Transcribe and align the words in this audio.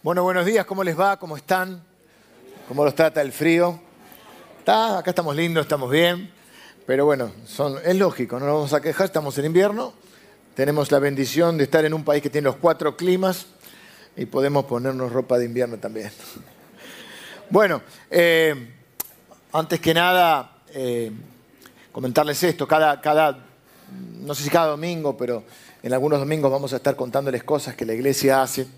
Bueno, 0.00 0.22
buenos 0.22 0.46
días, 0.46 0.64
¿cómo 0.64 0.84
les 0.84 0.96
va? 0.98 1.16
¿Cómo 1.18 1.36
están? 1.36 1.82
¿Cómo 2.68 2.84
los 2.84 2.94
trata 2.94 3.20
el 3.20 3.32
frío? 3.32 3.80
¿Está? 4.60 4.96
Acá 4.96 5.10
estamos 5.10 5.34
lindos, 5.34 5.62
estamos 5.62 5.90
bien, 5.90 6.30
pero 6.86 7.04
bueno, 7.04 7.32
es 7.84 7.96
lógico, 7.96 8.38
no 8.38 8.46
nos 8.46 8.54
vamos 8.54 8.72
a 8.74 8.80
quejar, 8.80 9.06
estamos 9.06 9.36
en 9.38 9.46
invierno, 9.46 9.92
tenemos 10.54 10.92
la 10.92 11.00
bendición 11.00 11.58
de 11.58 11.64
estar 11.64 11.84
en 11.84 11.94
un 11.94 12.04
país 12.04 12.22
que 12.22 12.30
tiene 12.30 12.44
los 12.44 12.54
cuatro 12.54 12.96
climas 12.96 13.46
y 14.16 14.26
podemos 14.26 14.66
ponernos 14.66 15.10
ropa 15.10 15.36
de 15.36 15.46
invierno 15.46 15.78
también. 15.78 16.10
Bueno, 17.50 17.80
eh, 18.10 18.54
antes 19.52 19.80
que 19.80 19.94
nada, 19.94 20.58
eh, 20.74 21.10
comentarles 21.90 22.40
esto, 22.44 22.68
cada, 22.68 23.00
cada, 23.00 23.38
no 24.20 24.34
sé 24.34 24.44
si 24.44 24.50
cada 24.50 24.66
domingo, 24.66 25.16
pero 25.16 25.42
en 25.82 25.92
algunos 25.92 26.20
domingos 26.20 26.52
vamos 26.52 26.72
a 26.74 26.76
estar 26.76 26.94
contándoles 26.94 27.42
cosas 27.42 27.74
que 27.74 27.86
la 27.86 27.94
iglesia 27.94 28.42
hace 28.42 28.68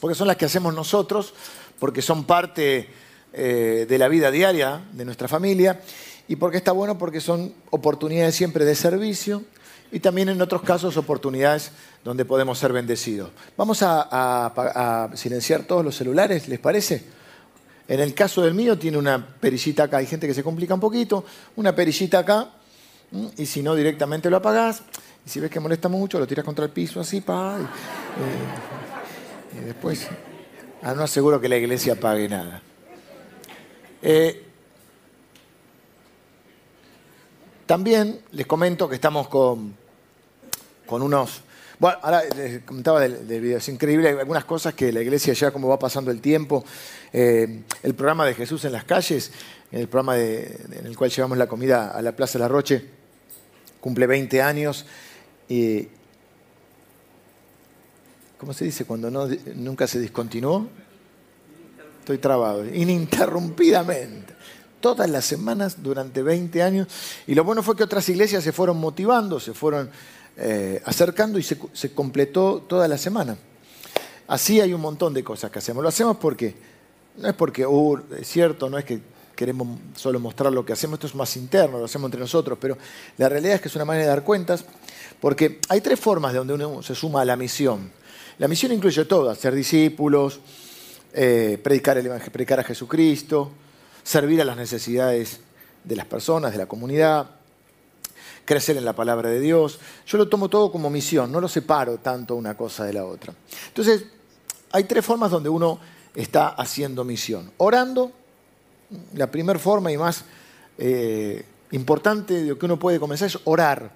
porque 0.00 0.14
son 0.14 0.28
las 0.28 0.36
que 0.36 0.44
hacemos 0.44 0.74
nosotros, 0.74 1.34
porque 1.78 2.02
son 2.02 2.24
parte 2.24 2.88
eh, 3.32 3.86
de 3.88 3.98
la 3.98 4.08
vida 4.08 4.30
diaria 4.30 4.82
de 4.92 5.04
nuestra 5.04 5.28
familia 5.28 5.80
y 6.28 6.36
porque 6.36 6.56
está 6.56 6.72
bueno 6.72 6.98
porque 6.98 7.20
son 7.20 7.52
oportunidades 7.70 8.34
siempre 8.34 8.64
de 8.64 8.74
servicio 8.74 9.44
y 9.92 10.00
también 10.00 10.28
en 10.28 10.40
otros 10.42 10.62
casos 10.62 10.96
oportunidades 10.96 11.70
donde 12.04 12.24
podemos 12.24 12.58
ser 12.58 12.72
bendecidos. 12.72 13.30
Vamos 13.56 13.80
a, 13.82 15.10
silenciar 15.14 15.64
todos 15.64 15.84
los 15.84 15.96
celulares, 15.96 16.48
¿les 16.48 16.58
parece? 16.58 17.04
En 17.88 18.00
el 18.00 18.14
caso 18.14 18.42
del 18.42 18.54
mío 18.54 18.78
tiene 18.78 18.98
una 18.98 19.24
perillita 19.38 19.84
acá, 19.84 19.98
hay 19.98 20.06
gente 20.06 20.26
que 20.26 20.34
se 20.34 20.42
complica 20.42 20.74
un 20.74 20.80
poquito, 20.80 21.24
una 21.54 21.74
perillita 21.74 22.20
acá, 22.20 22.50
y 23.36 23.46
si 23.46 23.62
no 23.62 23.74
directamente 23.74 24.28
lo 24.28 24.38
apagás, 24.38 24.82
y 25.24 25.30
si 25.30 25.40
ves 25.40 25.50
que 25.50 25.60
molesta 25.60 25.88
mucho, 25.88 26.18
lo 26.18 26.26
tiras 26.26 26.44
contra 26.44 26.64
el 26.64 26.72
piso 26.72 27.00
así, 27.00 27.20
pa, 27.20 27.58
y 27.60 28.95
después, 29.64 30.08
ah, 30.82 30.94
no 30.94 31.02
aseguro 31.02 31.40
que 31.40 31.48
la 31.48 31.56
iglesia 31.56 31.98
pague 31.98 32.28
nada. 32.28 32.62
Eh, 34.02 34.44
también 37.66 38.20
les 38.32 38.46
comento 38.46 38.88
que 38.88 38.94
estamos 38.94 39.28
con, 39.28 39.74
con 40.86 41.02
unos... 41.02 41.42
Bueno, 41.78 41.98
ahora 42.02 42.22
les 42.36 42.62
comentaba 42.62 43.00
del, 43.00 43.40
video, 43.40 43.58
es 43.58 43.68
increíble, 43.68 44.08
hay 44.08 44.18
algunas 44.18 44.44
cosas 44.44 44.72
que 44.72 44.92
la 44.92 45.02
iglesia 45.02 45.34
ya 45.34 45.50
como 45.50 45.68
va 45.68 45.78
pasando 45.78 46.10
el 46.10 46.20
tiempo, 46.22 46.64
eh, 47.12 47.64
el 47.82 47.94
programa 47.94 48.24
de 48.24 48.34
Jesús 48.34 48.64
en 48.64 48.72
las 48.72 48.84
calles, 48.84 49.30
el 49.72 49.86
programa 49.88 50.18
en 50.18 50.86
el 50.86 50.96
cual 50.96 51.10
llevamos 51.10 51.36
la 51.36 51.46
comida 51.46 51.90
a 51.90 52.00
la 52.00 52.12
Plaza 52.12 52.38
La 52.38 52.48
Roche, 52.48 52.82
cumple 53.80 54.06
20 54.06 54.40
años 54.40 54.86
y, 55.48 55.88
¿cómo 58.38 58.52
se 58.52 58.64
dice 58.64 58.84
cuando 58.84 59.10
nunca 59.54 59.86
se 59.86 59.98
discontinuó? 60.00 60.68
Estoy 62.00 62.18
trabado, 62.18 62.64
ininterrumpidamente. 62.64 64.34
Todas 64.80 65.10
las 65.10 65.24
semanas 65.24 65.82
durante 65.82 66.22
20 66.22 66.62
años. 66.62 66.88
Y 67.26 67.34
lo 67.34 67.42
bueno 67.42 67.62
fue 67.62 67.76
que 67.76 67.82
otras 67.82 68.08
iglesias 68.08 68.44
se 68.44 68.52
fueron 68.52 68.78
motivando, 68.78 69.40
se 69.40 69.54
fueron 69.54 69.90
eh, 70.36 70.82
acercando 70.84 71.38
y 71.38 71.42
se, 71.42 71.58
completó 71.94 72.62
toda 72.68 72.86
la 72.86 72.98
semana. 72.98 73.36
Así 74.28 74.60
hay 74.60 74.72
un 74.72 74.80
montón 74.80 75.14
de 75.14 75.24
cosas 75.24 75.50
que 75.50 75.58
hacemos. 75.58 75.82
Lo 75.82 75.88
hacemos 75.88 76.18
porque, 76.18 76.54
no 77.16 77.28
es 77.28 77.34
porque, 77.34 77.66
uh, 77.66 78.00
es 78.20 78.28
cierto, 78.28 78.68
no 78.68 78.78
es 78.78 78.84
que 78.84 79.00
queremos 79.34 79.78
solo 79.94 80.20
mostrar 80.20 80.52
lo 80.52 80.64
que 80.64 80.72
hacemos, 80.72 80.94
esto 80.94 81.06
es 81.06 81.14
más 81.14 81.36
interno, 81.36 81.78
lo 81.78 81.84
hacemos 81.84 82.08
entre 82.08 82.20
nosotros, 82.20 82.58
pero 82.60 82.76
la 83.18 83.28
realidad 83.28 83.56
es 83.56 83.60
que 83.60 83.68
es 83.68 83.76
una 83.76 83.84
manera 83.84 84.04
de 84.04 84.10
dar 84.10 84.24
cuentas, 84.24 84.64
porque 85.20 85.60
hay 85.68 85.80
tres 85.80 86.00
formas 86.00 86.32
de 86.32 86.38
donde 86.38 86.54
uno 86.54 86.82
se 86.82 86.94
suma 86.94 87.20
a 87.20 87.24
la 87.24 87.36
misión. 87.36 87.90
La 88.38 88.48
misión 88.48 88.72
incluye 88.72 89.04
todo, 89.06 89.34
ser 89.34 89.54
discípulos, 89.54 90.40
eh, 91.12 91.58
predicar, 91.62 91.96
el 91.96 92.08
predicar 92.30 92.60
a 92.60 92.64
Jesucristo, 92.64 93.50
servir 94.02 94.42
a 94.42 94.44
las 94.44 94.56
necesidades 94.56 95.40
de 95.82 95.96
las 95.96 96.04
personas, 96.06 96.52
de 96.52 96.58
la 96.58 96.66
comunidad, 96.66 97.30
crecer 98.44 98.76
en 98.76 98.84
la 98.84 98.94
palabra 98.94 99.30
de 99.30 99.40
Dios. 99.40 99.78
Yo 100.06 100.18
lo 100.18 100.28
tomo 100.28 100.50
todo 100.50 100.70
como 100.70 100.90
misión, 100.90 101.32
no 101.32 101.40
lo 101.40 101.48
separo 101.48 101.98
tanto 101.98 102.34
una 102.34 102.56
cosa 102.56 102.84
de 102.84 102.92
la 102.92 103.06
otra. 103.06 103.34
Entonces, 103.68 104.04
hay 104.72 104.84
tres 104.84 105.04
formas 105.04 105.30
donde 105.30 105.48
uno 105.48 105.80
está 106.14 106.48
haciendo 106.48 107.04
misión. 107.04 107.50
Orando, 107.56 108.12
la 109.14 109.30
primera 109.30 109.58
forma 109.58 109.90
y 109.90 109.96
más 109.96 110.24
eh, 110.76 111.44
importante 111.70 112.34
de 112.34 112.50
lo 112.50 112.58
que 112.58 112.66
uno 112.66 112.78
puede 112.78 113.00
comenzar 113.00 113.28
es 113.28 113.38
orar 113.44 113.90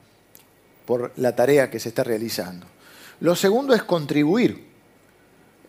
por 0.87 1.13
la 1.17 1.37
tarea 1.37 1.71
que 1.71 1.79
se 1.79 1.91
está 1.91 2.03
realizando. 2.03 2.67
Lo 3.21 3.35
segundo 3.37 3.75
es 3.75 3.83
contribuir 3.83 4.71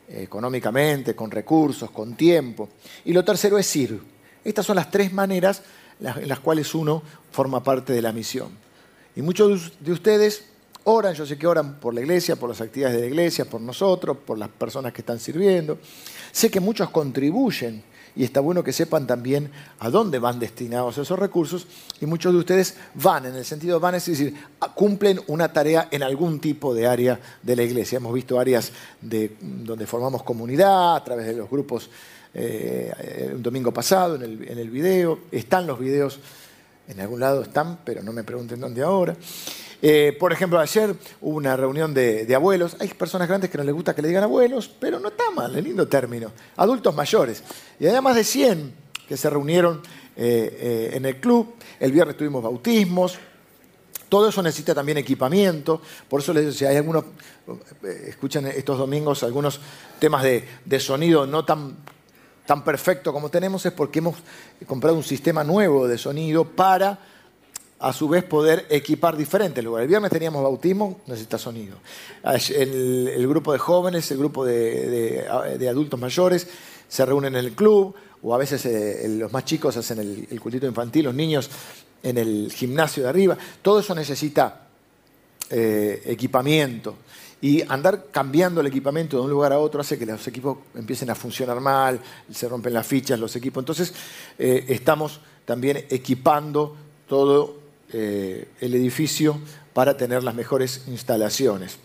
económicamente, 0.08 1.16
con 1.16 1.32
recursos, 1.32 1.92
con 1.92 2.16
tiempo. 2.16 2.70
Y 3.06 3.14
lo 3.14 3.24
tercero 3.24 3.58
es 3.58 3.76
ir. 3.76 4.02
Estas 4.44 4.66
son 4.66 4.76
las 4.76 4.90
tres 4.92 5.14
maneras 5.14 5.62
en 6.00 6.28
las 6.28 6.40
cuales 6.40 6.74
uno 6.74 7.04
forma 7.32 7.64
parte 7.64 7.94
de 7.94 8.02
la 8.02 8.12
misión. 8.12 8.50
Y 9.16 9.22
muchos 9.22 9.74
de 9.80 9.92
ustedes 9.92 10.46
oran, 10.84 11.14
yo 11.14 11.26
sé 11.26 11.38
que 11.38 11.46
oran 11.46 11.80
por 11.80 11.94
la 11.94 12.02
iglesia, 12.02 12.36
por 12.36 12.50
las 12.50 12.62
actividades 12.62 12.96
de 12.98 13.02
la 13.04 13.08
iglesia, 13.08 13.46
por 13.46 13.62
nosotros, 13.62 14.18
por 14.26 14.38
las 14.38 14.50
personas 14.50 14.94
que 14.94 15.02
están 15.02 15.20
sirviendo. 15.20 15.78
Sé 16.32 16.50
que 16.50 16.60
muchos 16.60 16.90
contribuyen 16.90 17.84
y 18.16 18.24
está 18.24 18.40
bueno 18.40 18.64
que 18.64 18.74
sepan 18.74 19.08
también 19.08 19.52
a 19.80 19.90
dónde 19.90 20.20
van 20.20 20.40
destinados 20.40 20.98
esos 20.98 21.18
recursos 21.18 21.68
y 22.00 22.06
muchos 22.06 22.34
de 22.34 22.40
ustedes 22.40 22.76
van, 22.96 23.26
en 23.26 23.36
el 23.36 23.46
sentido 23.46 23.80
van, 23.80 23.96
es 23.96 24.06
decir, 24.06 24.36
cumplen 24.76 25.20
una 25.28 25.52
tarea 25.54 25.88
en 25.92 26.04
algún 26.04 26.40
tipo 26.40 26.74
de 26.74 26.88
área 26.88 27.20
de 27.42 27.56
la 27.56 27.64
iglesia. 27.64 27.98
Hemos 27.98 28.14
visto 28.14 28.40
áreas 28.40 28.72
de, 29.00 29.36
donde 29.40 29.86
formamos 29.88 30.24
comunidad 30.24 30.96
a 30.96 31.04
través 31.04 31.26
de 31.28 31.34
los 31.34 31.50
grupos 31.50 31.90
eh, 32.34 33.32
un 33.36 33.44
domingo 33.44 33.74
pasado 33.74 34.16
en 34.16 34.22
el, 34.24 34.50
en 34.50 34.58
el 34.58 34.70
video, 34.70 35.20
están 35.32 35.68
los 35.68 35.78
videos, 35.80 36.20
en 36.88 37.00
algún 37.00 37.20
lado 37.20 37.42
están, 37.42 37.80
pero 37.84 38.02
no 38.02 38.14
me 38.14 38.24
pregunten 38.24 38.60
dónde 38.60 38.82
ahora. 38.82 39.16
Eh, 39.82 40.16
por 40.20 40.32
ejemplo, 40.32 40.60
ayer 40.60 40.96
hubo 41.22 41.38
una 41.38 41.58
reunión 41.58 41.94
de, 41.94 42.32
abuelos. 42.36 42.78
Hay 42.80 42.90
personas 42.90 43.28
grandes 43.28 43.50
que 43.50 43.58
no 43.58 43.64
les 43.64 43.74
gusta 43.74 43.96
que 43.96 44.02
le 44.02 44.08
digan 44.08 44.24
abuelos, 44.24 44.70
pero 44.80 45.00
no 45.00 45.10
está 45.10 45.32
mal, 45.32 45.56
es 45.56 45.64
lindo 45.64 45.88
término. 45.88 46.32
Adultos 46.58 46.94
mayores. 46.94 47.44
Y 47.80 47.88
hay 47.88 48.00
más 48.02 48.16
de 48.16 48.24
100 48.24 48.74
que 49.08 49.18
se 49.18 49.30
reunieron 49.30 49.82
eh, 50.16 50.58
eh, 50.62 50.92
en 50.94 51.06
el 51.06 51.20
club. 51.20 51.56
El 51.80 51.92
viernes 51.92 52.16
tuvimos 52.16 52.44
bautismos. 52.44 53.18
Todo 54.08 54.30
eso 54.30 54.44
necesita 54.44 54.76
también 54.76 54.98
equipamiento. 54.98 55.82
Por 56.08 56.22
eso 56.22 56.34
les 56.34 56.56
si 56.56 56.66
hay 56.66 56.78
algunos, 56.78 57.06
escuchan 58.08 58.46
estos 58.48 58.78
domingos 58.78 59.24
algunos 59.24 59.60
temas 60.00 60.22
de, 60.24 60.48
de 60.66 60.80
sonido 60.80 61.26
no 61.26 61.46
tan 61.46 61.78
tan 62.46 62.64
perfecto 62.64 63.14
como 63.14 63.30
tenemos 63.30 63.66
es 63.66 63.72
porque 63.72 64.00
hemos 64.00 64.16
comprado 64.68 64.98
un 64.98 65.04
sistema 65.04 65.44
nuevo 65.44 65.88
de 65.88 65.98
sonido 65.98 66.44
para 66.44 67.00
a 67.82 67.92
su 67.94 68.08
vez 68.08 68.24
poder 68.24 68.68
equipar 68.70 69.18
diferentes 69.18 69.64
lugares. 69.64 69.86
El 69.86 69.90
viernes 69.90 70.12
teníamos 70.12 70.44
bautismo, 70.44 71.02
necesita 71.08 71.38
sonido. 71.38 71.78
El, 72.24 73.28
grupo 73.28 73.52
de 73.54 73.60
jóvenes, 73.60 74.10
el 74.12 74.20
grupo 74.20 74.46
de, 74.46 75.26
adultos 75.70 76.00
mayores 76.00 76.48
se 76.88 77.06
reúnen 77.06 77.36
en 77.36 77.46
el 77.46 77.54
club, 77.54 77.96
o 78.22 78.36
a 78.36 78.38
veces 78.38 78.66
eh, 78.68 79.08
los 79.18 79.34
más 79.34 79.46
chicos 79.46 79.76
hacen 79.78 79.98
el, 79.98 80.28
el, 80.30 80.40
cultito 80.40 80.68
infantil, 80.68 81.06
los 81.06 81.16
niños 81.16 81.50
en 82.04 82.18
el 82.20 82.52
gimnasio 82.54 83.04
de 83.04 83.10
arriba. 83.10 83.38
Todo 83.64 83.80
eso 83.80 83.96
necesita 83.96 84.68
eh, 85.50 86.04
equipamiento. 86.06 86.96
Y 87.42 87.64
andar 87.68 88.06
cambiando 88.12 88.62
el 88.62 88.68
equipamiento 88.68 89.18
de 89.18 89.24
un 89.24 89.30
lugar 89.32 89.52
a 89.52 89.58
otro 89.58 89.82
hace 89.82 89.98
que 89.98 90.06
los 90.06 90.26
equipos 90.28 90.60
empiecen 90.76 91.10
a 91.10 91.16
funcionar 91.16 91.60
mal, 91.60 92.00
se 92.32 92.48
rompen 92.48 92.74
las 92.74 92.86
fichas, 92.86 93.20
los 93.20 93.36
equipos. 93.36 93.62
Entonces, 93.62 93.92
eh, 94.38 94.66
estamos 94.68 95.20
también 95.44 95.86
equipando 95.90 96.76
todo 97.08 97.61
eh, 97.94 98.48
el 98.60 98.74
edificio 98.74 99.40
para 99.74 99.98
tener 99.98 100.24
las 100.24 100.36
mejores 100.36 100.84
instalaciones. 100.88 101.78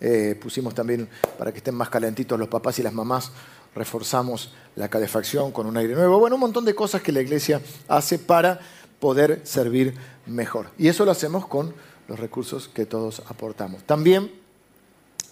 Eh, 0.00 0.36
pusimos 0.40 0.74
también, 0.74 1.08
para 1.38 1.52
que 1.52 1.58
estén 1.58 1.74
más 1.74 1.88
calentitos 1.88 2.38
los 2.38 2.48
papás 2.48 2.78
y 2.78 2.82
las 2.82 2.92
mamás, 2.92 3.30
reforzamos 3.74 4.52
la 4.76 4.88
calefacción 4.88 5.52
con 5.52 5.66
un 5.66 5.76
aire 5.76 5.94
nuevo. 5.94 6.18
Bueno, 6.18 6.36
un 6.36 6.40
montón 6.40 6.64
de 6.64 6.74
cosas 6.74 7.02
que 7.02 7.12
la 7.12 7.20
iglesia 7.20 7.60
hace 7.88 8.18
para 8.18 8.60
poder 9.00 9.40
servir 9.44 9.94
mejor. 10.26 10.70
Y 10.78 10.88
eso 10.88 11.04
lo 11.04 11.10
hacemos 11.10 11.46
con 11.46 11.74
los 12.08 12.18
recursos 12.18 12.68
que 12.68 12.86
todos 12.86 13.22
aportamos. 13.28 13.84
También 13.84 14.30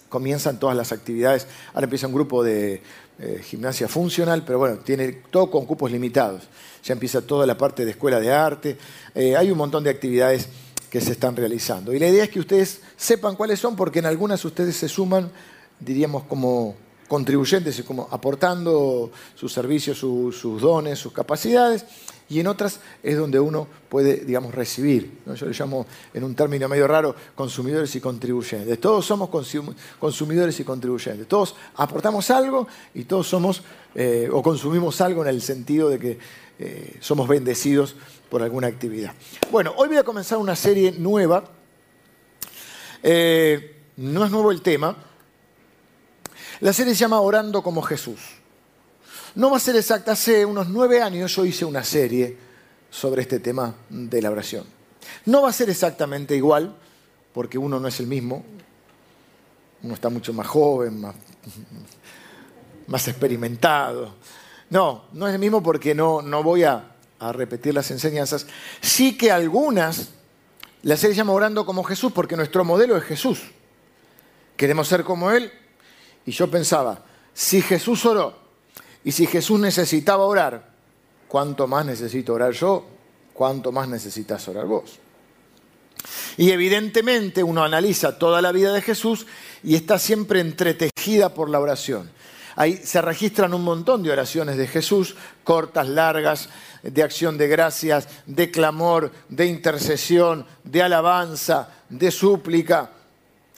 comienzan 0.08 0.58
todas 0.58 0.76
las 0.76 0.92
actividades. 0.92 1.46
Ahora 1.72 1.84
empieza 1.84 2.06
un 2.06 2.14
grupo 2.14 2.42
de 2.42 2.82
eh, 3.18 3.40
gimnasia 3.44 3.88
funcional, 3.88 4.44
pero 4.44 4.58
bueno, 4.58 4.78
tiene 4.78 5.12
todo 5.30 5.50
con 5.50 5.66
cupos 5.66 5.90
limitados. 5.90 6.44
Ya 6.84 6.92
empieza 6.92 7.20
toda 7.20 7.46
la 7.46 7.56
parte 7.56 7.84
de 7.84 7.92
escuela 7.92 8.20
de 8.20 8.32
arte. 8.32 8.78
Eh, 9.14 9.36
hay 9.36 9.50
un 9.50 9.58
montón 9.58 9.84
de 9.84 9.90
actividades 9.90 10.48
que 10.90 11.00
se 11.00 11.12
están 11.12 11.36
realizando. 11.36 11.92
Y 11.94 11.98
la 11.98 12.08
idea 12.08 12.24
es 12.24 12.30
que 12.30 12.40
ustedes 12.40 12.80
sepan 12.96 13.36
cuáles 13.36 13.60
son, 13.60 13.76
porque 13.76 14.00
en 14.00 14.06
algunas 14.06 14.44
ustedes 14.44 14.76
se 14.76 14.88
suman, 14.88 15.30
diríamos, 15.78 16.24
como 16.24 16.74
contribuyentes 17.08 17.78
y 17.78 17.82
como 17.82 18.08
aportando 18.10 19.10
sus 19.34 19.52
servicios, 19.52 19.98
sus 19.98 20.60
dones, 20.60 20.98
sus 20.98 21.12
capacidades, 21.12 21.84
y 22.30 22.38
en 22.38 22.46
otras 22.46 22.78
es 23.02 23.18
donde 23.18 23.40
uno 23.40 23.66
puede, 23.88 24.18
digamos, 24.18 24.54
recibir. 24.54 25.18
Yo 25.34 25.46
le 25.46 25.52
llamo, 25.52 25.84
en 26.14 26.22
un 26.22 26.36
término 26.36 26.68
medio 26.68 26.86
raro, 26.86 27.16
consumidores 27.34 27.92
y 27.96 28.00
contribuyentes. 28.00 28.80
Todos 28.80 29.04
somos 29.04 29.28
consumidores 29.98 30.60
y 30.60 30.64
contribuyentes. 30.64 31.26
Todos 31.26 31.56
aportamos 31.74 32.30
algo 32.30 32.68
y 32.94 33.02
todos 33.02 33.26
somos 33.26 33.62
eh, 33.96 34.28
o 34.32 34.40
consumimos 34.44 35.00
algo 35.00 35.22
en 35.22 35.28
el 35.30 35.42
sentido 35.42 35.88
de 35.88 35.98
que 35.98 36.18
eh, 36.62 36.98
somos 37.00 37.26
bendecidos 37.26 37.96
por 38.28 38.42
alguna 38.42 38.66
actividad. 38.66 39.14
Bueno, 39.50 39.72
hoy 39.78 39.88
voy 39.88 39.96
a 39.96 40.02
comenzar 40.02 40.36
una 40.36 40.54
serie 40.54 40.92
nueva. 40.92 41.42
Eh, 43.02 43.76
no 43.96 44.26
es 44.26 44.30
nuevo 44.30 44.50
el 44.50 44.60
tema. 44.60 44.94
La 46.60 46.74
serie 46.74 46.94
se 46.94 47.00
llama 47.00 47.18
Orando 47.22 47.62
como 47.62 47.80
Jesús. 47.80 48.20
No 49.36 49.50
va 49.50 49.56
a 49.56 49.60
ser 49.60 49.74
exacta, 49.76 50.12
hace 50.12 50.44
unos 50.44 50.68
nueve 50.68 51.00
años 51.00 51.34
yo 51.34 51.46
hice 51.46 51.64
una 51.64 51.82
serie 51.82 52.36
sobre 52.90 53.22
este 53.22 53.40
tema 53.40 53.74
de 53.88 54.20
la 54.20 54.30
oración. 54.30 54.66
No 55.24 55.40
va 55.40 55.48
a 55.48 55.54
ser 55.54 55.70
exactamente 55.70 56.36
igual, 56.36 56.76
porque 57.32 57.56
uno 57.56 57.80
no 57.80 57.88
es 57.88 57.98
el 58.00 58.06
mismo, 58.06 58.44
uno 59.82 59.94
está 59.94 60.10
mucho 60.10 60.34
más 60.34 60.46
joven, 60.46 61.00
más, 61.00 61.14
más 62.86 63.08
experimentado. 63.08 64.14
No, 64.70 65.04
no 65.12 65.28
es 65.28 65.34
el 65.34 65.40
mismo 65.40 65.62
porque 65.62 65.94
no, 65.94 66.22
no 66.22 66.42
voy 66.42 66.64
a, 66.64 66.96
a 67.18 67.32
repetir 67.32 67.74
las 67.74 67.90
enseñanzas. 67.90 68.46
Sí 68.80 69.16
que 69.16 69.30
algunas, 69.30 70.10
la 70.82 70.96
serie 70.96 71.14
se 71.14 71.22
Orando 71.22 71.66
como 71.66 71.84
Jesús 71.84 72.12
porque 72.12 72.36
nuestro 72.36 72.64
modelo 72.64 72.96
es 72.96 73.04
Jesús. 73.04 73.42
Queremos 74.56 74.88
ser 74.88 75.04
como 75.04 75.30
Él. 75.30 75.52
Y 76.24 76.32
yo 76.32 76.50
pensaba, 76.50 77.04
si 77.34 77.62
Jesús 77.62 78.04
oró 78.06 78.34
y 79.04 79.12
si 79.12 79.26
Jesús 79.26 79.58
necesitaba 79.58 80.24
orar, 80.24 80.70
¿cuánto 81.28 81.66
más 81.66 81.84
necesito 81.86 82.34
orar 82.34 82.52
yo? 82.52 82.86
¿Cuánto 83.32 83.72
más 83.72 83.88
necesitas 83.88 84.46
orar 84.48 84.66
vos? 84.66 84.98
Y 86.36 86.50
evidentemente 86.50 87.42
uno 87.42 87.62
analiza 87.64 88.18
toda 88.18 88.40
la 88.40 88.52
vida 88.52 88.72
de 88.72 88.82
Jesús 88.82 89.26
y 89.62 89.74
está 89.74 89.98
siempre 89.98 90.40
entretejida 90.40 91.34
por 91.34 91.50
la 91.50 91.60
oración. 91.60 92.10
Ahí 92.56 92.76
se 92.76 93.00
registran 93.00 93.54
un 93.54 93.64
montón 93.64 94.02
de 94.02 94.10
oraciones 94.10 94.56
de 94.56 94.66
Jesús, 94.66 95.16
cortas, 95.44 95.88
largas, 95.88 96.48
de 96.82 97.02
acción 97.02 97.38
de 97.38 97.48
gracias, 97.48 98.08
de 98.26 98.50
clamor, 98.50 99.12
de 99.28 99.46
intercesión, 99.46 100.46
de 100.64 100.82
alabanza, 100.82 101.68
de 101.88 102.10
súplica, 102.10 102.90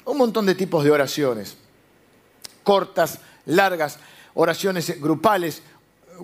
un 0.04 0.18
montón 0.18 0.46
de 0.46 0.54
tipos 0.54 0.84
de 0.84 0.90
oraciones, 0.90 1.56
cortas, 2.64 3.20
largas 3.46 3.98
oraciones 4.34 5.00
grupales, 5.00 5.62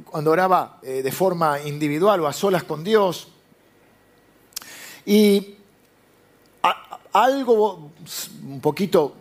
cuando 0.04 0.30
oraba 0.30 0.78
eh, 0.82 1.02
de 1.02 1.12
forma 1.12 1.60
individual 1.60 2.20
o 2.20 2.26
a 2.26 2.32
solas 2.32 2.64
con 2.64 2.84
Dios. 2.84 3.28
Y 5.06 5.56
algo 7.12 7.90
un 8.46 8.60
poquito, 8.60 9.14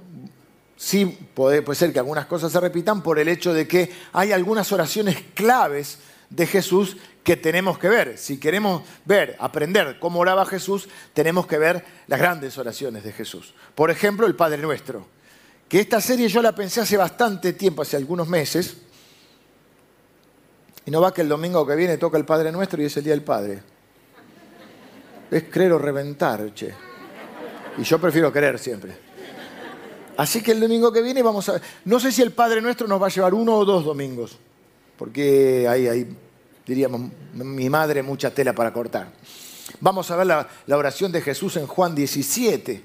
sí 0.77 1.06
puede, 1.33 1.63
ser 1.75 1.91
que 1.91 2.00
algunas 2.00 2.27
cosas 2.27 2.51
se 2.51 2.59
repitan 2.59 3.03
por 3.03 3.19
el 3.19 3.27
hecho 3.27 3.53
de 3.53 3.68
que 3.68 3.91
hay 4.13 4.31
algunas 4.31 4.71
oraciones 4.71 5.18
claves 5.33 6.00
de 6.29 6.47
Jesús 6.47 6.95
que 7.24 7.35
tenemos 7.35 7.77
que 7.77 7.89
ver. 7.89 8.18
Si 8.18 8.39
queremos 8.39 8.83
ver, 9.03 9.35
aprender 9.39 9.97
cómo 10.00 10.19
oraba 10.19 10.45
Jesús, 10.45 10.88
tenemos 11.13 11.47
que 11.47 11.57
ver 11.57 11.83
las 12.07 12.19
grandes 12.19 12.57
oraciones 12.57 13.03
de 13.03 13.12
Jesús. 13.12 13.53
Por 13.75 13.91
ejemplo, 13.91 14.25
el 14.25 14.35
Padre 14.35 14.62
Nuestro 14.62 15.18
que 15.68 15.81
esta 15.81 16.00
serie 16.00 16.27
yo 16.27 16.41
la 16.41 16.56
pensé 16.56 16.81
hace 16.81 16.95
bastante 16.97 17.53
tiempo, 17.53 17.81
hace 17.81 17.97
algunos 17.97 18.27
meses, 18.27 18.77
y 20.85 20.91
no 20.91 21.01
va 21.01 21.13
que 21.13 21.21
el 21.21 21.27
domingo 21.27 21.68
que 21.68 21.75
viene 21.75 21.97
toca 21.97 22.18
el 22.18 22.24
Padre 22.24 22.51
Nuestro 22.51 22.81
y 22.81 22.85
es 22.85 22.95
el 22.95 23.03
Día 23.03 23.13
del 23.13 23.24
Padre. 23.24 23.62
Es 25.29 25.44
creer 25.51 25.74
o 25.74 25.77
reventar, 25.77 26.53
che. 26.53 26.74
Y 27.77 27.83
yo 27.83 28.00
prefiero 28.00 28.31
creer 28.31 28.57
siempre. 28.57 29.06
Así 30.18 30.42
que 30.42 30.52
el 30.52 30.60
domingo 30.60 30.92
que 30.92 31.02
viene 31.02 31.22
vamos 31.22 31.48
a. 31.48 31.62
No 31.86 32.00
sé 32.00 32.12
si 32.12 32.24
el 32.24 32.31
Padre 32.31 32.60
Nuestro 32.60 32.88
nos 32.88 33.02
va 33.02 33.06
a 33.06 33.10
llevar 33.10 33.36
uno 33.36 33.56
o 33.56 33.66
dos 33.66 33.86
domingos, 33.86 34.38
porque 34.98 35.68
ahí, 35.69 36.08
diríamos, 36.66 37.12
mi 37.34 37.69
madre, 37.69 38.02
mucha 38.02 38.34
tela 38.34 38.54
para 38.54 38.74
cortar. 38.74 39.12
Vamos 39.80 40.10
a 40.10 40.16
ver 40.16 40.25
la, 40.25 40.48
oración 40.69 41.12
de 41.12 41.22
Jesús 41.22 41.58
en 41.58 41.68
Juan 41.68 41.94
17, 41.94 42.84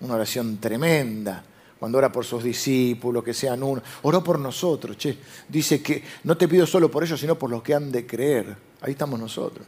una 0.00 0.14
oración 0.14 0.58
tremenda 0.58 1.44
cuando 1.78 1.98
ora 1.98 2.12
por 2.12 2.24
sus 2.24 2.42
discípulos, 2.42 3.24
que 3.24 3.34
sean 3.34 3.62
uno. 3.62 3.82
Oró 4.02 4.22
por 4.22 4.38
nosotros, 4.38 4.96
che. 4.96 5.18
Dice 5.48 5.82
que 5.82 6.02
no 6.24 6.36
te 6.36 6.48
pido 6.48 6.66
solo 6.66 6.90
por 6.90 7.02
ellos, 7.02 7.20
sino 7.20 7.38
por 7.38 7.50
los 7.50 7.62
que 7.62 7.74
han 7.74 7.90
de 7.90 8.06
creer. 8.06 8.56
Ahí 8.80 8.92
estamos 8.92 9.18
nosotros. 9.18 9.66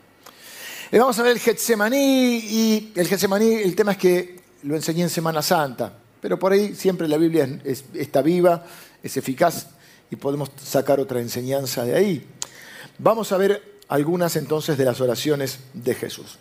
Y 0.92 0.98
vamos 0.98 1.18
a 1.18 1.22
ver 1.22 1.32
el 1.32 1.38
Getsemaní, 1.38 2.36
y 2.36 2.92
el 2.94 3.08
Getsemaní, 3.08 3.54
el 3.54 3.74
tema 3.74 3.92
es 3.92 3.98
que 3.98 4.40
lo 4.62 4.76
enseñé 4.76 5.02
en 5.02 5.10
Semana 5.10 5.42
Santa, 5.42 5.98
pero 6.26 6.40
por 6.40 6.50
ahí 6.50 6.74
siempre 6.74 7.06
la 7.06 7.18
Biblia 7.18 7.48
está 7.94 8.20
viva, 8.20 8.64
es 9.00 9.16
eficaz 9.16 9.68
y 10.10 10.16
podemos 10.16 10.50
sacar 10.60 10.98
otra 10.98 11.20
enseñanza 11.20 11.84
de 11.84 11.94
ahí. 11.94 12.26
Vamos 12.98 13.30
a 13.30 13.36
ver 13.36 13.78
algunas 13.86 14.34
entonces 14.34 14.76
de 14.76 14.84
las 14.84 15.00
oraciones 15.00 15.60
de 15.72 15.94
Jesús. 15.94 16.40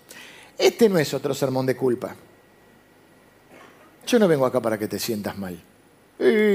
Este 0.57 0.89
no 0.89 0.97
es 0.97 1.13
otro 1.13 1.35
sermón 1.35 1.67
de 1.67 1.75
culpa. 1.75 2.15
Yo 4.07 4.17
no 4.17 4.27
vengo 4.27 4.47
acá 4.47 4.59
para 4.59 4.79
que 4.79 4.87
te 4.87 4.97
sientas 4.97 5.37
mal. 5.37 5.61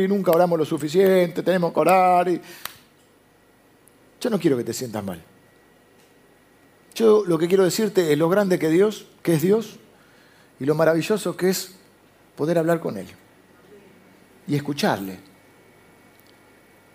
Nunca 0.09 0.33
oramos 0.33 0.59
lo 0.59 0.65
suficiente, 0.65 1.45
tenemos 1.45 1.73
que 1.73 1.79
orar. 1.79 2.29
Yo 4.21 4.29
no 4.29 4.41
quiero 4.41 4.57
que 4.57 4.65
te 4.65 4.73
sientas 4.73 5.05
mal. 5.05 5.23
Yo 6.97 7.23
lo 7.25 7.39
que 7.39 7.47
quiero 7.47 7.63
decirte 7.63 8.13
es 8.13 8.19
lo 8.19 8.29
grande 8.29 8.59
que 8.59 8.71
Dios, 8.71 9.07
que 9.23 9.35
es 9.35 9.43
Dios, 9.43 9.79
y 10.59 10.65
lo 10.65 10.75
maravilloso 10.75 11.37
que 11.37 11.51
es 11.51 11.77
poder 12.35 12.59
hablar 12.59 12.81
con 12.81 12.99
Él 12.99 13.07
y 14.51 14.57
escucharle. 14.57 15.17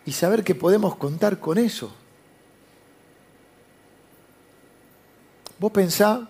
Y 0.05 0.11
saber 0.11 0.43
que 0.43 0.53
podemos 0.53 0.97
contar 0.97 1.39
con 1.39 1.57
eso. 1.57 1.95
Vos 5.57 5.71
pensá, 5.71 6.29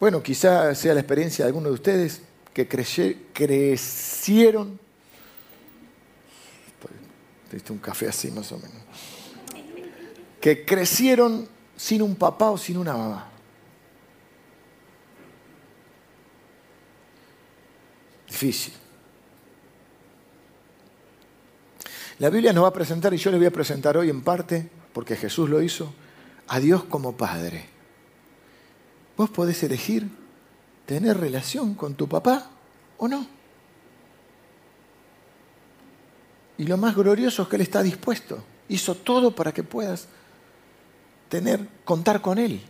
bueno, 0.00 0.20
quizá 0.20 0.74
sea 0.74 0.94
la 0.94 1.00
experiencia 1.00 1.44
de 1.44 1.50
alguno 1.50 1.68
de 1.68 1.74
ustedes, 1.74 2.22
que 2.52 2.66
crecieron, 2.66 4.80
un 7.68 7.78
café 7.78 8.08
así 8.08 8.32
más 8.32 8.50
o 8.50 8.56
menos, 8.56 8.82
que 10.40 10.64
crecieron 10.64 11.48
sin 11.76 12.02
un 12.02 12.16
papá 12.16 12.50
o 12.50 12.58
sin 12.58 12.78
una 12.78 12.96
mamá. 12.96 13.30
Difícil. 18.28 18.74
La 22.20 22.28
Biblia 22.28 22.52
nos 22.52 22.64
va 22.64 22.68
a 22.68 22.72
presentar, 22.72 23.14
y 23.14 23.16
yo 23.16 23.30
le 23.30 23.38
voy 23.38 23.46
a 23.46 23.50
presentar 23.50 23.96
hoy 23.96 24.10
en 24.10 24.20
parte, 24.20 24.68
porque 24.92 25.16
Jesús 25.16 25.48
lo 25.48 25.62
hizo, 25.62 25.90
a 26.48 26.60
Dios 26.60 26.84
como 26.84 27.16
Padre. 27.16 27.64
Vos 29.16 29.30
podés 29.30 29.62
elegir 29.62 30.06
tener 30.84 31.18
relación 31.18 31.74
con 31.74 31.94
tu 31.94 32.06
papá 32.06 32.50
o 32.98 33.08
no. 33.08 33.26
Y 36.58 36.64
lo 36.64 36.76
más 36.76 36.94
glorioso 36.94 37.42
es 37.42 37.48
que 37.48 37.56
Él 37.56 37.62
está 37.62 37.82
dispuesto. 37.82 38.44
Hizo 38.68 38.96
todo 38.96 39.34
para 39.34 39.52
que 39.52 39.62
puedas 39.62 40.06
tener, 41.30 41.66
contar 41.86 42.20
con 42.20 42.36
Él. 42.36 42.60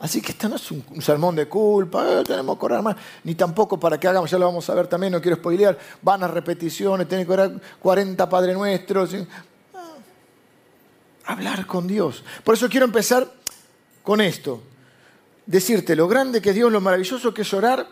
Así 0.00 0.22
que 0.22 0.32
esto 0.32 0.48
no 0.48 0.56
es 0.56 0.70
un, 0.70 1.02
sermón 1.02 1.34
de 1.34 1.48
culpa, 1.48 2.20
eh, 2.20 2.24
tenemos 2.24 2.56
que 2.56 2.64
orar 2.66 2.82
más, 2.82 2.96
ni 3.24 3.34
tampoco 3.34 3.80
para 3.80 3.98
que 3.98 4.06
hagamos, 4.06 4.30
ya 4.30 4.38
lo 4.38 4.46
vamos 4.46 4.68
a 4.70 4.74
ver 4.74 4.86
también, 4.86 5.12
no 5.12 5.20
quiero 5.20 5.36
spoilear, 5.36 5.76
van 6.02 6.22
a 6.22 6.28
repeticiones, 6.28 7.08
tienen 7.08 7.26
que 7.26 7.32
orar 7.32 7.60
40 7.80 8.28
Padre 8.28 8.54
Nuestros. 8.54 9.16
Ah, 9.74 9.94
hablar 11.24 11.66
con 11.66 11.88
Dios. 11.88 12.22
Por 12.44 12.54
eso 12.54 12.68
quiero 12.68 12.86
empezar 12.86 13.28
con 14.04 14.20
esto 14.20 14.62
decirte 15.48 15.96
lo 15.96 16.06
grande 16.06 16.42
que 16.42 16.50
es 16.50 16.54
Dios, 16.54 16.70
lo 16.70 16.80
maravilloso 16.80 17.32
que 17.32 17.40
es 17.40 17.54
orar 17.54 17.88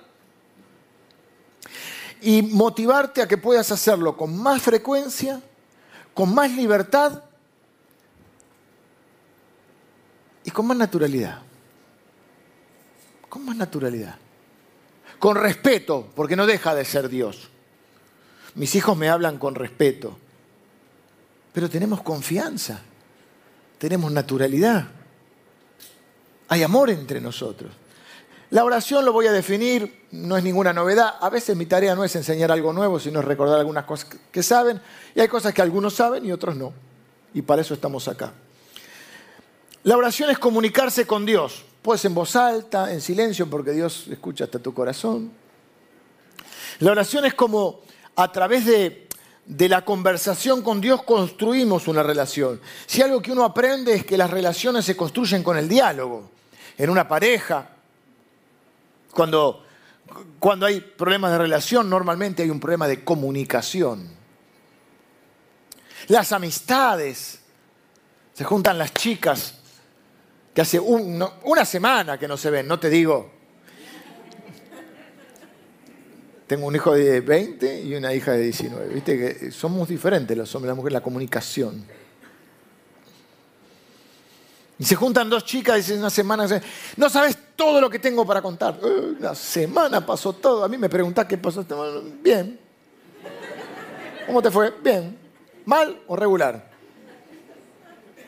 y 2.20 2.42
motivarte 2.42 3.22
a 3.22 3.26
que 3.26 3.38
puedas 3.38 3.72
hacerlo 3.72 4.14
con 4.14 4.36
más 4.38 4.60
frecuencia, 4.60 5.40
con 6.12 6.34
más 6.34 6.50
libertad 6.52 7.22
y 10.44 10.50
con 10.50 10.66
más 10.66 10.76
naturalidad. 10.76 11.45
Con 13.36 13.44
más 13.44 13.56
naturalidad. 13.56 14.14
Con 15.18 15.36
respeto, 15.36 16.08
porque 16.16 16.36
no 16.36 16.46
deja 16.46 16.74
de 16.74 16.86
ser 16.86 17.10
Dios. 17.10 17.50
Mis 18.54 18.74
hijos 18.74 18.96
me 18.96 19.10
hablan 19.10 19.36
con 19.36 19.54
respeto, 19.54 20.16
pero 21.52 21.68
tenemos 21.68 22.00
confianza, 22.00 22.80
tenemos 23.76 24.10
naturalidad. 24.10 24.86
Hay 26.48 26.62
amor 26.62 26.88
entre 26.88 27.20
nosotros. 27.20 27.70
La 28.48 28.64
oración 28.64 29.04
lo 29.04 29.12
voy 29.12 29.26
a 29.26 29.32
definir, 29.32 30.06
no 30.12 30.38
es 30.38 30.42
ninguna 30.42 30.72
novedad. 30.72 31.16
A 31.20 31.28
veces 31.28 31.54
mi 31.58 31.66
tarea 31.66 31.94
no 31.94 32.04
es 32.04 32.16
enseñar 32.16 32.50
algo 32.50 32.72
nuevo, 32.72 32.98
sino 32.98 33.20
recordar 33.20 33.58
algunas 33.58 33.84
cosas 33.84 34.16
que 34.32 34.42
saben. 34.42 34.80
Y 35.14 35.20
hay 35.20 35.28
cosas 35.28 35.52
que 35.52 35.60
algunos 35.60 35.92
saben 35.92 36.24
y 36.24 36.32
otros 36.32 36.56
no. 36.56 36.72
Y 37.34 37.42
para 37.42 37.60
eso 37.60 37.74
estamos 37.74 38.08
acá. 38.08 38.32
La 39.82 39.94
oración 39.94 40.30
es 40.30 40.38
comunicarse 40.38 41.06
con 41.06 41.26
Dios. 41.26 41.66
Puedes 41.86 42.04
en 42.04 42.14
voz 42.16 42.34
alta, 42.34 42.92
en 42.92 43.00
silencio, 43.00 43.48
porque 43.48 43.70
Dios 43.70 44.08
escucha 44.10 44.42
hasta 44.42 44.58
tu 44.58 44.74
corazón. 44.74 45.30
La 46.80 46.90
oración 46.90 47.24
es 47.26 47.34
como 47.34 47.82
a 48.16 48.32
través 48.32 48.66
de, 48.66 49.06
de 49.44 49.68
la 49.68 49.84
conversación 49.84 50.62
con 50.62 50.80
Dios 50.80 51.04
construimos 51.04 51.86
una 51.86 52.02
relación. 52.02 52.60
Si 52.86 53.02
algo 53.02 53.22
que 53.22 53.30
uno 53.30 53.44
aprende 53.44 53.94
es 53.94 54.04
que 54.04 54.18
las 54.18 54.32
relaciones 54.32 54.84
se 54.84 54.96
construyen 54.96 55.44
con 55.44 55.56
el 55.56 55.68
diálogo. 55.68 56.28
En 56.76 56.90
una 56.90 57.06
pareja, 57.06 57.70
cuando, 59.12 59.64
cuando 60.40 60.66
hay 60.66 60.80
problemas 60.80 61.30
de 61.30 61.38
relación, 61.38 61.88
normalmente 61.88 62.42
hay 62.42 62.50
un 62.50 62.58
problema 62.58 62.88
de 62.88 63.04
comunicación. 63.04 64.10
Las 66.08 66.32
amistades, 66.32 67.38
se 68.34 68.42
juntan 68.42 68.76
las 68.76 68.92
chicas 68.92 69.60
que 70.56 70.62
hace 70.62 70.80
una 70.80 71.66
semana 71.66 72.18
que 72.18 72.26
no 72.26 72.38
se 72.38 72.48
ven, 72.48 72.66
no 72.66 72.80
te 72.80 72.88
digo. 72.88 73.30
Tengo 76.46 76.66
un 76.66 76.75
hijo 76.75 76.94
de 76.94 77.20
20 77.20 77.82
y 77.82 77.94
una 77.94 78.14
hija 78.14 78.32
de 78.32 78.44
19. 78.44 78.94
Viste 78.94 79.18
que 79.18 79.50
somos 79.50 79.86
diferentes 79.86 80.34
los 80.34 80.54
hombres 80.54 80.68
y 80.68 80.70
las 80.70 80.76
mujeres, 80.78 80.94
la 80.94 81.02
comunicación. 81.02 81.84
Y 84.78 84.84
se 84.86 84.94
juntan 84.94 85.28
dos 85.28 85.44
chicas 85.44 85.76
y 85.76 85.80
dicen 85.80 85.98
una 85.98 86.08
semana, 86.08 86.46
no 86.96 87.10
sabes 87.10 87.36
todo 87.54 87.78
lo 87.78 87.90
que 87.90 87.98
tengo 87.98 88.25
para 88.25 88.40
contar. 88.40 88.80
Eh, 88.82 89.14
una 89.18 89.34
semana 89.34 90.06
pasó 90.06 90.32
todo. 90.32 90.64
A 90.64 90.68
mí 90.68 90.78
me 90.78 90.88
preguntás 90.88 91.26
qué 91.26 91.36
pasó. 91.36 91.66
Bien. 92.22 92.58
¿Cómo 94.25 94.40
te 94.40 94.50
fue? 94.50 94.72
Bien. 94.82 95.18
¿Mal 95.66 96.00
o 96.06 96.16
regular? 96.16 96.70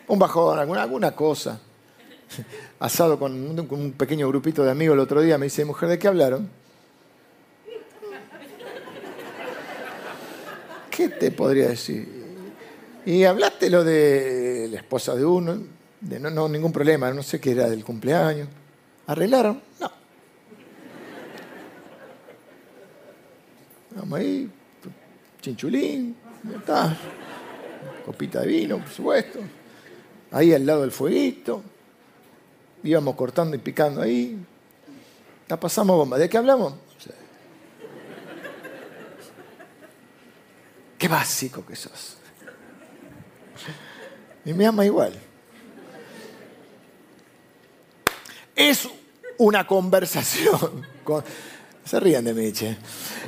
Un 0.08 0.18
bajón, 0.18 0.58
alguna, 0.58 0.82
alguna 0.82 1.16
cosa. 1.16 1.62
Asado 2.80 3.18
con 3.18 3.32
un, 3.32 3.92
pequeño 3.92 4.28
grupito 4.28 4.64
de 4.64 4.70
amigos 4.70 4.94
el 4.94 5.00
otro 5.00 5.20
día, 5.20 5.38
me 5.38 5.46
dice, 5.46 5.64
mujer, 5.64 5.88
¿de 5.88 5.98
qué 5.98 6.08
hablaron? 6.08 6.48
¿Qué 10.90 11.08
te 11.08 11.30
podría 11.30 11.68
decir? 11.68 12.18
Y 13.06 13.24
hablaste 13.24 13.70
lo 13.70 13.84
de 13.84 14.68
la 14.70 14.78
esposa 14.78 15.14
de 15.14 15.24
uno, 15.24 15.58
de 16.00 16.20
no, 16.20 16.30
no, 16.30 16.48
ningún 16.48 16.72
problema, 16.72 17.10
no 17.12 17.22
sé 17.22 17.40
qué 17.40 17.52
era 17.52 17.68
del 17.68 17.84
cumpleaños. 17.84 18.48
¿Arreglaron? 19.06 19.62
No. 19.80 19.90
Vamos 23.96 24.18
ahí, 24.18 24.50
chinchulín, 25.40 26.14
está. 26.56 26.96
Copita 28.04 28.42
de 28.42 28.46
vino, 28.46 28.78
por 28.78 28.88
supuesto. 28.88 29.40
Ahí 30.30 30.52
al 30.52 30.64
lado 30.64 30.82
del 30.82 30.92
fueguito. 30.92 31.62
Íbamos 32.82 33.16
cortando 33.16 33.56
y 33.56 33.58
picando 33.58 34.02
ahí. 34.02 34.38
La 35.48 35.58
pasamos 35.58 35.96
bomba. 35.96 36.18
¿De 36.18 36.28
qué 36.28 36.38
hablamos? 36.38 36.74
Qué 40.98 41.06
básico 41.06 41.64
que 41.64 41.76
sos. 41.76 42.16
Y 44.44 44.52
me 44.52 44.66
ama 44.66 44.84
igual. 44.84 45.18
Es 48.56 48.88
una 49.38 49.66
conversación. 49.66 50.86
Con, 51.04 51.22
se 51.84 52.00
ríen 52.00 52.24
de 52.24 52.34
mí, 52.34 52.52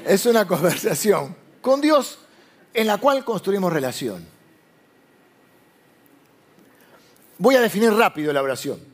Es 0.05 0.27
una 0.27 0.47
conversación 0.47 1.37
con 1.61 1.81
Dios 1.81 2.19
en 2.75 2.87
la 2.87 2.99
cual 2.99 3.25
construimos 3.25 3.73
relación. 3.73 4.27
Voy 7.39 7.55
a 7.55 7.61
definir 7.61 7.93
rápido 7.93 8.33
la 8.33 8.43
oración. 8.43 8.90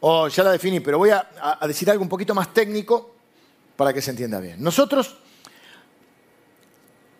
O 0.00 0.28
ya 0.28 0.44
la 0.44 0.52
definí, 0.52 0.80
pero 0.80 0.98
voy 0.98 1.10
a, 1.10 1.28
decir 1.66 1.90
algo 1.90 2.02
un 2.02 2.08
poquito 2.08 2.34
más 2.34 2.52
técnico 2.54 3.14
para 3.76 3.92
que 3.92 4.00
se 4.00 4.10
entienda 4.10 4.38
bien. 4.38 4.62
Nosotros 4.62 5.16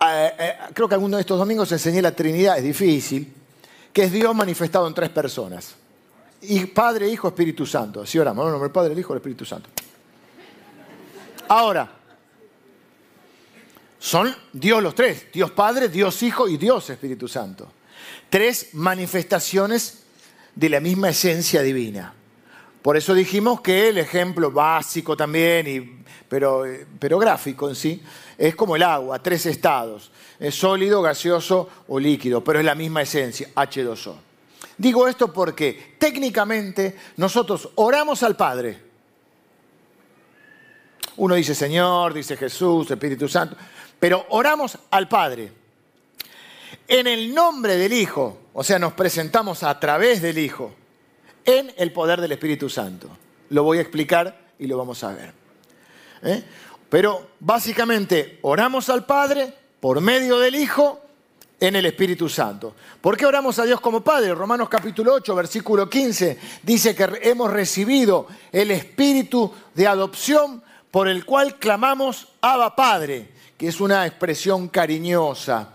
eh, 0.01 0.33
eh, 0.39 0.57
creo 0.73 0.89
que 0.89 0.95
alguno 0.95 1.17
de 1.17 1.23
estos 1.23 1.39
domingos 1.39 1.71
enseñé 1.73 2.01
la 2.01 2.13
Trinidad, 2.13 2.57
es 2.57 2.65
difícil, 2.65 3.33
que 3.93 4.05
es 4.05 4.13
Dios 4.13 4.35
manifestado 4.35 4.87
en 4.87 4.95
tres 4.95 5.11
personas. 5.11 5.75
Y 6.43 6.67
Padre, 6.67 7.09
Hijo, 7.09 7.29
Espíritu 7.29 7.67
Santo. 7.67 8.03
Así 8.03 8.19
oramos, 8.19 8.49
¿no? 8.51 8.65
el 8.65 8.71
Padre, 8.71 8.93
el 8.93 8.99
Hijo, 8.99 9.13
el 9.13 9.19
Espíritu 9.19 9.45
Santo. 9.45 9.71
Ahora, 11.49 11.91
son 13.99 14.35
Dios 14.53 14.83
los 14.83 14.95
tres, 14.95 15.27
Dios 15.33 15.51
Padre, 15.51 15.89
Dios 15.89 16.23
Hijo 16.23 16.47
y 16.49 16.57
Dios 16.57 16.91
Espíritu 16.91 17.27
Santo. 17.27 17.73
Tres 18.31 18.69
manifestaciones 18.75 20.05
de 20.55 20.69
la 20.69 20.79
misma 20.81 21.09
esencia 21.09 21.63
divina. 21.63 22.15
Por 22.83 22.97
eso 22.97 23.15
dijimos 23.15 23.61
que 23.61 23.89
el 23.89 23.99
ejemplo 23.99 24.51
básico 24.51 25.17
también, 25.17 26.05
pero, 26.29 26.65
pero 26.99 27.19
gráfico 27.19 27.69
en 27.69 27.75
sí, 27.75 28.03
es 28.37 28.55
como 28.55 28.77
el 28.77 28.83
agua, 28.83 29.21
tres 29.21 29.47
estados, 29.47 30.11
es 30.39 30.55
sólido, 30.55 31.03
gaseoso 31.03 31.69
o 31.89 31.99
líquido, 31.99 32.43
pero 32.43 32.61
es 32.61 32.65
la 32.65 32.75
misma 32.75 33.03
esencia, 33.03 33.49
H2O. 33.55 34.15
Digo 34.77 35.09
esto 35.09 35.33
porque 35.33 35.97
técnicamente 35.99 36.97
nosotros 37.17 37.69
oramos 37.75 38.23
al 38.23 38.37
Padre. 38.37 38.79
Uno 41.17 41.35
dice 41.35 41.53
Señor, 41.53 42.15
dice 42.15 42.37
Jesús, 42.37 42.89
Espíritu 42.89 43.29
Santo, 43.29 43.57
pero 43.99 44.25
oramos 44.29 44.79
al 44.91 45.09
Padre. 45.09 45.53
En 46.87 47.09
el 47.09 47.35
nombre 47.35 47.77
del 47.77 47.93
Hijo, 47.93 48.39
o 48.55 48.63
sea, 48.63 48.79
nos 48.79 48.93
presentamos 48.93 49.65
a 49.65 49.81
través 49.81 50.23
del 50.23 50.39
Hijo, 50.39 50.73
en 51.49 51.73
el 51.79 51.93
poder 51.93 52.21
del 52.21 52.33
Espíritu 52.33 52.69
Santo. 52.69 53.09
Lo 53.49 53.63
voy 53.63 53.79
a 53.79 53.81
explicar 53.81 54.39
y 54.59 54.67
lo 54.67 54.77
vamos 54.77 55.03
a 55.03 55.15
ver. 55.15 55.33
¿Eh? 56.23 56.45
Pero 56.91 57.31
básicamente 57.41 58.39
oramos 58.43 58.91
al 58.91 59.07
Padre 59.07 59.55
por 59.81 60.03
medio 60.03 60.39
del 60.39 60.55
Hijo 60.55 61.01
en 61.59 61.75
el 61.75 61.87
Espíritu 61.87 62.29
Santo. 62.29 62.75
¿Por 63.01 63.17
qué 63.17 63.25
oramos 63.25 63.59
a 63.59 63.65
Dios 63.65 63.81
como 63.81 64.03
Padre? 64.03 64.35
Romanos 64.35 64.69
capítulo 64.69 65.15
8, 65.15 65.35
versículo 65.35 65.89
15 65.89 66.39
dice 66.63 66.95
que 66.95 67.09
hemos 67.23 67.51
recibido 67.51 68.27
el 68.53 68.71
Espíritu 68.71 69.51
de 69.75 69.87
adopción 69.87 70.63
por 70.91 71.09
el 71.09 71.25
cual 71.25 71.55
clamamos 71.55 72.29
Abba 72.43 72.77
Padre, 72.77 73.31
que 73.57 73.69
es 73.69 73.81
una 73.81 74.07
expresión 74.07 74.69
cariñosa 74.69 75.71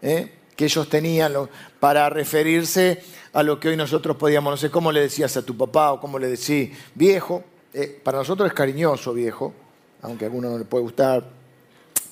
¿eh? 0.00 0.38
que 0.56 0.64
ellos 0.64 0.88
tenían 0.88 1.34
para 1.86 2.10
referirse 2.10 3.00
a 3.32 3.44
lo 3.44 3.60
que 3.60 3.68
hoy 3.68 3.76
nosotros 3.76 4.16
podíamos, 4.16 4.50
no 4.50 4.56
sé 4.56 4.72
cómo 4.72 4.90
le 4.90 5.02
decías 5.02 5.36
a 5.36 5.42
tu 5.42 5.56
papá 5.56 5.92
o 5.92 6.00
cómo 6.00 6.18
le 6.18 6.26
decís 6.26 6.76
viejo. 6.96 7.44
Eh, 7.72 8.00
para 8.02 8.18
nosotros 8.18 8.48
es 8.48 8.54
cariñoso 8.54 9.14
viejo, 9.14 9.54
aunque 10.02 10.24
a 10.24 10.26
alguno 10.26 10.50
no 10.50 10.58
le 10.58 10.64
puede 10.64 10.82
gustar, 10.82 11.22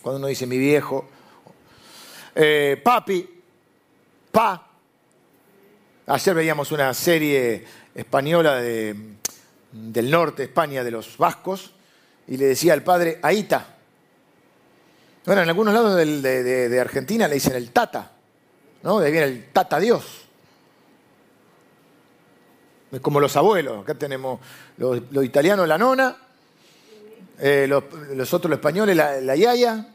cuando 0.01 0.19
uno 0.19 0.29
dice 0.29 0.47
mi 0.47 0.59
viejo, 0.59 1.09
eh, 2.37 2.81
papi, 2.85 3.29
pa. 4.31 4.65
Ayer 6.07 6.35
veíamos 6.37 6.71
una 6.71 6.95
serie 6.95 7.65
española 7.97 8.61
del 8.61 10.09
norte 10.09 10.45
España, 10.45 10.85
de 10.85 10.91
los 10.93 11.19
vascos, 11.19 11.73
y 12.29 12.37
le 12.37 12.47
decía 12.47 12.75
al 12.75 12.85
padre, 12.85 13.19
Aita. 13.23 13.75
Bueno, 15.27 15.43
en 15.43 15.49
algunos 15.49 15.75
lados 15.75 15.97
de, 15.97 16.79
Argentina 16.81 17.27
le 17.27 17.35
dicen 17.35 17.57
el 17.57 17.73
tata, 17.73 18.14
¿no? 18.85 19.01
De 19.01 19.07
ahí 19.07 19.13
viene 19.13 19.27
el 19.27 19.47
tata 19.47 19.81
Dios. 19.81 20.05
Es 22.93 23.01
como 23.01 23.19
los 23.19 23.35
abuelos, 23.37 23.83
acá 23.83 23.95
tenemos 23.95 24.39
los, 24.77 25.03
los 25.11 25.25
italianos 25.25 25.67
la 25.67 25.79
nona, 25.79 26.17
eh, 27.41 27.67
los, 27.67 27.83
otros 28.33 28.51
los 28.51 28.59
españoles, 28.59 28.95
la, 28.95 29.35
yaya, 29.35 29.89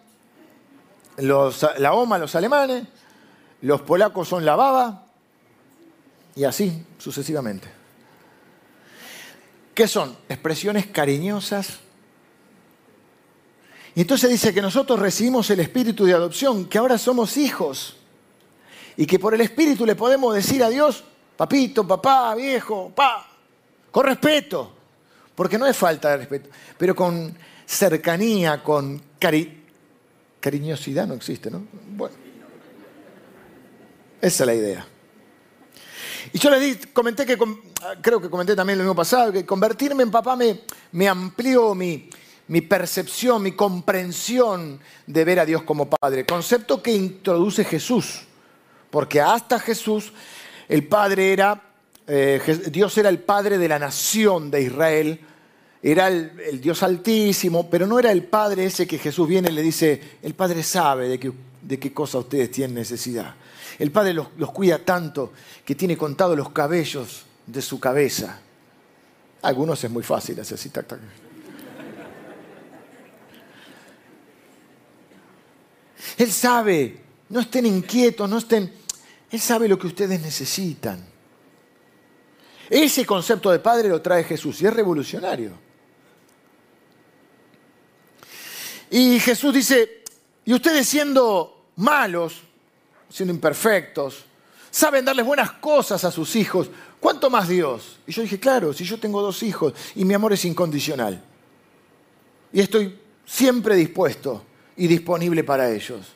la 1.17 1.93
oma, 1.93 2.17
los 2.17 2.35
alemanes, 2.35 2.83
los 3.61 3.81
polacos 3.81 4.27
son 4.27 4.43
la 4.43 4.57
baba, 4.57 5.05
y 6.35 6.43
así 6.43 6.85
sucesivamente. 6.97 7.69
¿Qué 9.73 9.87
son? 9.87 10.17
Expresiones 10.27 10.87
cariñosas. 10.87 11.79
Y 13.95 14.01
entonces 14.01 14.29
dice 14.29 14.53
que 14.53 14.61
nosotros 14.61 14.99
recibimos 14.99 15.49
el 15.51 15.61
espíritu 15.61 16.05
de 16.05 16.13
adopción, 16.13 16.65
que 16.65 16.77
ahora 16.77 16.97
somos 16.97 17.37
hijos, 17.37 17.98
y 18.99 19.05
que 19.05 19.17
por 19.17 19.33
el 19.33 19.39
espíritu 19.39 19.85
le 19.85 19.95
podemos 19.95 20.35
decir 20.35 20.61
a 20.61 20.67
Dios, 20.67 21.05
papito, 21.37 21.87
papá, 21.87 22.35
viejo, 22.35 22.91
pa, 22.93 23.25
con 23.89 24.05
respeto. 24.05 24.73
Porque 25.33 25.57
no 25.57 25.65
es 25.65 25.77
falta 25.77 26.09
de 26.09 26.17
respeto, 26.17 26.49
pero 26.77 26.93
con 26.93 27.33
cercanía, 27.65 28.61
con 28.61 29.01
cariñosidad 30.41 31.07
no 31.07 31.13
existe, 31.13 31.49
¿no? 31.49 31.65
Bueno, 31.95 32.13
esa 34.19 34.43
es 34.43 34.47
la 34.47 34.53
idea. 34.53 34.85
Y 36.33 36.37
yo 36.37 36.49
les 36.49 36.59
di, 36.59 36.87
comenté 36.87 37.25
que, 37.25 37.37
creo 38.01 38.19
que 38.19 38.29
comenté 38.29 38.53
también 38.53 38.79
lo 38.79 38.83
mismo 38.83 38.97
pasado, 38.97 39.31
que 39.31 39.45
convertirme 39.45 40.03
en 40.03 40.11
papá 40.11 40.37
me, 40.91 41.07
amplió 41.07 41.73
mi 41.73 42.09
percepción, 42.67 43.43
mi 43.43 43.53
comprensión 43.53 44.81
de 45.07 45.23
ver 45.23 45.39
a 45.39 45.45
Dios 45.45 45.63
como 45.63 45.89
Padre. 45.89 46.25
Concepto 46.25 46.83
que 46.83 46.91
introduce 46.91 47.63
Jesús, 47.63 48.25
porque 48.89 49.21
hasta 49.21 49.59
Jesús 49.59 50.11
el 50.67 50.87
Padre 50.87 51.33
era, 51.33 51.61
eh, 52.07 52.41
Dios 52.71 52.97
era 52.97 53.09
el 53.09 53.19
Padre 53.19 53.57
de 53.57 53.67
la 53.67 53.79
nación 53.79 54.51
de 54.51 54.61
Israel, 54.61 55.19
era 55.81 56.07
el, 56.07 56.59
Dios 56.61 56.83
altísimo, 56.83 57.69
pero 57.69 57.87
no 57.87 57.99
era 57.99 58.11
el 58.11 58.23
Padre 58.23 58.65
ese 58.65 58.85
que 58.85 58.97
Jesús 58.97 59.27
viene 59.27 59.49
y 59.49 59.53
le 59.53 59.61
dice, 59.61 60.17
el 60.21 60.33
Padre 60.33 60.63
sabe 60.63 61.07
de 61.07 61.19
qué, 61.19 61.31
de 61.61 61.79
qué 61.79 61.93
cosa 61.93 62.17
ustedes 62.17 62.51
tienen 62.51 62.75
necesidad. 62.75 63.35
El 63.77 63.91
Padre 63.91 64.13
los, 64.13 64.27
cuida 64.51 64.79
tanto 64.79 65.31
que 65.63 65.75
tiene 65.75 65.97
contado 65.97 66.35
los 66.35 66.49
cabellos 66.49 67.23
de 67.47 67.61
su 67.61 67.79
cabeza. 67.79 68.39
Algunos 69.41 69.81
es 69.83 69.89
muy 69.89 70.03
fácil 70.03 70.39
hacer 70.39 70.55
así, 70.55 70.69
tac. 70.69 70.99
Él 76.17 76.31
sabe, 76.31 76.97
no 77.29 77.39
estén 77.39 77.65
inquietos, 77.65 78.29
no 78.29 78.37
estén... 78.37 78.73
Él 79.31 79.39
sabe 79.39 79.67
lo 79.67 79.77
que 79.77 79.87
ustedes 79.87 80.19
necesitan. 80.21 81.05
Ese 82.69 83.05
concepto 83.05 83.51
de 83.51 83.59
padre 83.59 83.89
lo 83.89 84.01
trae 84.01 84.23
Jesús 84.23 84.61
y 84.61 84.67
es 84.67 84.73
revolucionario. 84.73 85.53
Y 88.91 89.19
Jesús 89.19 89.53
dice, 89.53 90.03
y 90.45 90.53
ustedes 90.53 90.87
siendo 90.87 91.67
malos, 91.75 92.41
siendo 93.09 93.33
imperfectos, 93.33 94.25
saben 94.71 95.05
darles 95.05 95.25
buenas 95.25 95.51
cosas 95.53 96.03
a 96.03 96.11
sus 96.11 96.35
hijos, 96.35 96.69
¿cuánto 96.99 97.29
más 97.29 97.47
Dios? 97.47 97.99
Y 98.07 98.11
yo 98.11 98.23
dije, 98.23 98.39
claro, 98.39 98.73
si 98.73 98.83
yo 98.83 98.99
tengo 98.99 99.21
dos 99.21 99.43
hijos 99.43 99.73
y 99.95 100.05
mi 100.05 100.13
amor 100.13 100.33
es 100.33 100.45
incondicional, 100.45 101.23
y 102.51 102.61
estoy 102.61 102.99
siempre 103.25 103.75
dispuesto 103.75 104.43
y 104.75 104.87
disponible 104.87 105.43
para 105.43 105.71
ellos, 105.71 106.07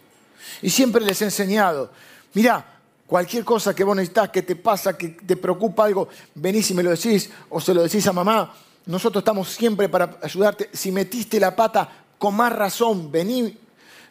y 0.61 0.69
siempre 0.69 1.03
les 1.03 1.21
he 1.21 1.25
enseñado, 1.25 1.91
mira, 2.33 2.65
cualquier 3.05 3.43
cosa 3.43 3.75
que 3.75 3.83
vos 3.83 3.95
necesitas, 3.95 4.29
que 4.29 4.41
te 4.41 4.55
pasa, 4.55 4.97
que 4.97 5.09
te 5.09 5.37
preocupa 5.37 5.85
algo, 5.85 6.07
venís 6.35 6.71
y 6.71 6.73
me 6.73 6.83
lo 6.83 6.91
decís, 6.91 7.29
o 7.49 7.59
se 7.61 7.73
lo 7.73 7.83
decís 7.83 8.05
a 8.07 8.13
mamá, 8.13 8.53
nosotros 8.85 9.21
estamos 9.21 9.49
siempre 9.49 9.87
para 9.89 10.17
ayudarte. 10.21 10.69
Si 10.73 10.91
metiste 10.91 11.39
la 11.39 11.55
pata, 11.55 11.89
con 12.17 12.35
más 12.35 12.53
razón, 12.53 13.11
vení, 13.11 13.57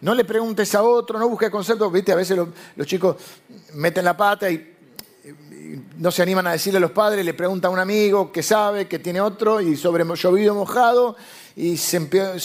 no 0.03 0.15
le 0.15 0.25
preguntes 0.25 0.75
a 0.75 0.83
otro, 0.83 1.19
no 1.19 1.29
busques 1.29 1.51
conceptos, 1.51 1.93
viste, 1.93 2.13
a 2.13 2.17
veces 2.17 2.37
los, 2.37 2.87
chicos 2.87 3.17
meten 3.75 4.05
la 4.05 4.17
pata 4.17 4.51
y, 4.51 4.69
no 5.97 6.11
se 6.11 6.23
animan 6.23 6.47
a 6.49 6.53
decirle 6.53 6.79
a 6.79 6.81
los 6.81 6.91
padres, 6.91 7.25
le 7.25 7.35
pregunta 7.35 7.69
a 7.69 7.71
un 7.71 7.79
amigo 7.79 8.33
que 8.33 8.43
sabe, 8.43 8.89
que 8.89 8.99
tiene 8.99 9.21
otro, 9.21 9.61
y 9.61 9.77
sobre 9.77 10.05
llovido 10.05 10.55
mojado, 10.55 11.17
y 11.55 11.77
se 11.77 11.97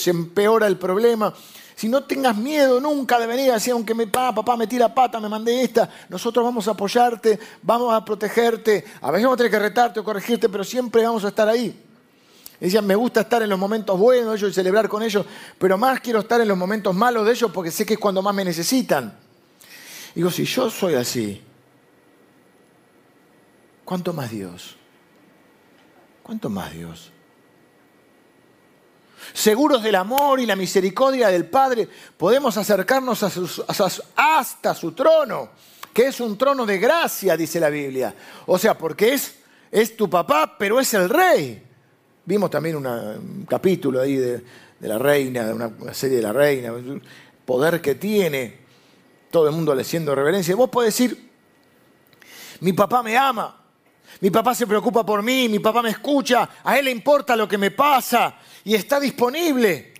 empeora, 0.05 0.67
el 0.67 0.77
problema. 0.77 1.33
Si 1.77 1.87
no 1.87 2.05
tengas 2.05 2.35
miedo 2.35 2.81
nunca 2.81 3.19
de 3.19 3.27
venir 3.27 3.51
así, 3.51 3.69
aunque 3.69 3.93
me, 3.93 4.07
papá, 4.07 4.33
papá 4.33 4.57
me 4.57 4.65
tira 4.65 4.91
pata, 4.95 5.19
me 5.19 5.29
mandé 5.29 5.61
esta, 5.61 5.87
nosotros 6.09 6.43
vamos 6.43 6.67
a 6.67 6.71
apoyarte, 6.71 7.37
vamos 7.61 7.93
a 7.93 8.03
protegerte, 8.03 8.83
a 8.99 9.11
veces 9.11 9.25
vamos 9.25 9.35
a 9.35 9.37
tener 9.37 9.51
que 9.51 9.59
retarte 9.59 9.99
o 9.99 10.03
corregirte, 10.03 10.49
pero 10.49 10.63
siempre 10.63 11.03
vamos 11.03 11.23
a 11.23 11.27
estar 11.27 11.47
ahí. 11.47 11.79
Decían, 12.59 12.83
me 12.83 12.95
gusta 12.95 13.21
estar 13.21 13.43
en 13.43 13.49
los 13.51 13.59
momentos 13.59 13.99
buenos 13.99 14.31
de 14.31 14.37
ellos 14.37 14.49
y 14.49 14.53
celebrar 14.55 14.89
con 14.89 15.03
ellos, 15.03 15.23
pero 15.59 15.77
más 15.77 15.99
quiero 15.99 16.21
estar 16.21 16.41
en 16.41 16.47
los 16.47 16.57
momentos 16.57 16.95
malos 16.95 17.27
de 17.27 17.33
ellos 17.33 17.51
porque 17.53 17.69
sé 17.69 17.85
que 17.85 17.93
es 17.93 17.99
cuando 17.99 18.23
más 18.23 18.33
me 18.33 18.43
necesitan. 18.43 19.15
Digo, 20.15 20.31
si 20.31 20.45
yo 20.45 20.71
soy 20.71 20.95
así, 20.95 21.43
¿cuánto 23.85 24.13
más 24.13 24.31
Dios? 24.31 24.77
¿Cuánto 26.23 26.49
más 26.49 26.73
Dios? 26.73 27.11
Seguros 29.33 29.83
del 29.83 29.95
amor 29.95 30.39
y 30.39 30.45
la 30.45 30.55
misericordia 30.55 31.29
del 31.29 31.45
Padre, 31.45 31.87
podemos 32.17 32.57
acercarnos 32.57 33.23
hasta 34.15 34.75
su 34.75 34.91
trono, 34.93 35.49
que 35.93 36.07
es 36.07 36.19
un 36.19 36.37
trono 36.37 36.65
de 36.65 36.77
gracia, 36.77 37.35
dice 37.35 37.59
la 37.59 37.69
Biblia. 37.69 38.15
O 38.45 38.57
sea, 38.57 38.77
porque 38.77 39.13
es, 39.13 39.35
es 39.71 39.97
tu 39.97 40.09
papá, 40.09 40.55
pero 40.57 40.79
es 40.79 40.93
el 40.93 41.09
rey. 41.09 41.63
Vimos 42.25 42.49
también 42.49 42.75
un 42.75 43.45
capítulo 43.49 44.01
ahí 44.01 44.15
de, 44.15 44.43
la 44.81 44.97
reina, 44.97 45.45
de 45.45 45.53
una, 45.53 45.93
serie 45.93 46.17
de 46.17 46.23
la 46.23 46.33
reina, 46.33 46.73
poder 47.45 47.81
que 47.81 47.95
tiene, 47.95 48.59
todo 49.31 49.47
el 49.47 49.55
mundo 49.55 49.73
le 49.73 49.81
haciendo 49.81 50.13
reverencia. 50.13 50.55
Vos 50.55 50.69
podés 50.69 50.93
decir, 50.93 51.29
mi 52.59 52.73
papá 52.73 53.01
me 53.01 53.17
ama, 53.17 53.55
mi 54.19 54.29
papá 54.29 54.53
se 54.55 54.67
preocupa 54.67 55.05
por 55.05 55.23
mí, 55.23 55.47
mi 55.47 55.59
papá 55.59 55.81
me 55.81 55.89
escucha, 55.89 56.49
a 56.63 56.77
él 56.77 56.85
le 56.85 56.91
importa 56.91 57.35
lo 57.35 57.47
que 57.47 57.57
me 57.57 57.71
pasa 57.71 58.35
y 58.67 58.75
está 58.75 58.99
disponible. 58.99 59.93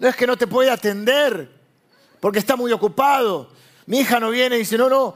No 0.00 0.08
es 0.08 0.16
que 0.16 0.26
no 0.26 0.36
te 0.36 0.48
pueda 0.48 0.72
atender 0.72 1.48
porque 2.18 2.40
está 2.40 2.56
muy 2.56 2.72
ocupado, 2.72 3.50
mi 3.86 4.00
hija 4.00 4.18
no 4.18 4.30
viene 4.30 4.56
y 4.56 4.60
dice, 4.60 4.76
no, 4.76 4.88
no, 4.88 5.14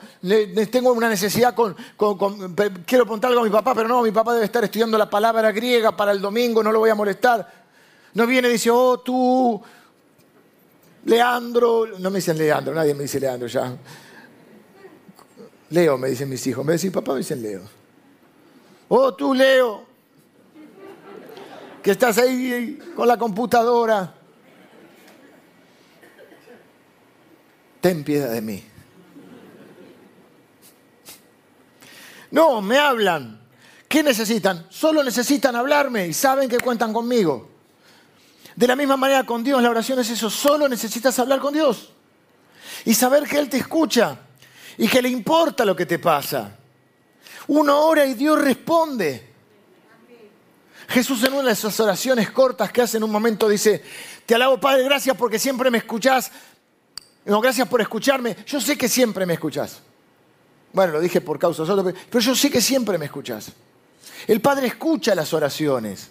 tengo 0.70 0.92
una 0.92 1.08
necesidad 1.08 1.56
con, 1.56 1.74
quiero 2.86 3.04
preguntar 3.04 3.30
algo 3.30 3.40
a 3.40 3.44
mi 3.44 3.50
papá, 3.50 3.74
pero 3.74 3.88
no, 3.88 4.02
mi 4.02 4.12
papá 4.12 4.32
debe 4.34 4.44
estar 4.44 4.62
estudiando 4.62 4.96
la 4.96 5.10
palabra 5.10 5.50
griega 5.50 5.96
para 5.96 6.12
el 6.12 6.20
domingo, 6.20 6.62
no 6.62 6.70
lo 6.70 6.78
voy 6.78 6.90
a 6.90 6.94
molestar. 6.94 7.50
No 8.14 8.28
viene 8.28 8.48
y 8.48 8.52
dice, 8.52 8.70
oh, 8.70 9.00
tú, 9.00 9.60
Leandro, 11.06 11.98
no 11.98 12.10
me 12.10 12.18
dicen 12.18 12.38
Leandro, 12.38 12.74
nadie 12.74 12.94
me 12.94 13.02
dice 13.02 13.18
Leandro 13.18 13.48
ya. 13.48 13.76
Leo, 15.70 15.98
me 15.98 16.10
dicen 16.10 16.28
mis 16.28 16.46
hijos. 16.46 16.64
Me 16.64 16.74
dicen 16.74 16.92
papá, 16.92 17.12
me 17.12 17.18
dicen 17.18 17.42
Leo. 17.42 17.62
Oh, 18.88 19.14
tú, 19.14 19.34
Leo, 19.34 19.87
que 21.88 21.92
estás 21.92 22.18
ahí 22.18 22.78
con 22.94 23.08
la 23.08 23.16
computadora. 23.16 24.12
ten 27.80 28.04
piedad 28.04 28.30
de 28.30 28.42
mí. 28.42 28.62
No, 32.30 32.60
me 32.60 32.76
hablan. 32.76 33.40
¿Qué 33.88 34.02
necesitan? 34.02 34.66
Solo 34.68 35.02
necesitan 35.02 35.56
hablarme 35.56 36.08
y 36.08 36.12
saben 36.12 36.50
que 36.50 36.58
cuentan 36.58 36.92
conmigo. 36.92 37.48
De 38.54 38.66
la 38.66 38.76
misma 38.76 38.98
manera 38.98 39.24
con 39.24 39.42
Dios, 39.42 39.62
la 39.62 39.70
oración 39.70 39.98
es 39.98 40.10
eso, 40.10 40.28
solo 40.28 40.68
necesitas 40.68 41.18
hablar 41.18 41.40
con 41.40 41.54
Dios 41.54 41.90
y 42.84 42.92
saber 42.92 43.26
que 43.26 43.38
Él 43.38 43.48
te 43.48 43.56
escucha 43.56 44.14
y 44.76 44.88
que 44.88 45.00
le 45.00 45.08
importa 45.08 45.64
lo 45.64 45.74
que 45.74 45.86
te 45.86 45.98
pasa. 45.98 46.54
Uno 47.46 47.80
ora 47.80 48.04
y 48.04 48.12
Dios 48.12 48.38
responde. 48.38 49.27
Jesús 50.88 51.22
en 51.24 51.34
una 51.34 51.48
de 51.48 51.52
esas 51.52 51.78
oraciones 51.80 52.30
cortas 52.30 52.72
que 52.72 52.82
hace 52.82 52.96
en 52.96 53.04
un 53.04 53.10
momento 53.10 53.48
dice, 53.48 53.82
te 54.24 54.34
alabo 54.34 54.58
Padre, 54.58 54.84
gracias 54.84 55.16
porque 55.16 55.38
siempre 55.38 55.70
me 55.70 55.78
escuchás, 55.78 56.32
no, 57.26 57.42
gracias 57.42 57.68
por 57.68 57.82
escucharme. 57.82 58.36
Yo 58.46 58.58
sé 58.58 58.78
que 58.78 58.88
siempre 58.88 59.26
me 59.26 59.34
escuchás. 59.34 59.82
Bueno, 60.72 60.94
lo 60.94 61.00
dije 61.00 61.20
por 61.20 61.38
causa 61.38 61.66
solo, 61.66 61.84
pero 61.84 62.20
yo 62.20 62.34
sé 62.34 62.50
que 62.50 62.62
siempre 62.62 62.96
me 62.96 63.04
escuchás. 63.04 63.52
El 64.26 64.40
Padre 64.40 64.68
escucha 64.68 65.14
las 65.14 65.34
oraciones. 65.34 66.10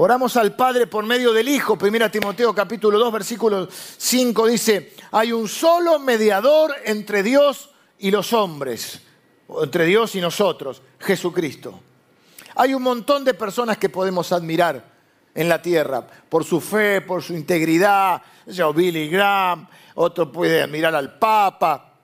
Oramos 0.00 0.36
al 0.36 0.54
Padre 0.54 0.86
por 0.86 1.04
medio 1.04 1.32
del 1.32 1.48
Hijo. 1.48 1.76
Primera 1.76 2.08
Timoteo 2.08 2.54
capítulo 2.54 3.00
2 3.00 3.12
versículo 3.12 3.66
5 3.68 4.46
dice, 4.46 4.94
hay 5.10 5.32
un 5.32 5.48
solo 5.48 5.98
mediador 5.98 6.72
entre 6.84 7.24
Dios 7.24 7.70
y 7.98 8.12
los 8.12 8.32
hombres, 8.32 9.02
entre 9.60 9.86
Dios 9.86 10.14
y 10.14 10.20
nosotros, 10.20 10.82
Jesucristo. 11.00 11.80
Hay 12.54 12.74
un 12.74 12.82
montón 12.84 13.24
de 13.24 13.34
personas 13.34 13.76
que 13.76 13.88
podemos 13.88 14.30
admirar 14.30 14.84
en 15.34 15.48
la 15.48 15.60
tierra 15.60 16.06
por 16.28 16.44
su 16.44 16.60
fe, 16.60 17.00
por 17.00 17.20
su 17.20 17.34
integridad. 17.34 18.22
Yo, 18.46 18.72
Billy 18.72 19.08
Graham, 19.08 19.68
otro 19.96 20.30
puede 20.30 20.62
admirar 20.62 20.94
al 20.94 21.18
Papa. 21.18 21.94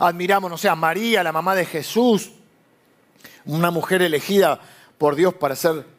Admiramos, 0.00 0.50
no 0.50 0.58
sé, 0.58 0.68
a 0.68 0.74
María, 0.74 1.22
la 1.22 1.30
mamá 1.30 1.54
de 1.54 1.64
Jesús, 1.64 2.32
una 3.44 3.70
mujer 3.70 4.02
elegida 4.02 4.60
por 4.98 5.14
Dios 5.14 5.34
para 5.34 5.54
ser 5.54 5.97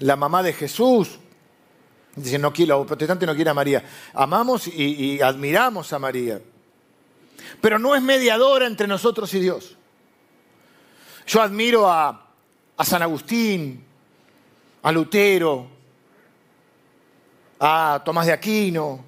la 0.00 0.16
mamá 0.16 0.42
de 0.42 0.52
Jesús. 0.52 1.18
Dicen, 2.16 2.42
no 2.42 2.52
quiero, 2.52 2.78
los 2.78 2.86
protestantes 2.86 3.26
no 3.26 3.34
quieren 3.34 3.52
a 3.52 3.54
María. 3.54 3.84
Amamos 4.14 4.66
y, 4.66 5.20
admiramos 5.20 5.92
a 5.92 5.98
María. 5.98 6.40
Pero 7.60 7.78
no 7.78 7.94
es 7.94 8.02
mediadora 8.02 8.66
entre 8.66 8.86
nosotros 8.86 9.32
y 9.34 9.40
Dios. 9.40 9.76
Yo 11.26 11.40
admiro 11.40 11.88
a, 11.88 12.26
a 12.76 12.84
San 12.84 13.02
Agustín, 13.02 13.84
a 14.82 14.92
Lutero, 14.92 15.68
a 17.60 18.02
Tomás 18.04 18.26
de 18.26 18.32
Aquino. 18.32 19.04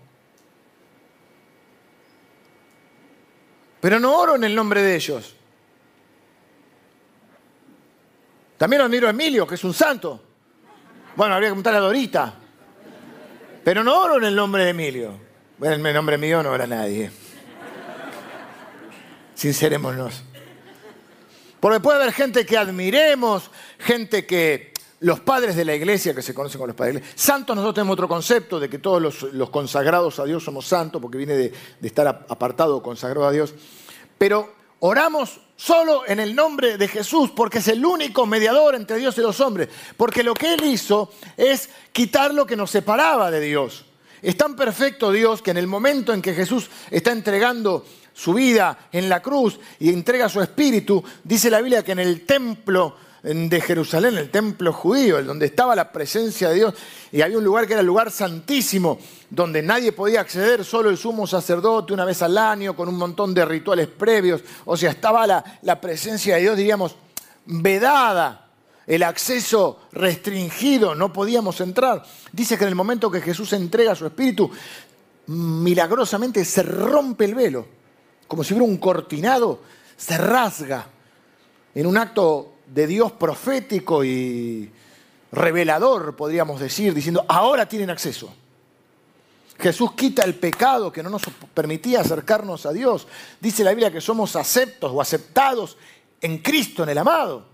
Pero 3.81 3.99
no 3.99 4.17
oro 4.17 4.37
en 4.37 4.45
el 4.45 4.55
nombre 4.55 4.83
de 4.83 4.95
ellos. 4.95 5.35
También 8.57 8.83
admiro 8.83 9.09
a 9.09 9.11
Emilio, 9.11 9.45
que 9.45 9.57
es 9.57 9.65
un 9.65 9.75
santo. 9.75 10.32
Bueno, 11.15 11.35
habría 11.35 11.49
que 11.49 11.53
preguntarle 11.53 11.79
a 11.79 11.83
Dorita. 11.83 12.35
Pero 13.65 13.85
no 13.85 14.01
oro 14.01 14.17
en 14.17 14.25
el 14.25 14.35
nombre 14.35 14.65
de 14.65 14.71
Emilio. 14.71 15.19
Bueno, 15.59 15.75
en 15.75 15.87
el 15.87 15.95
nombre 15.95 16.19
mío 16.19 16.43
no 16.43 16.51
ora 16.51 16.67
nadie. 16.67 17.11
Sincerémonos. 19.35 20.23
Porque 21.61 21.81
puede 21.81 21.99
haber 21.99 22.13
gente 22.13 22.45
que 22.45 22.57
admiremos, 22.57 23.51
gente 23.79 24.27
que 24.27 24.73
los 25.01 25.21
padres 25.21 25.55
de 25.55 25.65
la 25.65 25.75
iglesia, 25.75 26.15
que 26.15 26.23
se 26.23 26.35
conocen 26.35 26.59
con 26.59 26.69
los 26.69 26.77
padres 26.77 26.95
de 26.95 27.01
la 27.01 27.07
iglesia. 27.07 27.23
Santos, 27.23 27.55
nosotros 27.55 27.75
tenemos 27.75 27.93
otro 27.93 28.09
concepto 28.09 28.59
de 28.59 28.69
que 28.69 28.79
todos 28.79 29.23
los, 29.33 29.51
consagrados 29.51 30.19
a 30.19 30.25
Dios 30.25 30.43
somos 30.43 30.67
santos, 30.67 31.01
porque 31.01 31.19
viene 31.19 31.35
de, 31.35 31.53
de 31.79 31.87
estar 31.87 32.07
apartado 32.09 32.77
o 32.77 32.83
consagrado 32.83 33.27
a 33.27 33.33
Dios. 33.33 33.55
Pero 34.17 34.62
oramos 34.85 35.41
solo 35.57 36.03
en 36.09 36.19
el 36.19 36.35
nombre 36.35 36.77
de 36.77 36.89
Jesús, 36.89 37.31
porque 37.31 37.59
es 37.59 37.69
el 37.69 37.85
único 37.85 38.27
mediador 38.27 38.75
entre 38.75 38.97
Dios 38.97 39.17
y 39.17 39.21
los 39.21 39.39
hombres. 39.41 39.69
Porque 39.97 40.25
lo 40.25 40.35
que 40.35 40.55
Él 40.55 40.65
hizo 40.65 41.13
es 41.37 41.71
quitar 41.93 42.35
lo 42.35 42.47
que 42.47 42.57
nos 42.57 42.73
separaba 42.73 43.31
de 43.31 43.41
Dios. 43.41 43.85
Es 44.23 44.37
tan 44.37 44.57
perfecto 44.57 45.13
Dios 45.13 45.41
que 45.41 45.53
en 45.53 45.59
el 45.59 45.69
momento 45.69 46.13
en 46.13 46.21
que 46.21 46.35
Jesús 46.35 46.69
está 46.91 47.13
entregando 47.13 47.87
su 48.13 48.35
vida 48.35 48.89
en 48.91 49.09
la 49.09 49.23
cruz 49.23 49.61
y 49.79 49.91
entrega 49.91 50.29
su 50.29 50.43
espíritu, 50.43 51.03
dice 51.23 51.49
la 51.49 51.61
Biblia 51.61 51.85
que 51.85 51.93
en 51.93 52.01
el 52.01 52.27
templo 52.27 52.97
de 53.23 53.61
Jerusalén, 53.61 54.19
el 54.19 54.31
templo 54.31 54.73
judío, 54.73 55.23
donde 55.23 55.47
estaba 55.47 55.77
la 55.77 55.93
presencia 55.93 56.49
de 56.49 56.55
Dios, 56.57 56.75
y 57.13 57.23
había 57.23 57.39
un 57.39 57.45
lugar 57.45 57.67
que 57.67 57.75
era 57.75 57.81
el 57.81 57.87
lugar 57.87 58.11
santísimo, 58.11 58.99
donde 59.31 59.63
nadie 59.63 59.93
podía 59.93 60.21
acceder, 60.21 60.65
solo 60.65 60.91
el 60.91 60.99
sumo 60.99 61.27
sacerdote 61.27 61.93
una 61.93 62.05
vez 62.05 62.21
al 62.23 62.37
año, 62.37 62.75
con 62.75 62.89
un 62.89 62.97
montón 62.97 63.33
de 63.33 63.45
rituales 63.45 63.87
previos, 63.87 64.43
o 64.65 64.77
sea, 64.77 64.91
estaba 64.91 65.27
la, 65.27 65.59
la 65.63 65.81
presencia 65.81 66.35
de 66.35 66.43
Dios, 66.43 66.57
diríamos, 66.57 66.97
vedada, 67.47 68.49
el 68.89 69.05
acceso 69.05 69.83
restringido, 69.93 70.97
no 70.97 71.13
podíamos 71.13 71.61
entrar. 71.61 72.03
Dice 72.33 72.59
que 72.59 72.65
en 72.65 72.71
el 72.71 72.75
momento 72.75 73.09
que 73.09 73.21
Jesús 73.21 73.53
entrega 73.53 73.95
su 73.95 74.07
espíritu, 74.07 74.51
milagrosamente 75.27 76.45
se 76.45 76.65
rompe 76.65 77.27
el 77.27 77.37
velo, 77.37 77.67
como 78.27 78.43
si 78.43 78.55
hubiera 78.55 78.69
un 78.69 78.79
cortinado, 78.79 79.61
se 79.97 80.19
rasga 80.19 80.87
en 81.75 81.87
un 81.87 81.97
acto 81.97 82.55
de 82.73 82.87
Dios 82.87 83.13
profético 83.13 84.05
y 84.05 84.71
revelador, 85.31 86.17
podríamos 86.17 86.61
decir, 86.61 86.95
diciendo, 86.95 87.25
ahora 87.29 87.69
tienen 87.69 87.91
acceso. 87.91 88.33
Jesús 89.59 89.93
quita 89.93 90.25
el 90.25 90.35
pecado 90.35 90.91
que 90.91 91.03
no 91.03 91.11
nos 91.11 91.23
permitía 91.55 92.01
acercarnos 92.01 92.67
a 92.67 92.73
Dios. 92.73 93.07
Dice 93.41 93.63
la 93.63 93.71
Biblia 93.71 93.93
que 93.93 94.01
somos 94.01 94.35
aceptos 94.37 94.91
o 94.93 95.01
aceptados 95.01 95.77
en 96.21 96.39
Cristo, 96.39 96.83
en 96.83 96.89
el 96.89 96.99
amado. 96.99 97.53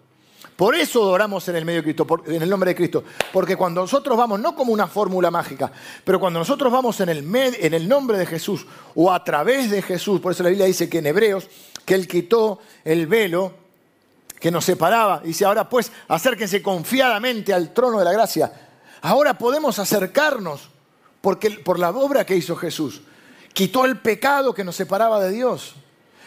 Por 0.56 0.74
eso 0.74 1.02
oramos 1.02 1.46
en 1.48 1.56
el 1.56 1.64
medio 1.64 1.82
de 1.82 1.84
Cristo, 1.84 2.06
en 2.26 2.42
el 2.42 2.48
nombre 2.48 2.70
de 2.70 2.76
Cristo. 2.76 3.04
Porque 3.32 3.56
cuando 3.56 3.80
nosotros 3.80 4.16
vamos, 4.16 4.40
no 4.40 4.54
como 4.54 4.72
una 4.72 4.86
fórmula 4.86 5.30
mágica, 5.30 5.70
pero 6.04 6.18
cuando 6.18 6.38
nosotros 6.38 6.72
vamos 6.72 7.00
en 7.00 7.08
el, 7.10 7.36
en 7.36 7.74
el 7.74 7.88
nombre 7.88 8.18
de 8.18 8.26
Jesús 8.26 8.66
o 8.94 9.12
a 9.12 9.22
través 9.22 9.70
de 9.70 9.82
Jesús, 9.82 10.20
por 10.20 10.32
eso 10.32 10.42
la 10.42 10.48
Biblia 10.48 10.66
dice 10.66 10.88
que 10.88 10.98
en 10.98 11.06
Hebreos, 11.06 11.48
que 11.84 11.94
Él 11.94 12.08
quitó 12.08 12.60
el 12.84 13.06
velo 13.06 13.67
que 14.40 14.50
nos 14.50 14.64
separaba. 14.64 15.20
Dice, 15.20 15.44
ahora 15.44 15.68
pues 15.68 15.92
acérquense 16.08 16.62
confiadamente 16.62 17.52
al 17.52 17.72
trono 17.72 17.98
de 17.98 18.04
la 18.04 18.12
gracia. 18.12 18.52
Ahora 19.02 19.36
podemos 19.38 19.78
acercarnos 19.78 20.68
porque, 21.20 21.50
por 21.50 21.78
la 21.78 21.90
obra 21.90 22.24
que 22.24 22.36
hizo 22.36 22.56
Jesús. 22.56 23.02
Quitó 23.52 23.84
el 23.84 23.98
pecado 23.98 24.54
que 24.54 24.64
nos 24.64 24.76
separaba 24.76 25.20
de 25.20 25.30
Dios. 25.30 25.74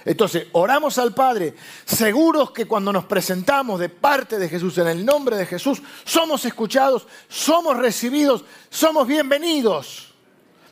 Entonces, 0.04 0.48
oramos 0.54 0.98
al 0.98 1.14
Padre, 1.14 1.54
seguros 1.86 2.52
que 2.52 2.66
cuando 2.66 2.92
nos 2.92 3.06
presentamos 3.06 3.80
de 3.80 3.90
parte 3.90 4.40
de 4.40 4.50
Jesús, 4.50 4.78
en 4.80 4.88
el 4.88 5.06
nombre 5.06 5.38
de 5.38 5.46
Jesús, 5.46 5.82
somos 6.04 6.44
escuchados, 6.46 7.08
somos 7.30 7.78
recibidos, 7.78 8.44
somos 8.70 9.08
bienvenidos, 9.08 10.14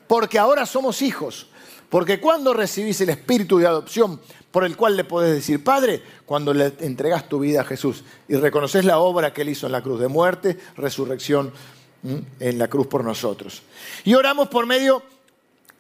porque 0.08 0.40
ahora 0.40 0.66
somos 0.66 1.04
hijos. 1.04 1.48
Porque 1.90 2.20
cuando 2.20 2.54
recibís 2.54 3.02
el 3.02 3.10
espíritu 3.10 3.58
de 3.58 3.68
adopción 3.68 4.22
por 4.52 4.64
el 4.64 4.76
cual 4.76 4.98
le 4.98 5.04
podés 5.04 5.34
decir, 5.34 5.64
Padre, 5.64 6.02
cuando 6.26 6.54
le 6.54 6.74
entregas 6.80 7.30
tu 7.30 7.40
vida 7.40 7.62
a 7.62 7.66
Jesús 7.66 8.04
y 8.28 8.36
reconoces 8.36 8.84
la 8.86 9.00
obra 9.00 9.34
que 9.34 9.44
Él 9.44 9.50
hizo 9.50 9.68
en 9.68 9.72
la 9.72 9.82
cruz 9.82 10.00
de 10.00 10.08
muerte, 10.08 10.58
resurrección 10.76 11.52
en 12.04 12.58
la 12.58 12.68
cruz 12.68 12.88
por 12.88 13.04
nosotros. 13.04 13.62
Y 14.06 14.14
oramos 14.14 14.48
por 14.48 14.66
medio 14.66 15.04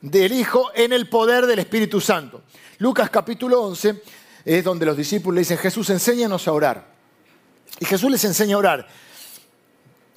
del 0.01 0.33
Hijo 0.33 0.71
en 0.75 0.93
el 0.93 1.09
poder 1.09 1.45
del 1.45 1.59
Espíritu 1.59 1.99
Santo. 1.99 2.43
Lucas 2.77 3.09
capítulo 3.09 3.61
11 3.63 4.01
es 4.45 4.63
donde 4.63 4.85
los 4.85 4.95
discípulos 4.95 5.35
le 5.35 5.41
dicen, 5.41 5.57
Jesús, 5.57 5.89
enséñanos 5.89 6.47
a 6.47 6.53
orar. 6.53 6.87
Y 7.79 7.85
Jesús 7.85 8.09
les 8.11 8.23
enseña 8.23 8.55
a 8.55 8.59
orar 8.59 8.87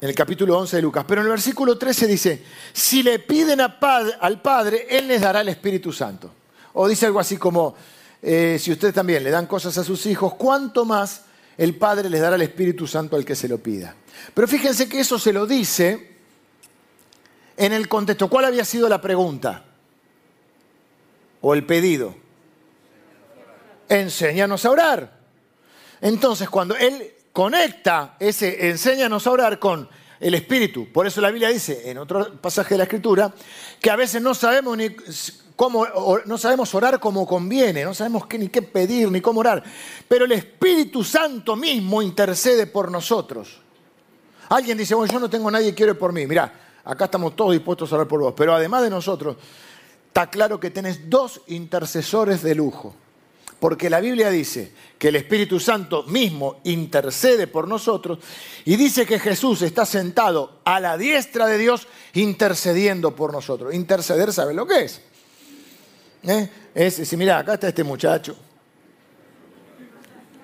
en 0.00 0.08
el 0.08 0.14
capítulo 0.14 0.58
11 0.58 0.76
de 0.76 0.82
Lucas. 0.82 1.04
Pero 1.06 1.20
en 1.20 1.26
el 1.26 1.32
versículo 1.32 1.78
13 1.78 2.06
dice, 2.06 2.44
si 2.72 3.02
le 3.02 3.18
piden 3.18 3.60
al 3.60 4.42
Padre, 4.42 4.86
Él 4.90 5.08
les 5.08 5.20
dará 5.20 5.40
el 5.40 5.48
Espíritu 5.48 5.92
Santo. 5.92 6.32
O 6.74 6.88
dice 6.88 7.06
algo 7.06 7.20
así 7.20 7.36
como, 7.36 7.74
eh, 8.22 8.56
si 8.60 8.70
ustedes 8.70 8.94
también 8.94 9.24
le 9.24 9.30
dan 9.30 9.46
cosas 9.46 9.76
a 9.78 9.84
sus 9.84 10.06
hijos, 10.06 10.34
¿cuánto 10.34 10.84
más 10.84 11.22
el 11.58 11.74
Padre 11.76 12.08
les 12.08 12.20
dará 12.20 12.36
el 12.36 12.42
Espíritu 12.42 12.86
Santo 12.86 13.16
al 13.16 13.24
que 13.24 13.34
se 13.34 13.48
lo 13.48 13.58
pida? 13.58 13.96
Pero 14.32 14.46
fíjense 14.46 14.88
que 14.88 15.00
eso 15.00 15.18
se 15.18 15.32
lo 15.32 15.44
dice 15.44 16.12
en 17.56 17.72
el 17.72 17.88
contexto. 17.88 18.28
¿Cuál 18.28 18.44
había 18.44 18.64
sido 18.64 18.88
la 18.88 19.00
pregunta? 19.00 19.64
O 21.40 21.54
el 21.54 21.66
pedido. 21.66 22.14
Enséñanos 23.88 24.64
a 24.64 24.70
orar. 24.70 25.18
Entonces, 26.00 26.48
cuando 26.48 26.76
Él 26.76 27.12
conecta 27.32 28.16
ese 28.20 28.68
enséñanos 28.68 29.26
a 29.26 29.30
orar 29.32 29.58
con 29.58 29.88
el 30.20 30.34
Espíritu, 30.34 30.92
por 30.92 31.08
eso 31.08 31.20
la 31.20 31.30
Biblia 31.30 31.48
dice 31.48 31.90
en 31.90 31.98
otro 31.98 32.40
pasaje 32.40 32.74
de 32.74 32.78
la 32.78 32.84
Escritura, 32.84 33.34
que 33.80 33.90
a 33.90 33.96
veces 33.96 34.22
no 34.22 34.34
sabemos 34.34 34.76
ni 34.76 34.94
no 35.70 36.38
sabemos 36.38 36.74
orar 36.74 36.98
como 36.98 37.26
conviene, 37.26 37.84
no 37.84 37.94
sabemos 37.94 38.24
ni 38.38 38.48
qué 38.48 38.62
pedir, 38.62 39.10
ni 39.10 39.20
cómo 39.20 39.40
orar, 39.40 39.62
pero 40.08 40.24
el 40.24 40.32
Espíritu 40.32 41.04
Santo 41.04 41.56
mismo 41.56 42.02
intercede 42.02 42.66
por 42.66 42.90
nosotros. 42.90 43.60
Alguien 44.48 44.76
dice, 44.76 44.94
bueno, 44.94 45.12
yo 45.12 45.20
no 45.20 45.30
tengo 45.30 45.50
nadie 45.50 45.70
que 45.70 45.74
quiere 45.74 45.94
por 45.94 46.12
mí. 46.12 46.26
Mirá, 46.26 46.52
acá 46.84 47.06
estamos 47.06 47.36
todos 47.36 47.52
dispuestos 47.52 47.90
a 47.92 47.94
orar 47.96 48.08
por 48.08 48.20
vos, 48.20 48.34
pero 48.36 48.54
además 48.54 48.82
de 48.82 48.90
nosotros, 48.90 49.36
está 50.08 50.28
claro 50.28 50.60
que 50.60 50.70
tenés 50.70 51.08
dos 51.08 51.40
intercesores 51.46 52.42
de 52.42 52.54
lujo. 52.54 52.94
Porque 53.58 53.88
la 53.88 54.00
Biblia 54.00 54.28
dice 54.28 54.72
que 54.98 55.08
el 55.08 55.16
Espíritu 55.16 55.60
Santo 55.60 56.02
mismo 56.02 56.56
intercede 56.64 57.46
por 57.46 57.68
nosotros 57.68 58.18
y 58.64 58.74
dice 58.74 59.06
que 59.06 59.20
Jesús 59.20 59.62
está 59.62 59.86
sentado 59.86 60.58
a 60.64 60.80
la 60.80 60.98
diestra 60.98 61.46
de 61.46 61.58
Dios 61.58 61.86
intercediendo 62.14 63.14
por 63.14 63.32
nosotros. 63.32 63.72
Interceder, 63.72 64.32
¿sabe 64.32 64.52
lo 64.52 64.66
que 64.66 64.80
es? 64.80 65.00
¿Eh? 66.22 66.48
Es 66.74 66.98
decir, 66.98 67.18
mira, 67.18 67.38
acá 67.38 67.54
está 67.54 67.68
este 67.68 67.82
muchacho, 67.82 68.36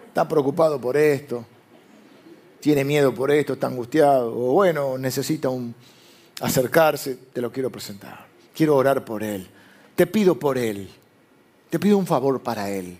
está 0.08 0.26
preocupado 0.26 0.80
por 0.80 0.96
esto, 0.96 1.44
tiene 2.60 2.84
miedo 2.84 3.14
por 3.14 3.30
esto, 3.30 3.52
está 3.52 3.68
angustiado, 3.68 4.32
o 4.32 4.52
bueno, 4.54 4.98
necesita 4.98 5.48
un 5.48 5.74
acercarse, 6.40 7.16
te 7.32 7.40
lo 7.40 7.52
quiero 7.52 7.70
presentar. 7.70 8.26
Quiero 8.54 8.76
orar 8.76 9.04
por 9.04 9.22
él. 9.22 9.48
Te 9.94 10.06
pido 10.06 10.38
por 10.38 10.58
él. 10.58 10.90
Te 11.70 11.78
pido 11.78 11.98
un 11.98 12.06
favor 12.06 12.40
para 12.42 12.70
él. 12.70 12.98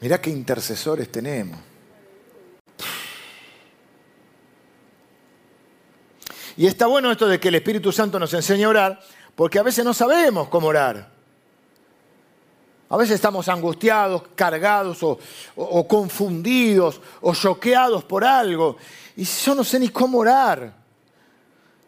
Mirá 0.00 0.20
qué 0.20 0.30
intercesores 0.30 1.10
tenemos. 1.10 1.58
Y 6.58 6.66
está 6.66 6.86
bueno 6.86 7.10
esto 7.10 7.26
de 7.26 7.38
que 7.38 7.48
el 7.48 7.54
Espíritu 7.54 7.92
Santo 7.92 8.18
nos 8.18 8.32
enseñe 8.32 8.64
a 8.64 8.68
orar, 8.68 9.00
porque 9.36 9.58
a 9.58 9.62
veces 9.62 9.84
no 9.84 9.94
sabemos 9.94 10.48
cómo 10.48 10.68
orar. 10.68 11.14
A 12.88 12.96
veces 12.96 13.16
estamos 13.16 13.48
angustiados, 13.48 14.22
cargados 14.34 15.02
o, 15.02 15.88
confundidos 15.88 17.00
o 17.20 17.34
choqueados 17.34 18.04
por 18.04 18.24
algo. 18.24 18.76
Y 19.16 19.24
yo 19.24 19.54
no 19.54 19.62
sé 19.62 19.78
ni 19.78 19.88
cómo 19.90 20.18
orar. 20.18 20.72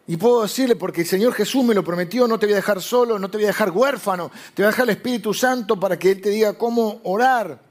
Y 0.07 0.17
puedo 0.17 0.43
decirle, 0.43 0.75
porque 0.75 1.01
el 1.01 1.07
Señor 1.07 1.33
Jesús 1.33 1.63
me 1.63 1.73
lo 1.73 1.83
prometió, 1.83 2.27
no 2.27 2.37
te 2.37 2.45
voy 2.45 2.53
a 2.53 2.57
dejar 2.57 2.81
solo, 2.81 3.17
no 3.17 3.29
te 3.29 3.37
voy 3.37 3.45
a 3.45 3.47
dejar 3.47 3.71
huérfano, 3.71 4.31
te 4.53 4.61
voy 4.61 4.67
a 4.67 4.71
dejar 4.71 4.83
el 4.85 4.95
Espíritu 4.95 5.33
Santo 5.33 5.79
para 5.79 5.97
que 5.97 6.11
Él 6.11 6.21
te 6.21 6.29
diga 6.29 6.57
cómo 6.57 6.99
orar. 7.03 7.68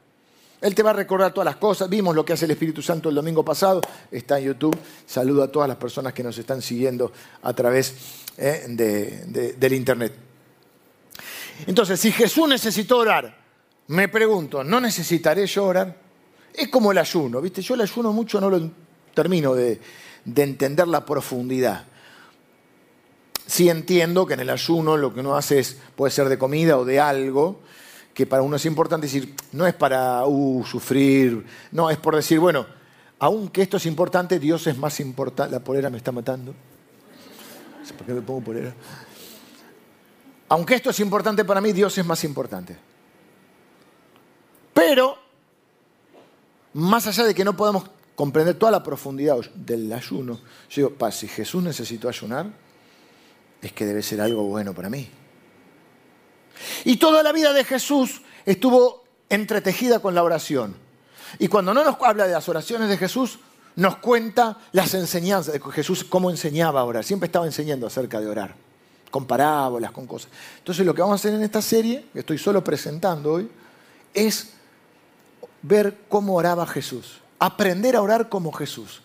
Él 0.61 0.75
te 0.75 0.83
va 0.83 0.91
a 0.91 0.95
recordar 0.95 1.33
todas 1.33 1.45
las 1.45 1.57
cosas. 1.57 1.89
Vimos 1.89 2.15
lo 2.15 2.25
que 2.25 2.33
hace 2.33 2.45
el 2.45 2.51
Espíritu 2.51 2.83
Santo 2.83 3.09
el 3.09 3.15
domingo 3.15 3.45
pasado. 3.45 3.81
Está 4.11 4.39
en 4.39 4.47
YouTube. 4.47 4.77
Saludo 5.07 5.45
a 5.45 5.53
todas 5.53 5.69
las 5.69 5.77
personas 5.77 6.13
que 6.13 6.23
nos 6.23 6.37
están 6.37 6.61
siguiendo 6.63 7.13
a 7.43 7.53
través 7.53 7.95
eh, 8.37 9.55
del 9.57 9.73
Internet. 9.73 10.15
Entonces, 11.67 12.01
si 12.01 12.11
Jesús 12.13 12.49
necesitó 12.49 12.99
orar, 12.99 13.37
me 13.89 14.09
pregunto, 14.09 14.65
¿no 14.65 14.81
necesitaré 14.81 15.47
yo 15.47 15.65
orar? 15.65 15.97
Es 16.53 16.69
como 16.69 16.93
el 16.93 16.99
ayuno, 16.99 17.41
¿viste? 17.41 17.63
Yo 17.63 17.75
el 17.75 17.83
ayuno 17.83 18.13
mucho 18.13 18.41
no 18.41 18.51
lo 18.51 18.71
termino 19.15 19.55
de, 19.55 19.81
de 20.25 20.43
entender 20.43 20.89
la 20.89 21.05
profundidad. 21.05 21.87
Sí 23.47 23.69
entiendo 23.69 24.27
que 24.27 24.35
en 24.35 24.41
el 24.41 24.51
ayuno 24.51 24.97
lo 24.97 25.15
que 25.15 25.21
uno 25.21 25.37
hace 25.37 25.61
es, 25.61 25.79
puede 25.97 26.11
ser 26.11 26.29
de 26.29 26.37
comida 26.37 26.79
o 26.79 26.85
de 26.85 27.01
algo, 27.01 27.61
que 28.19 28.27
para 28.27 28.43
uno 28.43 28.57
es 28.57 28.67
importante 28.67 29.07
decir, 29.07 29.33
no 29.53 29.65
es 29.65 29.75
para 29.75 30.27
uh, 30.27 30.65
sufrir, 30.65 31.47
no, 31.71 31.89
es 31.89 31.99
por 31.99 32.17
decir, 32.17 32.41
bueno, 32.41 32.67
aunque 33.21 33.63
esto 33.63 33.77
es 33.77 33.87
importante, 33.87 34.41
Dios 34.41 34.67
es 34.67 34.77
más 34.77 34.99
importante. 34.99 35.53
La 35.53 35.61
polera 35.61 35.89
me 35.89 35.99
está 35.99 36.11
matando. 36.11 36.53
qué 38.05 38.13
me 38.13 38.21
pongo 38.21 38.41
polera? 38.41 38.75
Aunque 40.49 40.75
esto 40.75 40.91
es 40.91 40.99
importante 40.99 41.45
para 41.45 41.61
mí, 41.61 41.73
Dios 41.73 41.97
es 41.97 42.05
más 42.05 42.25
importante. 42.25 42.77
Pero, 44.75 45.17
más 46.73 47.07
allá 47.07 47.23
de 47.23 47.37
que 47.37 47.45
no 47.45 47.57
podemos 47.57 47.85
comprender 48.17 48.59
toda 48.59 48.73
la 48.73 48.83
profundidad 48.83 49.37
del 49.55 49.93
ayuno, 49.93 50.41
yo 50.71 50.89
digo, 50.89 51.11
si 51.13 51.29
Jesús 51.29 51.63
necesitó 51.63 52.09
ayunar, 52.09 52.51
es 53.63 53.73
que 53.73 53.87
debe 53.87 54.03
ser 54.03 54.21
algo 54.21 54.43
bueno 54.43 54.75
para 54.75 54.91
mí. 54.91 55.09
Y 56.85 56.97
toda 56.97 57.23
la 57.23 57.33
vida 57.33 57.53
de 57.53 57.65
Jesús 57.65 58.23
estuvo 58.45 59.05
entretejida 59.29 60.01
con 60.01 60.15
la 60.15 60.23
oración. 60.23 60.77
Y 61.39 61.49
cuando 61.49 61.75
no 61.75 61.85
nos 61.85 61.97
habla 62.01 62.27
de 62.27 62.33
las 62.33 62.49
oraciones 62.49 62.89
de 62.89 62.97
Jesús, 62.97 63.39
nos 63.77 63.99
cuenta 63.99 64.59
las 64.73 64.95
enseñanzas 64.95 65.55
de 65.55 65.61
Jesús, 65.61 66.03
cómo 66.03 66.31
enseñaba 66.31 66.81
a 66.81 66.85
orar. 66.85 67.05
Siempre 67.05 67.27
estaba 67.27 67.47
enseñando 67.47 67.87
acerca 67.87 68.21
de 68.21 68.27
orar, 68.27 68.55
con 69.11 69.27
parábolas, 69.27 69.93
con 69.93 70.07
cosas. 70.07 70.31
Entonces 70.59 70.85
lo 70.85 70.95
que 70.95 71.03
vamos 71.03 71.15
a 71.15 71.21
hacer 71.21 71.35
en 71.35 71.45
esta 71.45 71.63
serie, 71.63 72.07
que 72.13 72.21
estoy 72.21 72.39
solo 72.39 72.65
presentando 72.65 73.35
hoy, 73.35 73.49
es 74.15 74.55
ver 75.63 75.99
cómo 76.09 76.35
oraba 76.35 76.67
Jesús. 76.67 77.21
Aprender 77.39 77.95
a 77.95 78.03
orar 78.03 78.29
como 78.29 78.51
Jesús. 78.53 79.01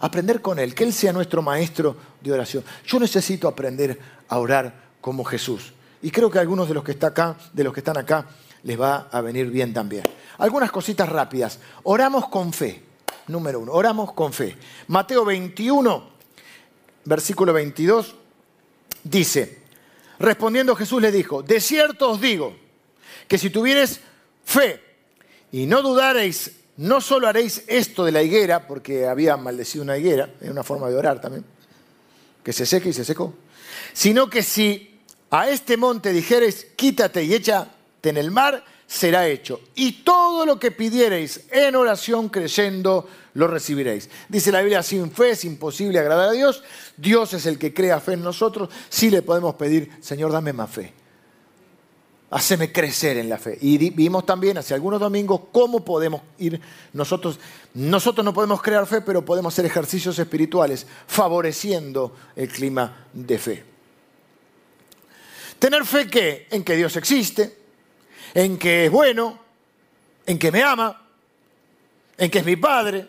Aprender 0.00 0.42
con 0.42 0.58
Él, 0.58 0.74
que 0.74 0.84
Él 0.84 0.92
sea 0.92 1.12
nuestro 1.12 1.40
maestro 1.40 1.96
de 2.20 2.32
oración. 2.32 2.64
Yo 2.86 3.00
necesito 3.00 3.48
aprender 3.48 3.98
a 4.28 4.38
orar 4.38 4.74
como 5.00 5.24
Jesús. 5.24 5.72
Y 6.02 6.10
creo 6.10 6.30
que 6.30 6.38
a 6.38 6.40
algunos 6.40 6.68
de 6.68 6.74
los 6.74 6.84
que, 6.84 6.92
está 6.92 7.08
acá, 7.08 7.36
de 7.52 7.64
los 7.64 7.72
que 7.72 7.80
están 7.80 7.96
acá 7.96 8.26
les 8.62 8.80
va 8.80 9.08
a 9.10 9.20
venir 9.20 9.50
bien 9.50 9.72
también. 9.72 10.04
Algunas 10.38 10.70
cositas 10.70 11.08
rápidas. 11.08 11.58
Oramos 11.84 12.28
con 12.28 12.52
fe. 12.52 12.82
Número 13.28 13.60
uno, 13.60 13.72
oramos 13.72 14.12
con 14.12 14.32
fe. 14.32 14.56
Mateo 14.86 15.24
21, 15.24 16.08
versículo 17.04 17.52
22, 17.52 18.14
dice, 19.04 19.58
respondiendo 20.18 20.74
Jesús 20.74 21.02
le 21.02 21.12
dijo, 21.12 21.42
de 21.42 21.60
cierto 21.60 22.12
os 22.12 22.20
digo, 22.20 22.56
que 23.26 23.36
si 23.36 23.50
tuvieres 23.50 24.00
fe 24.44 24.82
y 25.52 25.66
no 25.66 25.82
dudareis, 25.82 26.52
no 26.78 27.00
solo 27.00 27.28
haréis 27.28 27.64
esto 27.66 28.04
de 28.04 28.12
la 28.12 28.22
higuera, 28.22 28.66
porque 28.66 29.06
había 29.06 29.36
maldecido 29.36 29.84
una 29.84 29.98
higuera, 29.98 30.30
es 30.40 30.48
una 30.48 30.62
forma 30.62 30.88
de 30.88 30.96
orar 30.96 31.20
también, 31.20 31.44
que 32.42 32.52
se 32.52 32.64
seque 32.64 32.90
y 32.90 32.92
se 32.94 33.04
secó, 33.04 33.34
sino 33.92 34.30
que 34.30 34.42
si 34.42 34.97
a 35.30 35.48
este 35.48 35.76
monte 35.76 36.12
dijereis, 36.12 36.66
quítate 36.76 37.22
y 37.24 37.34
échate 37.34 38.08
en 38.08 38.16
el 38.16 38.30
mar, 38.30 38.64
será 38.86 39.28
hecho. 39.28 39.60
Y 39.74 40.02
todo 40.02 40.46
lo 40.46 40.58
que 40.58 40.70
pidiereis 40.70 41.42
en 41.50 41.76
oración 41.76 42.30
creyendo, 42.30 43.06
lo 43.34 43.46
recibiréis. 43.46 44.08
Dice 44.28 44.50
la 44.50 44.62
Biblia, 44.62 44.82
sin 44.82 45.12
fe 45.12 45.30
es 45.30 45.44
imposible 45.44 45.98
agradar 45.98 46.30
a 46.30 46.32
Dios. 46.32 46.62
Dios 46.96 47.34
es 47.34 47.46
el 47.46 47.58
que 47.58 47.74
crea 47.74 48.00
fe 48.00 48.14
en 48.14 48.22
nosotros. 48.22 48.70
Sí 48.88 49.10
le 49.10 49.22
podemos 49.22 49.54
pedir, 49.54 49.90
Señor, 50.00 50.32
dame 50.32 50.52
más 50.52 50.70
fe. 50.70 50.94
Haceme 52.30 52.72
crecer 52.72 53.16
en 53.18 53.28
la 53.28 53.38
fe. 53.38 53.56
Y 53.60 53.90
vimos 53.90 54.26
también 54.26 54.58
hace 54.58 54.74
algunos 54.74 55.00
domingos 55.00 55.42
cómo 55.52 55.84
podemos 55.84 56.22
ir 56.38 56.60
nosotros. 56.92 57.38
Nosotros 57.74 58.24
no 58.24 58.34
podemos 58.34 58.60
crear 58.62 58.86
fe, 58.86 59.02
pero 59.02 59.24
podemos 59.24 59.54
hacer 59.54 59.66
ejercicios 59.66 60.18
espirituales 60.18 60.86
favoreciendo 61.06 62.14
el 62.36 62.48
clima 62.48 63.06
de 63.12 63.38
fe. 63.38 63.77
Tener 65.58 65.84
fe 65.84 66.08
que 66.08 66.46
en 66.50 66.62
que 66.62 66.76
Dios 66.76 66.96
existe, 66.96 67.56
en 68.34 68.58
que 68.58 68.86
es 68.86 68.90
bueno, 68.90 69.38
en 70.26 70.38
que 70.38 70.52
me 70.52 70.62
ama, 70.62 71.02
en 72.16 72.30
que 72.30 72.38
es 72.38 72.44
mi 72.44 72.56
Padre. 72.56 73.06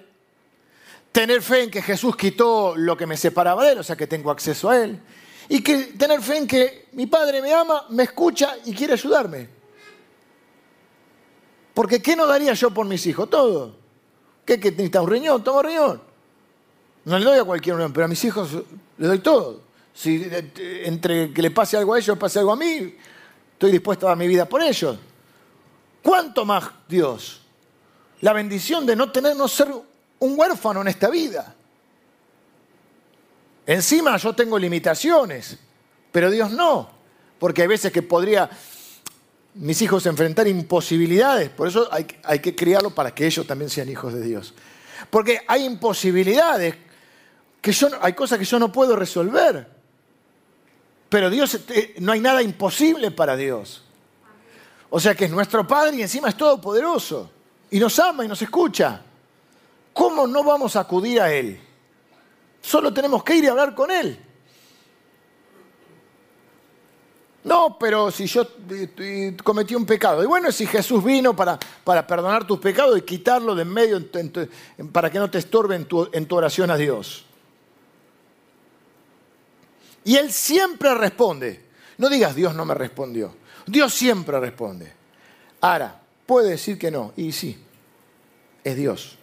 Tener 1.11 1.41
fe 1.41 1.63
en 1.63 1.71
que 1.71 1.81
Jesús 1.81 2.15
quitó 2.15 2.75
lo 2.75 2.95
que 2.95 3.05
me 3.05 3.17
separaba 3.17 3.65
de 3.65 3.73
Él, 3.73 3.79
o 3.79 3.83
sea 3.83 3.95
que 3.95 4.07
tengo 4.07 4.31
acceso 4.31 4.69
a 4.69 4.81
Él. 4.81 4.99
Y 5.47 5.61
que 5.61 5.77
tener 5.97 6.21
fe 6.21 6.37
en 6.37 6.47
que 6.47 6.87
mi 6.93 7.07
Padre 7.07 7.41
me 7.41 7.53
ama, 7.53 7.85
me 7.89 8.03
escucha 8.03 8.55
y 8.65 8.73
quiere 8.73 8.93
ayudarme. 8.93 9.49
Porque 11.73 12.01
¿qué 12.01 12.15
no 12.15 12.25
daría 12.25 12.53
yo 12.53 12.71
por 12.71 12.85
mis 12.85 13.05
hijos? 13.07 13.29
Todo. 13.29 13.75
¿Qué, 14.45 14.59
que 14.59 14.71
necesita 14.71 15.01
un 15.01 15.09
riñón? 15.09 15.43
Toma 15.43 15.59
un 15.59 15.65
riñón. 15.65 16.01
No 17.05 17.17
le 17.17 17.25
doy 17.25 17.39
a 17.39 17.43
cualquier 17.43 17.75
riñón, 17.75 17.93
pero 17.93 18.05
a 18.05 18.07
mis 18.07 18.23
hijos 18.23 18.51
le 18.97 19.07
doy 19.07 19.19
todo. 19.19 19.68
Si 19.93 20.23
eh, 20.23 20.83
entre 20.85 21.33
que 21.33 21.41
le 21.41 21.51
pase 21.51 21.77
algo 21.77 21.93
a 21.93 21.99
ellos, 21.99 22.17
pase 22.17 22.39
algo 22.39 22.51
a 22.51 22.55
mí, 22.55 22.95
estoy 23.53 23.71
dispuesto 23.71 24.07
a 24.07 24.09
dar 24.09 24.17
mi 24.17 24.27
vida 24.27 24.47
por 24.47 24.61
ellos. 24.61 24.97
¿Cuánto 26.01 26.45
más 26.45 26.69
Dios? 26.87 27.41
La 28.21 28.33
bendición 28.33 28.85
de 28.85 28.95
no 28.95 29.11
tener, 29.11 29.35
ser 29.47 29.69
un 30.19 30.39
huérfano 30.39 30.81
en 30.81 30.87
esta 30.87 31.09
vida. 31.09 31.55
Encima 33.65 34.17
yo 34.17 34.33
tengo 34.33 34.57
limitaciones, 34.57 35.57
pero 36.11 36.31
Dios 36.31 36.51
no, 36.51 36.89
porque 37.37 37.61
hay 37.61 37.67
veces 37.67 37.91
que 37.91 38.01
podría 38.01 38.49
mis 39.55 39.81
hijos 39.81 40.05
enfrentar 40.05 40.47
imposibilidades, 40.47 41.49
por 41.49 41.67
eso 41.67 41.87
hay, 41.91 42.07
hay 42.23 42.39
que 42.39 42.55
criarlo 42.55 42.91
para 42.91 43.13
que 43.13 43.25
ellos 43.25 43.45
también 43.45 43.69
sean 43.69 43.89
hijos 43.89 44.13
de 44.13 44.21
Dios. 44.21 44.53
Porque 45.09 45.41
hay 45.47 45.65
imposibilidades, 45.65 46.75
que 47.61 47.71
yo, 47.71 47.89
hay 48.01 48.13
cosas 48.13 48.39
que 48.39 48.45
yo 48.45 48.59
no 48.59 48.71
puedo 48.71 48.95
resolver, 48.95 49.78
pero 51.09 51.29
Dios, 51.29 51.59
eh, 51.69 51.95
no 51.99 52.11
hay 52.11 52.19
nada 52.19 52.41
imposible 52.43 53.11
para 53.11 53.35
Dios. 53.35 53.83
O 54.91 54.99
sea 54.99 55.15
que 55.15 55.25
es 55.25 55.31
nuestro 55.31 55.67
Padre 55.67 55.97
y 55.97 56.01
encima 56.03 56.29
es 56.29 56.37
todopoderoso. 56.37 57.29
Y 57.71 57.79
nos 57.79 57.97
ama 57.99 58.25
y 58.25 58.27
nos 58.27 58.41
escucha. 58.41 59.01
¿Cómo 59.93 60.27
no 60.27 60.43
vamos 60.43 60.75
a 60.75 60.81
acudir 60.81 61.19
a 61.19 61.31
Él? 61.33 61.59
Solo 62.61 62.93
tenemos 62.93 63.23
que 63.23 63.35
ir 63.35 63.43
y 63.43 63.47
hablar 63.47 63.73
con 63.73 63.91
Él. 63.91 64.19
No, 67.43 67.77
pero 67.79 68.11
si 68.11 68.27
yo 68.27 68.45
eh, 68.69 69.35
cometí 69.43 69.73
un 69.73 69.85
pecado. 69.85 70.23
Y 70.23 70.27
bueno, 70.27 70.51
si 70.51 70.67
Jesús 70.67 71.03
vino 71.03 71.35
para, 71.35 71.57
para 71.83 72.05
perdonar 72.05 72.45
tus 72.45 72.59
pecados 72.59 72.97
y 72.97 73.01
quitarlo 73.01 73.55
de 73.55 73.61
en 73.63 73.73
medio 73.73 74.01
para 74.91 75.09
que 75.09 75.19
no 75.19 75.31
te 75.31 75.39
estorbe 75.39 75.75
en 75.75 75.85
tu, 75.85 76.09
en 76.11 76.27
tu 76.27 76.35
oración 76.35 76.69
a 76.69 76.77
Dios. 76.77 77.25
Y 80.03 80.15
Él 80.15 80.31
siempre 80.31 80.93
responde. 80.95 81.63
No 81.97 82.09
digas 82.09 82.35
Dios 82.35 82.55
no 82.55 82.65
me 82.65 82.73
respondió. 82.73 83.35
Dios 83.65 83.93
siempre 83.93 84.39
responde. 84.39 84.91
Ahora, 85.61 85.99
puede 86.25 86.51
decir 86.51 86.79
que 86.79 86.89
no, 86.89 87.13
y 87.17 87.31
sí, 87.31 87.57
es 88.63 88.75
Dios. 88.75 89.17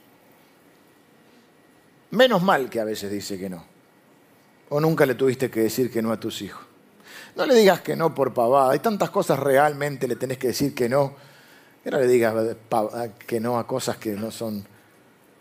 Menos 2.11 2.43
mal 2.43 2.71
que 2.71 2.81
a 2.81 2.85
veces 2.85 3.11
dice 3.11 3.39
que 3.39 3.49
no. 3.49 3.65
O 4.69 4.81
nunca 4.81 5.07
le 5.07 5.15
tuviste 5.15 5.51
que 5.51 5.61
decir 5.61 5.91
que 5.91 6.03
no 6.03 6.13
a 6.13 6.21
tus 6.21 6.43
hijos. 6.43 6.65
No 7.35 7.47
le 7.47 7.55
digas 7.55 7.81
que 7.81 7.97
no 7.97 8.15
por 8.15 8.33
pavada. 8.33 8.73
Hay 8.73 8.79
tantas 8.79 9.11
cosas 9.11 9.39
realmente 9.39 10.09
le 10.09 10.17
tenés 10.17 10.39
que 10.39 10.49
decir 10.49 10.75
que 10.75 10.89
no. 10.89 11.15
Que 11.85 11.91
no 11.91 11.99
le 11.99 12.07
digas 12.07 12.35
que 13.27 13.41
no 13.41 13.59
a 13.59 13.67
cosas 13.67 13.97
que 13.99 14.13
no 14.13 14.31
son 14.31 14.67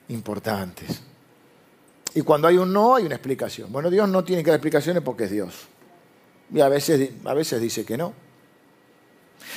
importantes. 0.10 1.02
Y 2.16 2.22
cuando 2.22 2.48
hay 2.48 2.58
un 2.58 2.72
no, 2.72 2.96
hay 2.96 3.06
una 3.06 3.16
explicación. 3.16 3.72
Bueno, 3.72 3.90
Dios 3.90 4.08
no 4.10 4.24
tiene 4.24 4.44
que 4.44 4.50
dar 4.50 4.58
explicaciones 4.58 5.04
porque 5.04 5.26
es 5.26 5.32
Dios. 5.32 5.54
Y 6.52 6.62
a 6.62 6.70
veces, 6.70 7.12
a 7.26 7.34
veces 7.34 7.62
dice 7.62 7.86
que 7.86 7.98
no. 7.98 8.14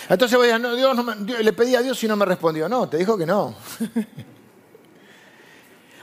Entonces 0.09 0.37
voy 0.37 0.51
a, 0.51 0.59
no, 0.59 0.75
Dios 0.75 0.97
le 1.41 1.53
pedí 1.53 1.77
a 1.77 1.83
Dios 1.83 2.03
y 2.03 2.09
no 2.09 2.17
me 2.17 2.25
respondió. 2.25 2.69
No, 2.69 2.89
te 2.89 2.97
dijo 2.97 3.17
que 3.17 3.25
no. 3.25 3.55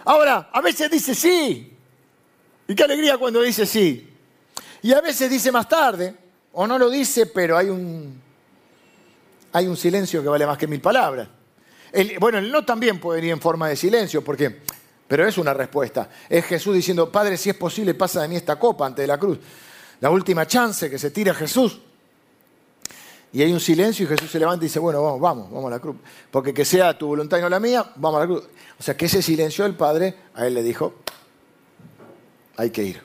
Ahora, 0.05 0.49
a 0.53 0.61
veces 0.61 0.89
dice 0.89 1.13
sí. 1.13 1.73
Y 2.67 2.73
qué 2.73 2.83
alegría 2.83 3.17
cuando 3.17 3.41
dice 3.41 3.65
sí. 3.65 4.13
Y 4.81 4.93
a 4.93 5.01
veces 5.01 5.29
dice 5.29 5.51
más 5.51 5.67
tarde, 5.67 6.15
o 6.53 6.65
no 6.65 6.77
lo 6.77 6.89
dice, 6.89 7.25
pero 7.25 7.57
hay 7.57 7.69
un, 7.69 8.21
hay 9.51 9.67
un 9.67 9.75
silencio 9.75 10.21
que 10.21 10.29
vale 10.29 10.45
más 10.45 10.57
que 10.57 10.67
mil 10.67 10.79
palabras. 10.79 11.27
bueno, 12.19 12.37
el 12.37 12.49
no 12.49 12.63
también 12.63 12.99
puede 12.99 13.19
venir 13.19 13.33
en 13.33 13.41
forma 13.41 13.67
de 13.67 13.75
silencio, 13.75 14.23
porque, 14.23 14.61
pero 15.07 15.27
es 15.27 15.37
una 15.37 15.53
respuesta. 15.53 16.09
Es 16.29 16.45
Jesús 16.45 16.75
diciendo, 16.75 17.11
Padre, 17.11 17.37
si 17.37 17.49
es 17.49 17.55
posible, 17.55 17.93
pasa 17.93 18.21
de 18.21 18.27
mí 18.27 18.35
esta 18.35 18.57
copa 18.57 18.85
ante 18.85 19.05
la 19.05 19.17
cruz. 19.17 19.39
La 20.01 20.09
última 20.09 20.45
chance 20.47 20.89
que 20.89 20.97
se 20.97 21.11
tira 21.11 21.33
Jesús. 21.33 21.79
Y 23.31 23.41
hay 23.41 23.51
un 23.51 23.59
silencio 23.59 24.05
y 24.05 24.07
Jesús 24.07 24.31
se 24.31 24.39
levanta 24.39 24.63
y 24.63 24.67
dice, 24.67 24.79
bueno, 24.79 25.03
vamos, 25.03 25.19
vamos, 25.19 25.51
vamos 25.51 25.67
a 25.67 25.71
la 25.71 25.79
cruz. 25.79 25.97
Porque 26.31 26.53
que 26.53 26.63
sea 26.63 26.97
tu 26.97 27.07
voluntad 27.07 27.37
y 27.37 27.41
no 27.41 27.49
la 27.49 27.59
mía, 27.59 27.85
vamos 27.97 28.17
a 28.17 28.21
la 28.21 28.25
cruz. 28.27 28.43
O 28.79 28.83
sea 28.83 28.95
que 28.95 29.05
ese 29.05 29.21
silencio 29.21 29.65
del 29.65 29.75
Padre 29.75 30.15
a 30.33 30.47
él 30.47 30.53
le 30.53 30.63
dijo, 30.63 30.95
hay 32.55 32.69
que 32.69 32.83
ir. 32.83 33.01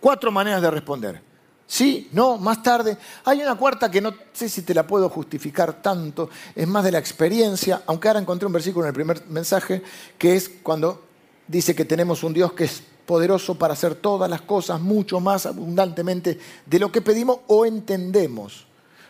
Cuatro 0.00 0.30
maneras 0.30 0.60
de 0.60 0.70
responder. 0.70 1.33
Sí, 1.74 2.08
no, 2.12 2.38
más 2.38 2.62
tarde. 2.62 2.96
Hay 3.24 3.42
una 3.42 3.56
cuarta 3.56 3.90
que 3.90 4.00
no 4.00 4.14
sé 4.32 4.48
si 4.48 4.62
te 4.62 4.72
la 4.74 4.86
puedo 4.86 5.08
justificar 5.08 5.82
tanto, 5.82 6.30
es 6.54 6.68
más 6.68 6.84
de 6.84 6.92
la 6.92 7.00
experiencia, 7.00 7.82
aunque 7.86 8.06
ahora 8.06 8.20
encontré 8.20 8.46
un 8.46 8.52
versículo 8.52 8.84
en 8.84 8.90
el 8.90 8.94
primer 8.94 9.26
mensaje, 9.26 9.82
que 10.16 10.36
es 10.36 10.48
cuando 10.62 11.02
dice 11.48 11.74
que 11.74 11.84
tenemos 11.84 12.22
un 12.22 12.32
Dios 12.32 12.52
que 12.52 12.62
es 12.62 12.80
poderoso 13.04 13.56
para 13.56 13.72
hacer 13.72 13.96
todas 13.96 14.30
las 14.30 14.42
cosas 14.42 14.80
mucho 14.80 15.18
más 15.18 15.46
abundantemente 15.46 16.38
de 16.64 16.78
lo 16.78 16.92
que 16.92 17.02
pedimos 17.02 17.40
o 17.48 17.66
entendemos. 17.66 18.66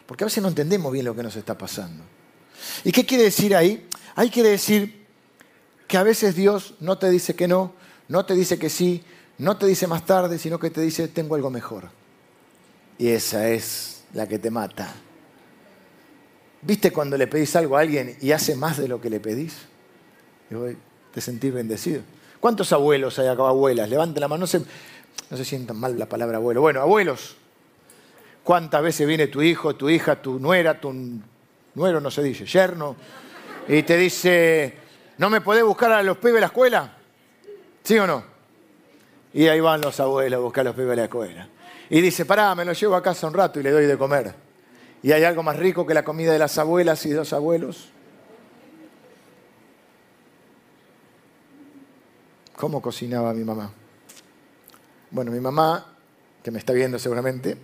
Porque 0.07 0.25
a 0.25 0.29
veces 0.29 0.43
no 0.43 0.49
entendemos 0.49 0.91
bien 0.91 1.05
lo 1.05 1.15
que 1.15 1.23
nos 1.23 1.37
está 1.37 1.59
pasando. 1.59 2.03
¿Y 2.83 2.93
qué 2.93 3.05
quiere 3.05 3.25
decir 3.25 3.55
ahí? 3.55 3.87
Ahí 4.15 4.31
quiere 4.31 4.49
decir 4.49 5.05
que 5.87 5.99
a 5.99 6.03
veces 6.03 6.35
Dios 6.35 6.73
no 6.81 6.97
te 6.97 7.11
dice 7.11 7.37
que 7.37 7.47
no, 7.47 7.75
no 8.09 8.25
te 8.25 8.33
dice 8.33 8.59
que 8.59 8.71
sí, 8.71 9.05
no 9.37 9.59
te 9.59 9.67
dice 9.67 9.87
más 9.87 10.07
tarde, 10.07 10.39
sino 10.39 10.59
que 10.59 10.71
te 10.71 10.81
dice, 10.81 11.09
tengo 11.09 11.35
algo 11.35 11.51
mejor. 11.51 12.04
Y 12.99 13.09
esa 13.09 13.49
es 13.49 14.05
la 14.13 14.27
que 14.27 14.39
te 14.39 14.51
mata. 14.51 14.93
¿Viste 16.63 16.93
cuando 16.93 17.17
le 17.19 17.27
pedís 17.27 17.55
algo 17.57 17.77
a 17.77 17.81
alguien 17.81 18.17
y 18.21 18.33
hace 18.33 18.57
más 18.57 18.79
de 18.79 18.89
lo 18.89 19.01
que 19.01 19.11
le 19.11 19.21
pedís? 19.21 19.55
Te 21.13 21.21
sentís 21.21 21.53
bendecido. 21.53 22.03
¿Cuántos 22.41 22.73
abuelos 22.73 23.19
hay 23.19 23.27
acá, 23.27 23.49
abuelas? 23.49 23.89
Levanten 23.89 24.21
la 24.21 24.29
mano, 24.29 24.41
no 24.41 24.47
se, 24.47 24.61
no 25.31 25.37
se 25.37 25.45
sientan 25.45 25.79
mal 25.79 25.99
la 25.99 26.07
palabra 26.07 26.37
abuelo. 26.37 26.61
Bueno, 26.61 26.81
abuelos, 26.81 27.37
¿cuántas 28.43 28.83
veces 28.83 29.07
viene 29.07 29.27
tu 29.27 29.43
hijo, 29.43 29.77
tu 29.77 29.91
hija, 29.91 30.21
tu 30.21 30.39
nuera, 30.39 30.81
tu 30.81 30.93
nuero, 31.75 32.01
no 32.01 32.11
se 32.11 32.23
dice, 32.23 32.47
yerno, 32.47 32.97
y 33.69 33.83
te 33.83 33.97
dice, 33.97 34.75
¿no 35.19 35.31
me 35.31 35.41
podés 35.41 35.65
buscar 35.65 35.93
a 35.93 36.03
los 36.03 36.19
pibes 36.19 36.37
a 36.37 36.41
la 36.41 36.47
escuela? 36.47 36.97
¿Sí 37.83 37.99
o 37.99 38.07
no? 38.07 38.25
Y 39.33 39.47
ahí 39.49 39.61
van 39.61 39.81
los 39.81 39.99
abuelos 40.01 40.39
a 40.39 40.41
buscar 40.41 40.63
a 40.63 40.65
los 40.65 40.77
pibes 40.77 40.93
a 40.93 40.97
la 40.97 41.05
escuela. 41.05 41.49
Y 41.91 42.01
dice, 42.01 42.25
pará, 42.25 42.55
me 42.55 42.65
lo 42.65 42.73
llevo 42.73 42.95
a 42.95 43.03
casa 43.03 43.27
un 43.27 43.35
rato 43.35 43.61
y 43.61 43.63
le 43.63 43.71
doy 43.71 43.87
de 43.87 43.99
comer. 43.99 44.35
¿Y 45.03 45.13
hay 45.13 45.25
algo 45.25 45.43
más 45.43 45.57
rico 45.57 45.87
que 45.87 45.95
la 45.95 46.03
comida 46.03 46.33
de 46.33 46.39
las 46.39 46.57
abuelas 46.59 47.05
y 47.07 47.11
dos 47.11 47.33
abuelos? 47.33 47.91
¿Cómo 52.57 52.81
cocinaba 52.81 53.35
mi 53.35 53.45
mamá? 53.45 53.71
Bueno, 55.11 55.31
mi 55.31 55.41
mamá, 55.41 55.95
que 56.43 56.51
me 56.51 56.59
está 56.59 56.73
viendo 56.73 56.99
seguramente, 56.99 57.59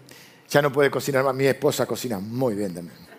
ya 0.49 0.61
no 0.61 0.71
puede 0.71 0.91
cocinar 0.91 1.25
más. 1.25 1.35
Mi 1.35 1.47
esposa 1.47 1.87
cocina 1.87 2.19
muy 2.19 2.55
bien 2.55 2.75
también. 2.75 3.11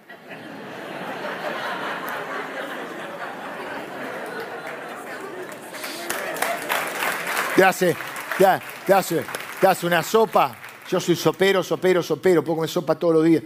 Te 7.56 7.64
hace, 7.66 7.96
te, 8.38 8.94
hace, 8.94 9.26
te 9.60 9.68
hace 9.68 9.86
una 9.86 10.02
sopa. 10.02 10.61
Yo 10.92 11.00
soy 11.00 11.16
sopero, 11.16 11.64
sopero, 11.64 12.04
sopero, 12.04 12.44
puedo 12.44 12.58
comer 12.58 12.70
sopa 12.70 13.00
todos 13.00 13.14
los 13.14 13.24
días. 13.24 13.44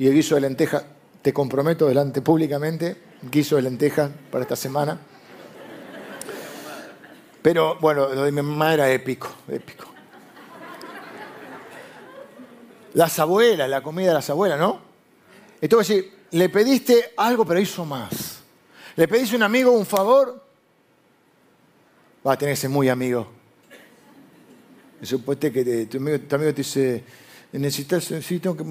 Y 0.00 0.08
el 0.08 0.14
guiso 0.14 0.34
de 0.34 0.40
lenteja, 0.40 0.82
te 1.22 1.32
comprometo 1.32 1.86
delante 1.86 2.22
públicamente, 2.22 2.96
guiso 3.22 3.54
de 3.54 3.62
lenteja 3.62 4.10
para 4.32 4.42
esta 4.42 4.56
semana. 4.56 4.98
Pero 7.40 7.76
bueno, 7.76 8.12
lo 8.12 8.24
de 8.24 8.32
mi 8.32 8.42
mamá 8.42 8.74
era 8.74 8.90
épico, 8.90 9.28
épico. 9.46 9.86
Las 12.94 13.16
abuelas, 13.20 13.68
la 13.68 13.80
comida 13.80 14.08
de 14.08 14.14
las 14.14 14.28
abuelas, 14.30 14.58
¿no? 14.58 14.80
Entonces, 15.60 16.04
le 16.32 16.48
pediste 16.48 17.12
algo, 17.16 17.44
pero 17.44 17.60
hizo 17.60 17.84
más. 17.84 18.40
Le 18.96 19.06
pediste 19.06 19.36
a 19.36 19.38
un 19.38 19.44
amigo 19.44 19.70
un 19.70 19.86
favor, 19.86 20.44
va 22.26 22.32
a 22.32 22.36
tenerse 22.36 22.68
muy 22.68 22.88
amigo. 22.88 23.37
Supueste 25.02 25.52
que 25.52 25.86
tu, 25.86 25.98
amigo, 25.98 26.18
te 26.26 26.52
dice, 26.52 27.04
necesitas, 27.52 28.04
sí, 28.04 28.40
tengo 28.40 28.56
que, 28.56 28.64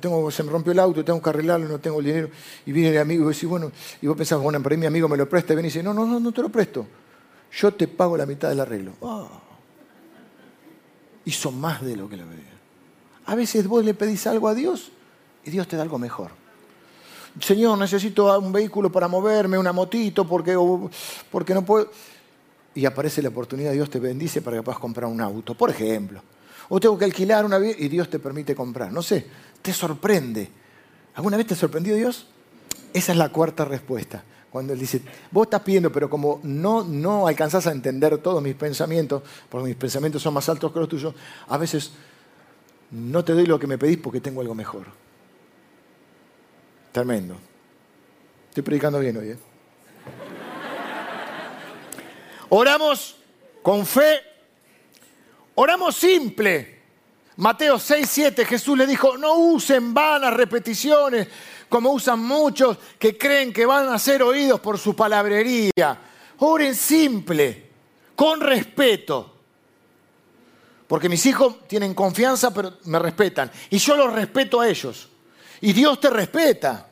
tengo, 0.00 0.30
se 0.30 0.42
me 0.42 0.50
rompió 0.50 0.72
el 0.72 0.78
auto, 0.80 1.04
tengo 1.04 1.22
que 1.22 1.30
arreglarlo, 1.30 1.68
no 1.68 1.78
tengo 1.78 2.00
el 2.00 2.06
dinero. 2.06 2.30
Y 2.66 2.72
viene 2.72 2.90
el 2.90 2.98
amigo 2.98 3.22
y 3.22 3.24
vos 3.26 3.36
decís, 3.36 3.48
bueno, 3.48 3.70
y 4.02 4.06
vos 4.06 4.16
pensás, 4.16 4.40
bueno, 4.40 4.60
ahí 4.68 4.76
mi 4.76 4.86
amigo 4.86 5.08
me 5.08 5.16
lo 5.16 5.28
presta, 5.28 5.52
y 5.52 5.56
viene 5.56 5.68
y 5.68 5.70
dice, 5.70 5.82
no, 5.82 5.94
no, 5.94 6.06
no, 6.06 6.18
no 6.18 6.32
te 6.32 6.42
lo 6.42 6.48
presto. 6.48 6.86
Yo 7.52 7.72
te 7.72 7.88
pago 7.88 8.16
la 8.16 8.26
mitad 8.26 8.48
del 8.48 8.60
arreglo. 8.60 8.92
Oh. 9.00 9.28
Hizo 11.24 11.52
más 11.52 11.82
de 11.82 11.96
lo 11.96 12.08
que 12.08 12.16
le 12.16 12.24
pedía. 12.24 12.44
A 13.26 13.34
veces 13.34 13.66
vos 13.66 13.84
le 13.84 13.94
pedís 13.94 14.26
algo 14.26 14.48
a 14.48 14.54
Dios 14.54 14.90
y 15.44 15.50
Dios 15.50 15.68
te 15.68 15.76
da 15.76 15.82
algo 15.82 15.98
mejor. 15.98 16.32
Señor, 17.40 17.78
necesito 17.78 18.36
un 18.40 18.52
vehículo 18.52 18.90
para 18.90 19.06
moverme, 19.06 19.56
una 19.56 19.72
motito, 19.72 20.26
porque, 20.26 20.56
porque 21.30 21.54
no 21.54 21.64
puedo 21.64 21.90
y 22.74 22.84
aparece 22.86 23.22
la 23.22 23.30
oportunidad, 23.30 23.72
Dios 23.72 23.90
te 23.90 23.98
bendice 23.98 24.42
para 24.42 24.56
que 24.56 24.62
puedas 24.62 24.80
comprar 24.80 25.10
un 25.10 25.20
auto, 25.20 25.54
por 25.54 25.70
ejemplo. 25.70 26.22
O 26.68 26.78
tengo 26.78 26.96
que 26.96 27.04
alquilar 27.04 27.44
una 27.44 27.58
vida 27.58 27.74
y 27.78 27.88
Dios 27.88 28.08
te 28.08 28.18
permite 28.18 28.54
comprar. 28.54 28.92
No 28.92 29.02
sé, 29.02 29.26
te 29.60 29.72
sorprende. 29.72 30.48
¿Alguna 31.14 31.36
vez 31.36 31.48
te 31.48 31.56
sorprendió 31.56 31.96
Dios? 31.96 32.26
Esa 32.92 33.12
es 33.12 33.18
la 33.18 33.30
cuarta 33.30 33.64
respuesta. 33.64 34.22
Cuando 34.50 34.72
Él 34.72 34.78
dice, 34.78 35.00
vos 35.30 35.46
estás 35.46 35.62
pidiendo, 35.62 35.90
pero 35.92 36.08
como 36.08 36.40
no, 36.42 36.84
no 36.84 37.26
alcanzás 37.26 37.66
a 37.66 37.72
entender 37.72 38.18
todos 38.18 38.42
mis 38.42 38.54
pensamientos, 38.54 39.22
porque 39.48 39.68
mis 39.68 39.76
pensamientos 39.76 40.22
son 40.22 40.34
más 40.34 40.48
altos 40.48 40.72
que 40.72 40.78
los 40.78 40.88
tuyos, 40.88 41.14
a 41.48 41.56
veces 41.56 41.92
no 42.90 43.24
te 43.24 43.32
doy 43.32 43.46
lo 43.46 43.58
que 43.58 43.66
me 43.66 43.78
pedís 43.78 43.98
porque 43.98 44.20
tengo 44.20 44.40
algo 44.40 44.54
mejor. 44.54 44.86
Tremendo. 46.92 47.36
Estoy 48.48 48.64
predicando 48.64 48.98
bien 48.98 49.16
hoy, 49.16 49.28
¿eh? 49.30 49.38
Oramos 52.50 53.16
con 53.62 53.86
fe, 53.86 54.20
oramos 55.54 55.96
simple. 55.96 56.80
Mateo 57.36 57.78
6, 57.78 58.08
7, 58.10 58.44
Jesús 58.44 58.76
le 58.76 58.86
dijo, 58.86 59.16
no 59.16 59.34
usen 59.34 59.94
vanas 59.94 60.34
repeticiones 60.34 61.28
como 61.70 61.92
usan 61.92 62.18
muchos 62.18 62.76
que 62.98 63.16
creen 63.16 63.52
que 63.52 63.64
van 63.64 63.88
a 63.88 63.98
ser 63.98 64.22
oídos 64.22 64.60
por 64.60 64.78
su 64.78 64.94
palabrería. 64.94 65.98
Oren 66.38 66.74
simple, 66.74 67.70
con 68.14 68.40
respeto. 68.40 69.36
Porque 70.86 71.08
mis 71.08 71.24
hijos 71.26 71.68
tienen 71.68 71.94
confianza, 71.94 72.52
pero 72.52 72.78
me 72.84 72.98
respetan. 72.98 73.50
Y 73.70 73.78
yo 73.78 73.96
los 73.96 74.12
respeto 74.12 74.60
a 74.60 74.68
ellos. 74.68 75.08
Y 75.60 75.72
Dios 75.72 76.00
te 76.00 76.10
respeta. 76.10 76.88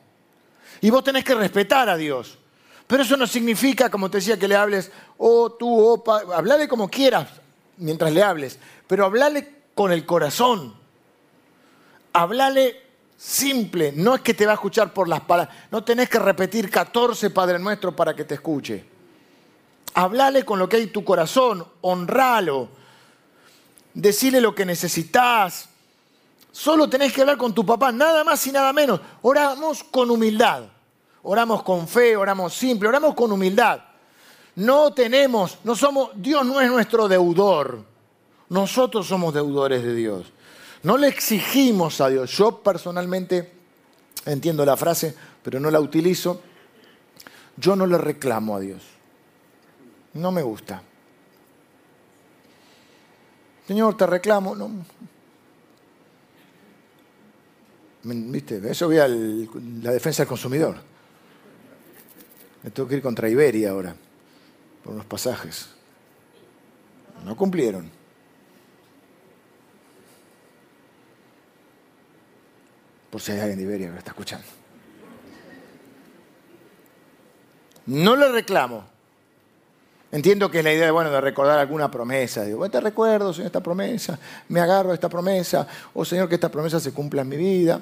Y 0.81 0.91
vos 0.91 1.03
tenés 1.03 1.25
que 1.25 1.35
respetar 1.35 1.89
a 1.89 1.97
Dios. 1.97 2.39
Pero 2.87 3.03
eso 3.03 3.17
no 3.17 3.27
significa, 3.27 3.91
como 3.91 4.11
te 4.11 4.19
decía, 4.19 4.39
que 4.39 4.49
le 4.49 4.57
hables, 4.57 4.91
oh 5.19 5.53
tú, 5.53 5.69
oh, 5.69 6.11
hablale 6.35 6.67
como 6.67 6.89
quieras 6.89 7.29
mientras 7.77 8.13
le 8.13 8.23
hables, 8.23 8.59
pero 8.87 9.05
hablale 9.05 9.63
con 9.75 9.93
el 9.93 10.05
corazón. 10.07 10.75
Hablale 12.13 12.83
simple, 13.17 13.93
no 13.95 14.15
es 14.15 14.21
que 14.23 14.35
te 14.35 14.47
va 14.47 14.53
a 14.53 14.55
escuchar 14.55 14.93
por 14.93 15.09
las 15.09 15.21
palabras, 15.21 15.55
no 15.71 15.85
tenés 15.85 16.09
que 16.09 16.19
repetir 16.19 16.71
14 16.71 17.31
Padre 17.31 17.59
Nuestro 17.59 17.95
para 17.95 18.15
que 18.15 18.25
te 18.25 18.35
escuche. 18.35 18.85
Hablale 19.95 20.45
con 20.45 20.59
lo 20.59 20.69
que 20.69 20.77
hay 20.77 20.83
en 20.85 20.93
tu 20.93 21.05
corazón, 21.05 21.67
honralo, 21.81 22.69
decile 23.95 24.41
lo 24.41 24.55
que 24.55 24.65
necesitas. 24.65 25.69
Solo 26.53 26.89
tenés 26.89 27.13
que 27.13 27.21
hablar 27.21 27.37
con 27.37 27.55
tu 27.55 27.65
papá, 27.65 27.93
nada 27.93 28.25
más 28.25 28.45
y 28.47 28.53
nada 28.53 28.73
menos. 28.73 29.01
Oramos 29.23 29.85
con 29.85 30.11
humildad. 30.11 30.65
Oramos 31.23 31.63
con 31.63 31.87
fe, 31.87 32.17
oramos 32.17 32.55
simple, 32.55 32.89
oramos 32.89 33.15
con 33.15 33.31
humildad. 33.31 33.81
No 34.59 34.93
tenemos, 34.93 35.59
no 35.63 35.77
somos, 35.77 36.11
Dios 36.17 36.45
no 36.45 36.61
es 36.61 36.69
nuestro 36.69 37.07
deudor. 37.07 37.85
Nosotros 38.49 39.07
somos 39.07 39.33
deudores 39.33 39.85
de 39.85 39.95
Dios. 39.95 40.33
No 40.83 40.97
le 40.97 41.07
exigimos 41.07 42.01
a 42.01 42.09
Dios. 42.09 42.33
Yo 42.33 42.61
personalmente 42.61 43.53
entiendo 44.27 44.67
la 44.67 44.77
frase, 44.77 45.15
pero 45.45 45.61
no 45.61 45.71
la 45.71 45.79
utilizo. 45.79 46.43
Yo 47.57 47.77
no 47.77 47.87
le 47.87 47.99
reclamo 47.99 48.57
a 48.57 48.61
Dios. 48.61 48.83
No 50.15 50.33
me 50.33 50.43
gusta. 50.43 50.83
Señor, 53.69 53.97
te 53.97 54.07
reclamo. 54.07 54.57
No. 54.57 54.71
¿Viste? 58.03 58.61
Eso 58.69 58.87
voy 58.87 58.99
a 58.99 59.07
la 59.07 59.93
defensa 59.93 60.25
del 60.25 60.29
consumidor. 60.29 60.77
Me 62.65 62.73
tengo 62.73 62.89
que 62.89 62.97
ir 62.97 63.03
contra 63.03 63.29
Iberia 63.29 63.71
ahora, 63.71 63.95
unos 64.89 65.07
pasajes. 65.07 65.69
No 67.25 67.37
cumplieron. 67.37 67.91
Por 73.11 73.21
si 73.21 73.33
hay 73.33 73.41
alguien 73.41 73.59
de 73.59 73.65
Iberia 73.65 73.87
que 73.87 73.93
me 73.93 73.99
está 73.99 74.11
escuchando. 74.11 74.47
No 77.87 78.17
le 78.17 78.31
reclamo. 78.31 78.85
Entiendo 80.11 80.51
que 80.51 80.59
es 80.59 80.65
la 80.65 80.73
idea 80.73 80.91
bueno, 80.93 81.11
de 81.11 81.21
recordar 81.21 81.59
alguna 81.59 81.91
promesa. 81.91 82.45
Digo, 82.45 82.59
bueno, 82.59 82.73
te 82.73 82.81
recuerdo, 82.81 83.33
Señor, 83.33 83.47
esta 83.47 83.63
promesa, 83.63 84.19
me 84.49 84.61
agarro 84.61 84.91
a 84.91 84.95
esta 84.95 85.09
promesa, 85.09 85.67
o 85.95 86.05
Señor, 86.05 86.29
que 86.29 86.37
esta 86.37 86.51
promesa 86.51 86.81
se 86.81 86.93
cumpla 86.93 87.23
en 87.23 87.29
mi 87.29 87.37
vida. 87.37 87.81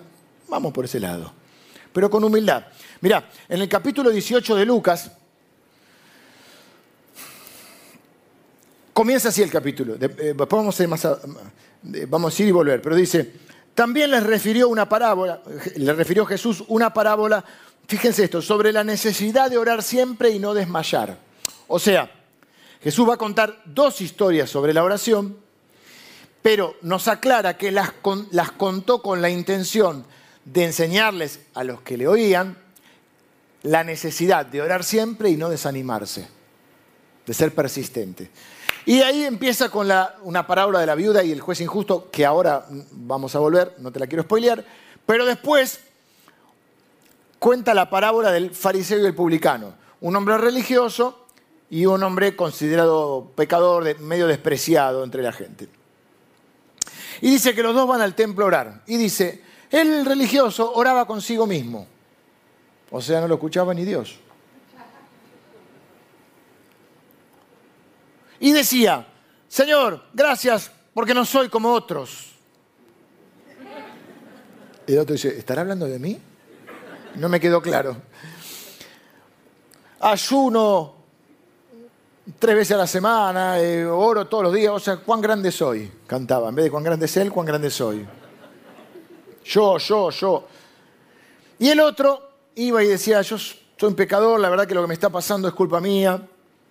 Vamos 0.49 0.73
por 0.73 0.85
ese 0.85 0.99
lado 0.99 1.33
pero 1.97 2.11
con 2.11 2.23
humildad. 2.23 2.63
Mira, 3.01 3.27
en 3.49 3.63
el 3.63 3.71
capítulo 3.71 4.11
18 4.11 4.55
de 4.55 4.67
Lucas, 4.67 5.13
comienza 8.97 9.29
así 9.29 9.43
el 9.43 9.51
capítulo. 9.51 9.97
Eh, 9.97 9.99
después 9.99 10.49
vamos 10.49 10.81
a, 10.81 10.83
ir 10.83 10.89
más 10.89 11.07
vamos 12.09 12.41
a 12.41 12.43
ir 12.43 12.49
y 12.49 12.51
volver, 12.51 12.81
pero 12.81 12.97
dice, 12.97 13.31
también 13.75 14.11
les 14.11 14.23
refirió 14.23 14.71
una 14.71 14.89
parábola, 14.89 15.43
le 15.77 15.93
refirió 15.93 16.25
Jesús 16.25 16.65
una 16.69 16.95
parábola, 16.95 17.45
fíjense 17.87 18.25
esto, 18.25 18.41
sobre 18.41 18.73
la 18.73 18.85
necesidad 18.85 19.51
de 19.51 19.59
orar 19.59 19.83
siempre 19.83 20.31
y 20.31 20.39
no 20.39 20.55
desmayar. 20.55 21.19
O 21.69 21.79
sea, 21.79 22.11
Jesús 22.83 23.07
va 23.07 23.15
a 23.15 23.19
contar 23.19 23.61
dos 23.67 24.01
historias 24.01 24.49
sobre 24.49 24.73
la 24.73 24.83
oración, 24.83 25.37
pero 26.41 26.77
nos 26.81 27.07
aclara 27.07 27.59
que 27.59 27.71
las, 27.71 27.93
las 28.31 28.53
contó 28.53 29.03
con 29.03 29.21
la 29.21 29.29
intención 29.29 30.07
de 30.47 30.65
enseñarles 30.65 31.41
a 31.53 31.65
los 31.65 31.83
que 31.83 31.99
le 31.99 32.09
oían 32.09 32.57
la 33.63 33.85
necesidad 33.85 34.47
de 34.47 34.63
orar 34.63 34.85
siempre 34.85 35.29
y 35.29 35.37
no 35.37 35.51
desanimarse, 35.51 36.29
de 37.27 37.35
ser 37.35 37.55
persistente. 37.55 38.31
Y 38.87 39.03
ahí 39.03 39.25
empieza 39.25 39.69
con 39.69 39.89
una 40.23 40.47
parábola 40.47 40.79
de 40.79 40.87
la 40.87 40.95
viuda 40.95 41.25
y 41.25 41.33
el 41.33 41.41
juez 41.41 41.61
injusto, 41.61 42.09
que 42.11 42.25
ahora 42.25 42.67
vamos 42.93 43.35
a 43.35 43.41
volver, 43.41 43.75
no 43.79 43.91
te 43.91 43.99
la 43.99 44.07
quiero 44.07 44.23
spoilear, 44.23 44.65
pero 45.05 45.27
después 45.27 45.81
cuenta 47.41 47.75
la 47.75 47.91
parábola 47.91 48.31
del 48.31 48.53
fariseo 48.53 49.01
y 49.01 49.05
el 49.05 49.15
publicano, 49.15 49.75
un 50.01 50.15
hombre 50.15 50.39
religioso 50.39 51.27
y 51.69 51.85
un 51.85 52.01
hombre 52.05 52.37
considerado 52.37 53.33
pecador, 53.35 53.99
medio 53.99 54.29
despreciado 54.29 55.03
entre 55.03 55.21
la 55.21 55.33
gente. 55.33 55.69
Y 57.21 57.31
dice 57.31 57.57
que 57.57 57.65
los 57.65 57.75
dos 57.75 57.89
van 57.89 58.03
al 58.03 58.15
templo 58.15 58.45
a 58.45 58.49
orar. 58.49 58.83
Y 58.87 58.99
dice, 58.99 59.43
el 59.71 60.05
religioso 60.05 60.73
oraba 60.75 61.07
consigo 61.07 61.45
mismo. 61.45 61.89
O 62.91 63.01
sea, 63.01 63.21
no 63.21 63.27
lo 63.27 63.35
escuchaba 63.35 63.75
ni 63.75 63.85
Dios. 63.85 64.21
Y 68.41 68.53
decía, 68.53 69.07
Señor, 69.49 70.03
gracias 70.13 70.71
porque 70.93 71.15
no 71.15 71.25
soy 71.25 71.49
como 71.49 71.73
otros. 71.73 72.33
Y 74.87 74.93
el 74.93 74.99
otro 75.01 75.15
dice, 75.15 75.37
¿estará 75.37 75.63
hablando 75.63 75.87
de 75.87 75.99
mí? 75.99 76.19
No 77.17 77.29
me 77.29 77.41
quedó 77.41 77.61
claro. 77.61 77.97
Ayuno 80.01 80.95
tres 82.39 82.57
veces 82.57 82.73
a 82.73 82.79
la 82.79 82.87
semana, 82.87 83.61
eh, 83.61 83.85
oro 83.85 84.27
todos 84.27 84.45
los 84.45 84.55
días, 84.55 84.73
o 84.73 84.81
sea, 84.81 84.97
cuán 84.99 85.21
grande 85.21 85.51
soy, 85.51 85.91
cantaba. 86.07 86.49
En 86.49 86.55
vez 86.55 86.65
de 86.65 86.71
cuán 86.71 86.85
grande 86.85 87.07
es 87.07 87.17
él, 87.17 87.33
cuán 87.33 87.47
grande 87.47 87.71
soy. 87.71 88.07
Yo, 89.45 89.79
yo, 89.79 90.11
yo. 90.11 90.49
Y 91.59 91.69
el 91.69 91.81
otro 91.81 92.31
iba 92.57 92.83
y 92.83 92.89
decía, 92.89 93.23
yo 93.23 93.39
soy 93.39 93.57
un 93.89 93.95
pecador, 93.95 94.41
la 94.41 94.51
verdad 94.51 94.67
que 94.67 94.75
lo 94.75 94.83
que 94.83 94.89
me 94.89 94.95
está 94.95 95.09
pasando 95.09 95.49
es 95.49 95.55
culpa 95.55 95.81
mía, 95.81 96.21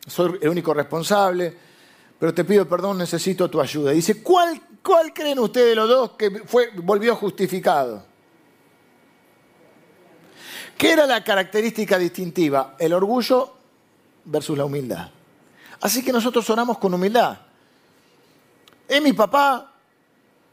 soy 0.07 0.37
el 0.41 0.49
único 0.49 0.73
responsable, 0.73 1.55
pero 2.19 2.33
te 2.33 2.43
pido 2.43 2.67
perdón, 2.67 2.97
necesito 2.97 3.49
tu 3.49 3.59
ayuda. 3.59 3.91
Dice, 3.91 4.21
¿cuál, 4.21 4.61
cuál 4.81 5.13
creen 5.13 5.39
ustedes 5.39 5.69
de 5.69 5.75
los 5.75 5.89
dos 5.89 6.11
que 6.11 6.43
fue, 6.45 6.69
volvió 6.75 7.15
justificado? 7.15 8.03
¿Qué 10.77 10.91
era 10.91 11.05
la 11.07 11.23
característica 11.23 11.97
distintiva? 11.97 12.75
El 12.77 12.93
orgullo 12.93 13.53
versus 14.25 14.57
la 14.57 14.65
humildad. 14.65 15.09
Así 15.81 16.03
que 16.03 16.11
nosotros 16.11 16.49
oramos 16.49 16.77
con 16.77 16.93
humildad. 16.93 17.37
Es 18.87 19.01
mi 19.01 19.13
papá, 19.13 19.71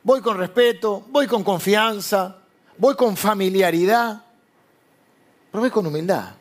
voy 0.02 0.20
con 0.20 0.38
respeto, 0.38 1.04
voy 1.08 1.26
con 1.26 1.42
confianza, 1.44 2.36
voy 2.78 2.94
con 2.94 3.16
familiaridad, 3.16 4.22
pero 5.50 5.60
voy 5.60 5.70
con 5.70 5.86
humildad. 5.86 6.34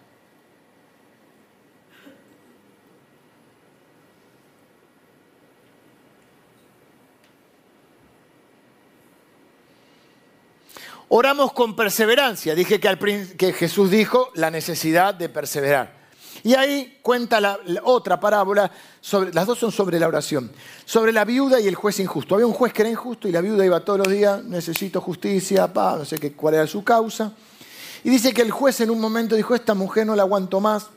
Oramos 11.13 11.51
con 11.51 11.75
perseverancia. 11.75 12.55
Dije 12.55 12.79
que, 12.79 13.51
Jesús 13.51 13.91
dijo 13.91 14.29
la 14.33 14.49
necesidad 14.49 15.13
de 15.13 15.27
perseverar. 15.27 15.91
Y 16.41 16.53
ahí 16.53 16.99
cuenta 17.01 17.41
la, 17.41 17.59
otra 17.83 18.17
parábola, 18.17 18.71
sobre, 19.01 19.33
las 19.33 19.45
dos 19.45 19.59
son 19.59 19.73
sobre 19.73 19.99
la 19.99 20.07
oración, 20.07 20.49
sobre 20.85 21.11
la 21.11 21.25
viuda 21.25 21.59
y 21.59 21.67
el 21.67 21.75
juez 21.75 21.99
injusto. 21.99 22.35
Había 22.35 22.47
un 22.47 22.53
juez 22.53 22.71
que 22.71 22.83
era 22.83 22.89
injusto 22.89 23.27
y 23.27 23.33
la 23.33 23.41
viuda 23.41 23.65
iba 23.65 23.81
todos 23.81 23.99
los 23.99 24.07
días, 24.07 24.41
necesito 24.45 25.01
justicia, 25.01 25.71
pa, 25.73 25.97
no 25.97 26.05
sé 26.05 26.17
qué, 26.17 26.31
cuál 26.31 26.53
era 26.53 26.65
su 26.65 26.81
causa. 26.81 27.33
Y 28.05 28.09
dice 28.09 28.33
que 28.33 28.41
el 28.41 28.51
juez 28.51 28.79
en 28.79 28.89
un 28.89 29.01
momento 29.01 29.35
dijo, 29.35 29.53
esta 29.53 29.73
mujer 29.73 30.07
no 30.07 30.15
la 30.15 30.23
aguanto 30.23 30.61
más, 30.61 30.87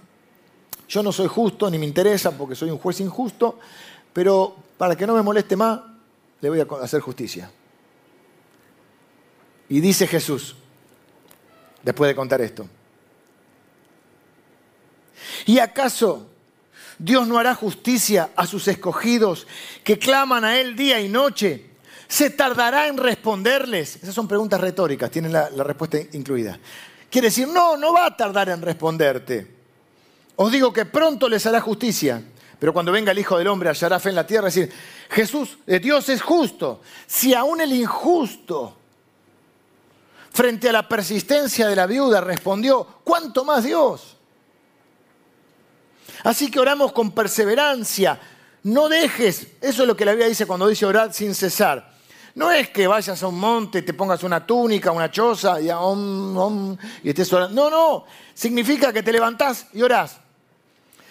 yo 0.89 1.03
no 1.03 1.11
soy 1.11 1.27
justo 1.27 1.69
ni 1.69 1.77
me 1.77 1.87
interesa 1.87 2.31
porque 2.31 2.55
soy 2.55 2.71
un 2.71 2.79
juez 2.79 3.01
injusto, 3.01 3.59
pero 4.13 4.55
para 4.79 4.95
que 4.95 5.09
no 5.09 5.15
me 5.17 5.23
moleste 5.23 5.57
más, 5.57 5.81
le 6.41 6.51
voy 6.51 6.61
a 6.61 6.67
hacer 6.85 7.01
justicia. 7.01 7.51
Y 9.75 9.81
dice 9.81 10.07
Jesús, 10.07 10.55
después 11.83 12.07
de 12.07 12.15
contar 12.15 12.41
esto, 12.41 12.69
¿Y 15.47 15.59
acaso 15.59 16.31
Dios 16.97 17.27
no 17.27 17.39
hará 17.39 17.57
justicia 17.57 18.31
a 18.37 18.47
sus 18.47 18.69
escogidos 18.69 19.49
que 19.83 19.99
claman 19.99 20.45
a 20.45 20.61
Él 20.61 20.77
día 20.77 21.01
y 21.01 21.09
noche? 21.09 21.71
¿Se 22.07 22.31
tardará 22.31 22.87
en 22.87 22.99
responderles? 22.99 23.97
Esas 23.97 24.15
son 24.15 24.29
preguntas 24.29 24.61
retóricas, 24.61 25.11
tienen 25.11 25.33
la, 25.33 25.49
respuesta 25.49 25.99
incluida. 26.13 26.57
Quiere 27.11 27.27
decir, 27.27 27.49
no, 27.49 27.77
no 27.77 27.93
va 27.93 28.07
a 28.07 28.17
tardar 28.17 28.51
en 28.51 28.63
responderte. 28.63 29.57
Os 30.37 30.53
digo 30.53 30.73
que 30.73 30.85
pronto 30.85 31.29
les 31.29 31.45
hará 31.47 31.61
justicia, 31.61 32.23
pero 32.61 32.73
cuando 32.73 32.93
venga 32.93 33.11
el 33.11 33.19
Hijo 33.19 33.39
del 33.39 33.49
Hombre 33.49 33.71
hallará 33.71 33.99
fe 33.99 34.11
en 34.11 34.15
la 34.15 34.25
tierra. 34.25 34.47
Es 34.47 34.55
decir, 34.55 34.73
Jesús, 35.11 35.59
eh, 35.67 35.81
Dios 35.81 36.09
es 36.11 36.23
justo. 36.23 36.81
Si 37.09 37.35
aún 37.35 37.61
el 37.61 37.73
injusto, 37.73 38.84
frente 40.35 40.69
a 40.69 40.73
la 40.73 40.89
persistencia 40.89 41.69
de 41.69 41.77
la 41.77 41.87
viuda, 41.87 42.21
respondió, 42.21 42.85
¿cuánto 43.05 43.45
más 43.45 43.63
Dios? 43.63 44.17
Así 46.25 46.51
que 46.51 46.59
oramos 46.59 46.93
con 46.93 47.13
perseverancia. 47.13 48.21
No 48.65 48.89
dejes, 48.89 49.47
eso 49.61 49.83
es 49.83 49.89
lo 49.89 49.97
que 49.97 50.05
la 50.05 50.11
Biblia 50.11 50.27
dice 50.27 50.45
cuando 50.45 50.67
dice 50.67 50.87
orar 50.87 51.15
sin 51.15 51.37
cesar. 51.37 51.95
No 52.35 52.51
es 52.51 52.71
que 52.71 52.89
vayas 52.89 53.23
a 53.23 53.29
un 53.29 53.39
monte, 53.39 53.83
te 53.83 53.95
pongas 53.95 54.25
una 54.25 54.45
túnica, 54.45 54.91
una 54.91 55.09
choza 55.09 55.61
y, 55.61 55.69
y 55.69 57.09
estés 57.09 57.33
orando. 57.33 57.55
No, 57.55 57.71
no. 57.71 58.05
Significa 58.35 58.93
que 58.93 59.05
te 59.05 59.13
levantás 59.13 59.69
y 59.73 59.83
orás. 59.83 60.19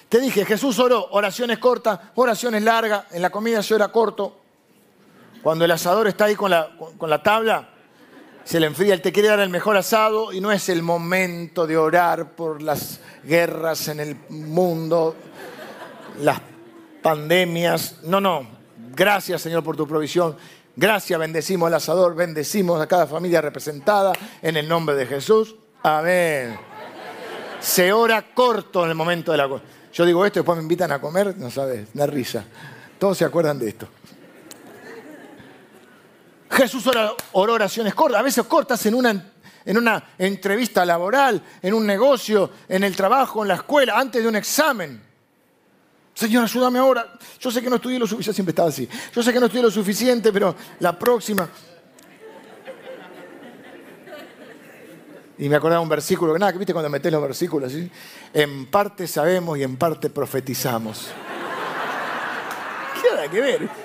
Te 0.09 0.19
dije, 0.19 0.43
Jesús 0.43 0.77
oró 0.79 1.07
oraciones 1.11 1.59
cortas, 1.59 1.97
oraciones 2.15 2.61
largas. 2.61 3.05
En 3.11 3.21
la 3.21 3.29
comida 3.29 3.63
se 3.63 3.73
ora 3.73 3.87
corto. 3.87 4.37
Cuando 5.41 5.63
el 5.63 5.71
asador 5.71 6.09
está 6.09 6.25
ahí 6.25 6.35
con 6.35 6.51
la, 6.51 6.71
con 6.97 7.09
la 7.09 7.23
tabla, 7.23 7.72
se 8.43 8.59
le 8.59 8.67
enfría, 8.67 8.93
él 8.93 9.01
te 9.01 9.11
quiere 9.11 9.29
dar 9.29 9.39
el 9.39 9.49
mejor 9.49 9.77
asado 9.77 10.33
y 10.33 10.41
no 10.41 10.51
es 10.51 10.67
el 10.69 10.81
momento 10.81 11.65
de 11.65 11.77
orar 11.77 12.31
por 12.35 12.61
las 12.61 12.99
guerras 13.23 13.87
en 13.87 13.99
el 13.99 14.17
mundo, 14.29 15.15
las 16.19 16.41
pandemias. 17.01 17.99
No, 18.03 18.19
no. 18.19 18.47
Gracias 18.95 19.41
Señor 19.41 19.63
por 19.63 19.77
tu 19.77 19.87
provisión. 19.87 20.35
Gracias, 20.75 21.19
bendecimos 21.19 21.67
al 21.67 21.75
asador, 21.75 22.15
bendecimos 22.15 22.81
a 22.81 22.87
cada 22.87 23.05
familia 23.05 23.41
representada 23.41 24.11
en 24.41 24.57
el 24.57 24.67
nombre 24.67 24.95
de 24.95 25.05
Jesús. 25.05 25.55
Amén. 25.83 26.57
Se 27.59 27.93
ora 27.93 28.33
corto 28.33 28.83
en 28.83 28.89
el 28.89 28.95
momento 28.95 29.31
de 29.31 29.37
la... 29.37 29.49
Yo 29.93 30.05
digo 30.05 30.25
esto, 30.25 30.39
después 30.39 30.57
me 30.57 30.63
invitan 30.63 30.91
a 30.91 30.99
comer, 30.99 31.37
no 31.37 31.51
sabes, 31.51 31.87
una 31.93 32.07
risa. 32.07 32.43
Todos 32.97 33.17
se 33.17 33.25
acuerdan 33.25 33.59
de 33.59 33.69
esto. 33.69 33.87
Jesús 36.53 36.85
oró 37.31 37.53
oraciones 37.53 37.93
cortas, 37.93 38.19
a 38.19 38.23
veces 38.23 38.45
cortas 38.45 38.85
en 38.85 38.93
una, 38.93 39.33
en 39.65 39.77
una 39.77 40.11
entrevista 40.17 40.85
laboral, 40.85 41.41
en 41.61 41.73
un 41.73 41.85
negocio, 41.85 42.51
en 42.69 42.83
el 42.83 42.95
trabajo, 42.95 43.41
en 43.41 43.47
la 43.49 43.55
escuela, 43.55 43.97
antes 43.97 44.21
de 44.21 44.29
un 44.29 44.35
examen. 44.35 45.01
Señor, 46.13 46.43
ayúdame 46.43 46.77
ahora. 46.79 47.13
Yo 47.39 47.49
sé 47.49 47.61
que 47.61 47.69
no 47.69 47.77
estudié 47.77 47.97
lo 47.97 48.05
suficiente, 48.05 48.35
siempre 48.35 48.51
estaba 48.51 48.69
así. 48.69 48.87
Yo 49.13 49.23
sé 49.23 49.33
que 49.33 49.39
no 49.39 49.47
estudié 49.47 49.63
lo 49.63 49.71
suficiente, 49.71 50.31
pero 50.31 50.55
la 50.79 50.97
próxima. 50.97 51.49
Y 55.39 55.49
me 55.49 55.55
acordaba 55.55 55.81
un 55.81 55.89
versículo, 55.89 56.33
que 56.33 56.39
nada, 56.39 56.51
viste 56.51 56.73
cuando 56.73 56.89
metés 56.89 57.11
los 57.11 57.21
versículos. 57.21 57.73
En 58.31 58.67
parte 58.67 59.07
sabemos 59.07 59.57
y 59.57 59.63
en 59.63 59.75
parte 59.77 60.11
profetizamos. 60.11 61.07
¿Qué 63.01 63.29
que 63.29 63.41
ver? 63.41 63.82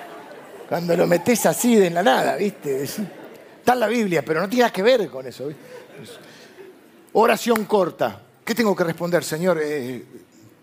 Cuando 0.69 0.97
lo 0.97 1.07
metes 1.07 1.47
así 1.47 1.77
de 1.77 1.89
la 1.91 2.03
nada, 2.03 2.37
¿viste? 2.37 2.83
Está 2.83 3.73
en 3.73 3.81
la 3.81 3.87
Biblia, 3.87 4.23
pero 4.23 4.41
no 4.41 4.49
tiene 4.49 4.63
nada 4.63 4.73
que 4.73 4.83
ver 4.83 5.09
con 5.09 5.27
eso. 5.27 5.51
Oración 7.15 7.65
corta. 7.65 8.23
¿Qué 8.45 8.55
tengo 8.55 8.77
que 8.77 8.85
responder, 8.85 9.25
Señor? 9.25 9.59
Eh, 9.63 10.05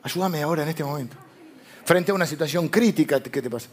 ayúdame 0.03 0.43
ahora 0.43 0.63
en 0.63 0.69
este 0.69 0.83
momento. 0.83 1.15
Frente 1.83 2.11
a 2.11 2.15
una 2.15 2.25
situación 2.25 2.69
crítica, 2.69 3.21
¿qué 3.21 3.41
te 3.41 3.49
pasa? 3.49 3.69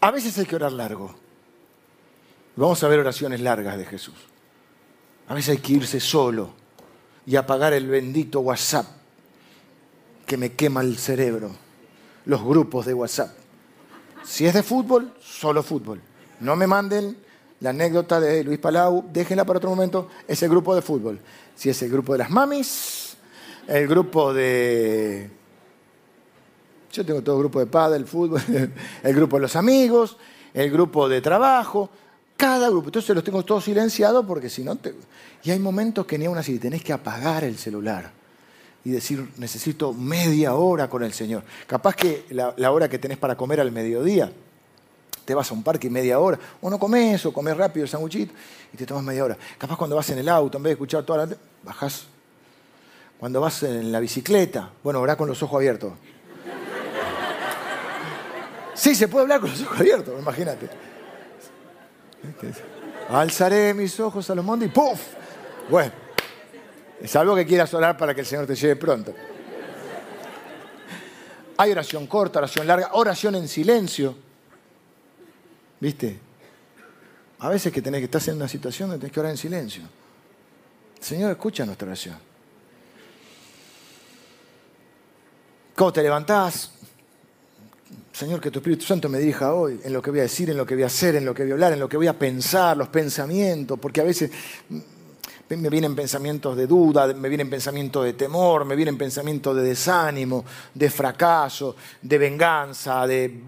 A 0.00 0.10
veces 0.10 0.38
hay 0.38 0.46
que 0.46 0.56
orar 0.56 0.72
largo. 0.72 1.14
Vamos 2.56 2.82
a 2.82 2.88
ver 2.88 3.00
oraciones 3.00 3.40
largas 3.40 3.76
de 3.76 3.84
Jesús. 3.84 4.14
A 5.28 5.34
veces 5.34 5.50
hay 5.50 5.58
que 5.58 5.74
irse 5.74 6.00
solo 6.00 6.50
y 7.26 7.36
apagar 7.36 7.74
el 7.74 7.86
bendito 7.86 8.40
WhatsApp 8.40 8.86
que 10.24 10.36
me 10.36 10.52
quema 10.52 10.80
el 10.80 10.96
cerebro. 10.96 11.50
Los 12.24 12.42
grupos 12.42 12.86
de 12.86 12.94
WhatsApp. 12.94 13.45
Si 14.26 14.44
es 14.44 14.54
de 14.54 14.62
fútbol, 14.64 15.14
solo 15.20 15.62
fútbol. 15.62 16.00
No 16.40 16.56
me 16.56 16.66
manden 16.66 17.16
la 17.60 17.70
anécdota 17.70 18.20
de 18.20 18.42
Luis 18.42 18.58
Palau, 18.58 19.04
déjenla 19.12 19.44
para 19.44 19.58
otro 19.58 19.70
momento, 19.70 20.08
es 20.26 20.42
el 20.42 20.50
grupo 20.50 20.74
de 20.74 20.82
fútbol. 20.82 21.20
Si 21.54 21.70
es 21.70 21.80
el 21.82 21.90
grupo 21.90 22.12
de 22.12 22.18
las 22.18 22.30
mamis, 22.30 23.16
el 23.68 23.86
grupo 23.86 24.34
de... 24.34 25.30
Yo 26.92 27.06
tengo 27.06 27.22
todo 27.22 27.36
el 27.36 27.42
grupo 27.42 27.60
de 27.60 27.66
padre, 27.66 27.98
el 27.98 28.06
fútbol, 28.06 28.42
el 29.02 29.14
grupo 29.14 29.36
de 29.36 29.42
los 29.42 29.54
amigos, 29.54 30.16
el 30.52 30.70
grupo 30.72 31.08
de 31.08 31.20
trabajo, 31.20 31.88
cada 32.36 32.68
grupo. 32.68 32.88
Entonces 32.88 33.14
los 33.14 33.24
tengo 33.24 33.44
todos 33.44 33.64
silenciados 33.64 34.26
porque 34.26 34.50
si 34.50 34.64
no 34.64 34.74
te... 34.76 34.92
Y 35.44 35.52
hay 35.52 35.60
momentos 35.60 36.04
que 36.04 36.18
ni 36.18 36.26
aún 36.26 36.36
así 36.36 36.58
tenés 36.58 36.82
que 36.82 36.92
apagar 36.92 37.44
el 37.44 37.56
celular 37.56 38.15
y 38.86 38.90
decir, 38.90 39.28
necesito 39.38 39.92
media 39.92 40.54
hora 40.54 40.88
con 40.88 41.02
el 41.02 41.12
Señor. 41.12 41.42
Capaz 41.66 41.96
que 41.96 42.24
la, 42.30 42.70
hora 42.70 42.88
que 42.88 43.00
tenés 43.00 43.18
para 43.18 43.36
comer 43.36 43.60
al 43.60 43.72
mediodía, 43.72 44.30
te 45.24 45.34
vas 45.34 45.50
a 45.50 45.54
un 45.54 45.64
parque 45.64 45.88
y 45.88 45.90
media 45.90 46.20
hora, 46.20 46.38
o 46.60 46.70
no 46.70 46.78
comes, 46.78 47.26
o 47.26 47.32
comes 47.32 47.56
rápido 47.56 47.82
el 47.82 47.90
sanguchito 47.90 48.32
y 48.72 48.76
te 48.76 48.86
tomas 48.86 49.02
media 49.02 49.24
hora. 49.24 49.36
Capaz 49.58 49.76
cuando 49.76 49.96
vas 49.96 50.08
en 50.10 50.18
el 50.18 50.28
auto, 50.28 50.58
en 50.58 50.62
vez 50.62 50.70
de 50.70 50.74
escuchar 50.74 51.02
toda 51.02 51.26
la... 51.26 51.36
bajás. 51.64 52.06
Cuando 53.18 53.40
vas 53.40 53.60
en 53.64 53.90
la 53.90 53.98
bicicleta, 53.98 54.70
bueno, 54.84 55.00
orá 55.00 55.16
con 55.16 55.26
los 55.26 55.42
ojos 55.42 55.56
abiertos. 55.56 55.92
Sí, 58.72 58.94
se 58.94 59.08
puede 59.08 59.24
hablar 59.24 59.40
con 59.40 59.50
los 59.50 59.62
ojos 59.62 59.80
abiertos, 59.80 60.14
imagínate. 60.16 60.68
Alzaré 63.08 63.74
mis 63.74 63.98
ojos 63.98 64.30
a 64.30 64.36
los 64.36 64.44
montes 64.44 64.68
y 64.68 64.70
¡puf! 64.70 65.00
Bueno. 65.68 66.05
Salvo 67.04 67.36
que 67.36 67.46
quieras 67.46 67.72
orar 67.74 67.96
para 67.96 68.14
que 68.14 68.22
el 68.22 68.26
Señor 68.26 68.46
te 68.46 68.54
lleve 68.54 68.76
pronto. 68.76 69.14
Hay 71.58 71.72
oración 71.72 72.06
corta, 72.06 72.38
oración 72.38 72.66
larga, 72.66 72.90
oración 72.92 73.34
en 73.34 73.48
silencio. 73.48 74.16
¿Viste? 75.80 76.18
A 77.38 77.48
veces 77.48 77.72
que 77.72 77.82
tenés 77.82 78.00
que 78.00 78.04
estar 78.06 78.22
en 78.28 78.36
una 78.36 78.48
situación 78.48 78.88
donde 78.88 79.00
tenés 79.00 79.12
que 79.12 79.20
orar 79.20 79.32
en 79.32 79.38
silencio. 79.38 79.82
Señor 81.00 81.30
escucha 81.30 81.64
nuestra 81.64 81.86
oración. 81.86 82.16
¿Cómo 85.74 85.92
te 85.92 86.02
levantás? 86.02 86.72
Señor, 88.10 88.40
que 88.40 88.50
tu 88.50 88.60
Espíritu 88.60 88.86
Santo 88.86 89.10
me 89.10 89.18
dirija 89.18 89.52
hoy 89.52 89.78
en 89.84 89.92
lo 89.92 90.00
que 90.00 90.10
voy 90.10 90.20
a 90.20 90.22
decir, 90.22 90.48
en 90.48 90.56
lo 90.56 90.64
que 90.64 90.74
voy 90.74 90.84
a 90.84 90.86
hacer, 90.86 91.16
en 91.16 91.26
lo 91.26 91.34
que 91.34 91.42
voy 91.42 91.52
a 91.52 91.54
hablar, 91.54 91.72
en 91.74 91.80
lo 91.80 91.88
que 91.88 91.98
voy 91.98 92.06
a 92.06 92.18
pensar, 92.18 92.74
los 92.74 92.88
pensamientos, 92.88 93.78
porque 93.78 94.00
a 94.00 94.04
veces 94.04 94.30
me 95.50 95.70
vienen 95.70 95.94
pensamientos 95.94 96.56
de 96.56 96.66
duda, 96.66 97.06
me 97.14 97.28
vienen 97.28 97.48
pensamientos 97.48 98.04
de 98.04 98.14
temor, 98.14 98.64
me 98.64 98.74
vienen 98.74 98.98
pensamientos 98.98 99.54
de 99.54 99.62
desánimo, 99.62 100.44
de 100.74 100.90
fracaso, 100.90 101.76
de 102.02 102.18
venganza, 102.18 103.06
de, 103.06 103.42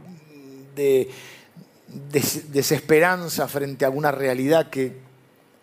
desesperanza 1.89 3.49
frente 3.49 3.85
a 3.85 3.89
alguna 3.89 4.13
realidad 4.13 4.71
que 4.71 5.09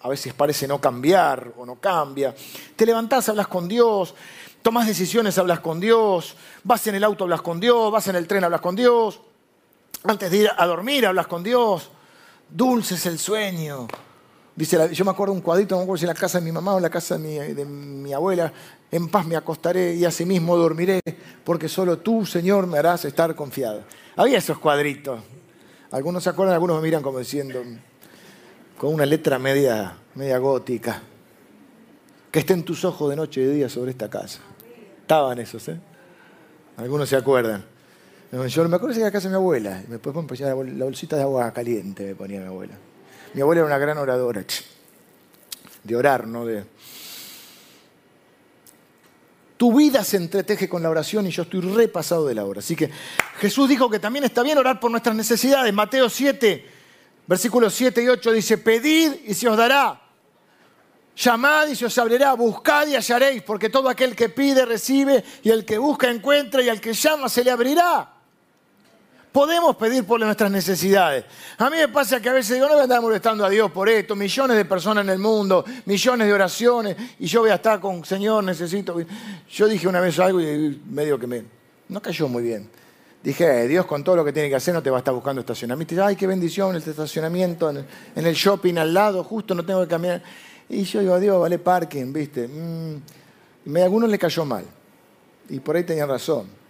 a 0.02 0.10
veces 0.10 0.34
parece 0.34 0.68
no 0.68 0.82
cambiar 0.82 1.54
o 1.58 1.66
no 1.66 1.76
cambia. 1.76 2.36
Te 2.76 2.86
levantás, 2.86 3.30
hablas 3.30 3.48
con 3.48 3.70
Dios, 3.70 4.14
tomás 4.62 4.88
decisiones, 4.88 5.38
hablas 5.38 5.62
con 5.62 5.80
Dios, 5.80 6.36
vas 6.64 6.86
en 6.88 6.96
el 6.96 7.04
auto, 7.06 7.24
hablas 7.24 7.42
con 7.42 7.62
Dios, 7.62 7.92
vas 7.92 8.08
en 8.10 8.18
el 8.18 8.28
tren, 8.28 8.44
hablas 8.44 8.62
con 8.62 8.76
Dios, 8.76 9.22
antes 10.04 10.30
de 10.30 10.38
ir 10.38 10.50
a 10.56 10.66
dormir, 10.66 11.08
hablas 11.08 11.28
con 11.28 11.44
Dios. 11.44 11.92
Dulce 12.50 12.96
es 12.96 13.06
el 13.06 13.18
sueño, 13.18 13.88
Dice, 14.56 14.94
yo 14.94 15.04
me 15.04 15.12
acuerdo 15.12 15.34
un 15.34 15.42
cuadrito, 15.42 15.76
me 15.76 15.84
acuerdo 15.84 15.98
si 15.98 16.06
en 16.06 16.10
la 16.10 16.14
casa 16.14 16.40
de 16.40 16.46
mi 16.46 16.52
mamá 16.52 16.74
o 16.74 16.78
en 16.78 16.84
la 16.84 16.90
casa 16.90 17.18
de 17.18 17.66
mi, 17.66 18.14
abuela, 18.14 18.54
en 18.90 19.10
paz 19.10 19.26
me 19.28 19.36
acostaré 19.36 19.94
y 19.96 20.06
asimismo 20.06 20.56
dormiré, 20.56 21.02
porque 21.44 21.68
solo 21.68 21.98
tú, 21.98 22.26
Señor, 22.26 22.66
me 22.66 22.78
harás 22.78 23.04
estar 23.04 23.36
confiado. 23.36 23.84
Había 24.16 24.38
esos 24.38 24.58
cuadritos. 24.58 25.20
Algunos 25.92 26.24
se 26.24 26.30
acuerdan, 26.30 26.54
algunos 26.54 26.78
me 26.78 26.84
miran 26.84 27.04
como 27.04 27.20
diciendo, 27.20 27.62
con 28.78 28.94
una 28.94 29.06
letra 29.06 29.38
media, 29.40 29.98
media 30.16 30.38
gótica. 30.38 31.02
Que 32.32 32.40
estén 32.40 32.64
tus 32.64 32.86
ojos 32.86 33.10
de 33.10 33.18
noche 33.18 33.42
y 33.42 33.46
de 33.46 33.54
día 33.54 33.70
sobre 33.70 33.92
esta 33.92 34.10
casa. 34.10 34.40
Estaban 35.02 35.38
esos, 35.40 35.68
¿eh? 35.68 35.80
Algunos 36.78 37.10
se 37.10 37.18
acuerdan. 37.18 37.66
Yo 38.32 38.68
me 38.68 38.76
acuerdo 38.76 38.94
que 38.94 39.00
era 39.00 39.08
la 39.08 39.12
casa 39.12 39.28
de 39.28 39.34
mi 39.34 39.36
abuela. 39.36 39.84
Y 39.86 39.92
después 39.92 40.16
me 40.16 40.24
ponía 40.24 40.48
la 40.48 40.86
bolsita 40.86 41.16
de 41.18 41.24
agua 41.24 41.52
caliente, 41.52 42.06
me 42.06 42.16
ponía 42.16 42.40
mi 42.40 42.48
abuela. 42.48 42.76
Mi 43.36 43.42
abuela 43.42 43.60
era 43.60 43.68
una 43.68 43.78
gran 43.78 43.98
oradora, 43.98 44.46
de 45.84 45.96
orar, 45.96 46.26
no 46.26 46.46
de... 46.46 46.64
Tu 49.58 49.78
vida 49.78 50.06
se 50.06 50.16
entreteje 50.16 50.70
con 50.70 50.82
la 50.82 50.90
oración 50.90 51.28
y 51.28 51.32
yo 51.32 51.44
estoy 51.44 51.60
repasado 51.60 52.26
de 52.28 52.34
la 52.34 52.46
hora. 52.46 52.60
Así 52.60 52.78
que 52.78 52.90
Jesús 53.40 53.68
dijo 53.68 53.90
que 53.90 54.00
también 54.00 54.24
está 54.24 54.42
bien 54.42 54.58
orar 54.58 54.80
por 54.80 54.90
nuestras 54.90 55.18
necesidades. 55.18 55.74
Mateo 55.74 56.10
7, 56.10 56.66
versículos 57.28 57.74
7 57.74 58.04
y 58.04 58.08
8 58.08 58.32
dice, 58.32 58.58
pedid 58.58 59.12
y 59.26 59.34
se 59.34 59.50
os 59.50 59.58
dará. 59.58 60.02
Llamad 61.18 61.68
y 61.68 61.76
se 61.76 61.88
os 61.88 61.98
abrirá, 61.98 62.36
buscad 62.36 62.88
y 62.88 62.96
hallaréis, 62.96 63.44
porque 63.44 63.70
todo 63.70 63.90
aquel 63.90 64.16
que 64.16 64.30
pide 64.30 64.66
recibe, 64.66 65.26
y 65.44 65.50
el 65.50 65.66
que 65.66 65.78
busca 65.78 66.10
encuentra, 66.10 66.62
y 66.62 66.70
al 66.70 66.80
que 66.80 66.94
llama 66.94 67.28
se 67.28 67.44
le 67.44 67.52
abrirá 67.52 68.15
podemos 69.36 69.76
pedir 69.76 70.06
por 70.06 70.18
nuestras 70.22 70.50
necesidades. 70.50 71.26
A 71.58 71.70
mí 71.70 71.76
me 71.76 71.90
pasa 71.90 72.22
que 72.22 72.30
a 72.30 72.32
veces 72.32 72.56
digo, 72.56 72.68
no 72.68 72.76
voy 72.76 72.80
a 72.80 72.84
andar 72.84 73.02
molestando 73.02 73.44
a 73.44 73.50
Dios 73.50 73.70
por 73.70 73.90
esto, 73.90 74.16
millones 74.16 74.56
de 74.56 74.64
personas 74.64 75.04
en 75.04 75.10
el 75.10 75.20
mundo, 75.20 75.66
millones 75.84 76.26
de 76.26 76.34
oraciones, 76.34 76.96
y 77.20 77.26
yo 77.28 77.42
voy 77.42 77.50
a 77.50 77.56
estar 77.56 77.82
con, 77.82 78.06
Señor, 78.06 78.46
necesito... 78.46 78.96
Yo 79.52 79.68
dije 79.68 79.90
una 79.90 80.00
vez 80.00 80.18
algo 80.20 80.40
y 80.40 80.82
medio 80.90 81.20
que 81.20 81.28
me... 81.28 81.44
No 81.90 82.02
cayó 82.02 82.30
muy 82.30 82.44
bien. 82.44 82.70
Dije, 83.22 83.64
eh, 83.64 83.68
Dios 83.68 83.86
con 83.86 84.06
todo 84.06 84.16
lo 84.16 84.24
que 84.24 84.32
tiene 84.32 84.48
que 84.48 84.56
hacer 84.56 84.74
no 84.74 84.82
te 84.82 84.90
va 84.90 84.96
a 84.96 85.00
estar 85.00 85.14
buscando 85.14 85.42
estacionamiento. 85.42 85.96
Y 85.96 86.00
ay, 86.00 86.16
qué 86.16 86.28
bendición 86.28 86.74
el 86.74 86.82
estacionamiento 86.82 87.70
en 87.70 87.86
el, 88.16 88.34
shopping 88.36 88.78
al 88.78 88.94
lado, 88.94 89.22
justo 89.26 89.54
no 89.54 89.66
tengo 89.66 89.82
que 89.82 89.90
caminar. 89.90 90.24
Y 90.70 90.84
yo 90.84 91.02
digo, 91.02 91.20
Dios, 91.20 91.42
vale 91.42 91.60
parking, 91.60 92.14
¿viste? 92.14 92.48
Mm. 92.48 93.76
a 93.76 93.84
algunos 93.84 94.10
le 94.10 94.18
cayó 94.18 94.46
mal. 94.46 94.64
Y 95.50 95.60
por 95.60 95.76
ahí 95.76 95.84
tenían 95.84 96.08
razón. 96.08 96.65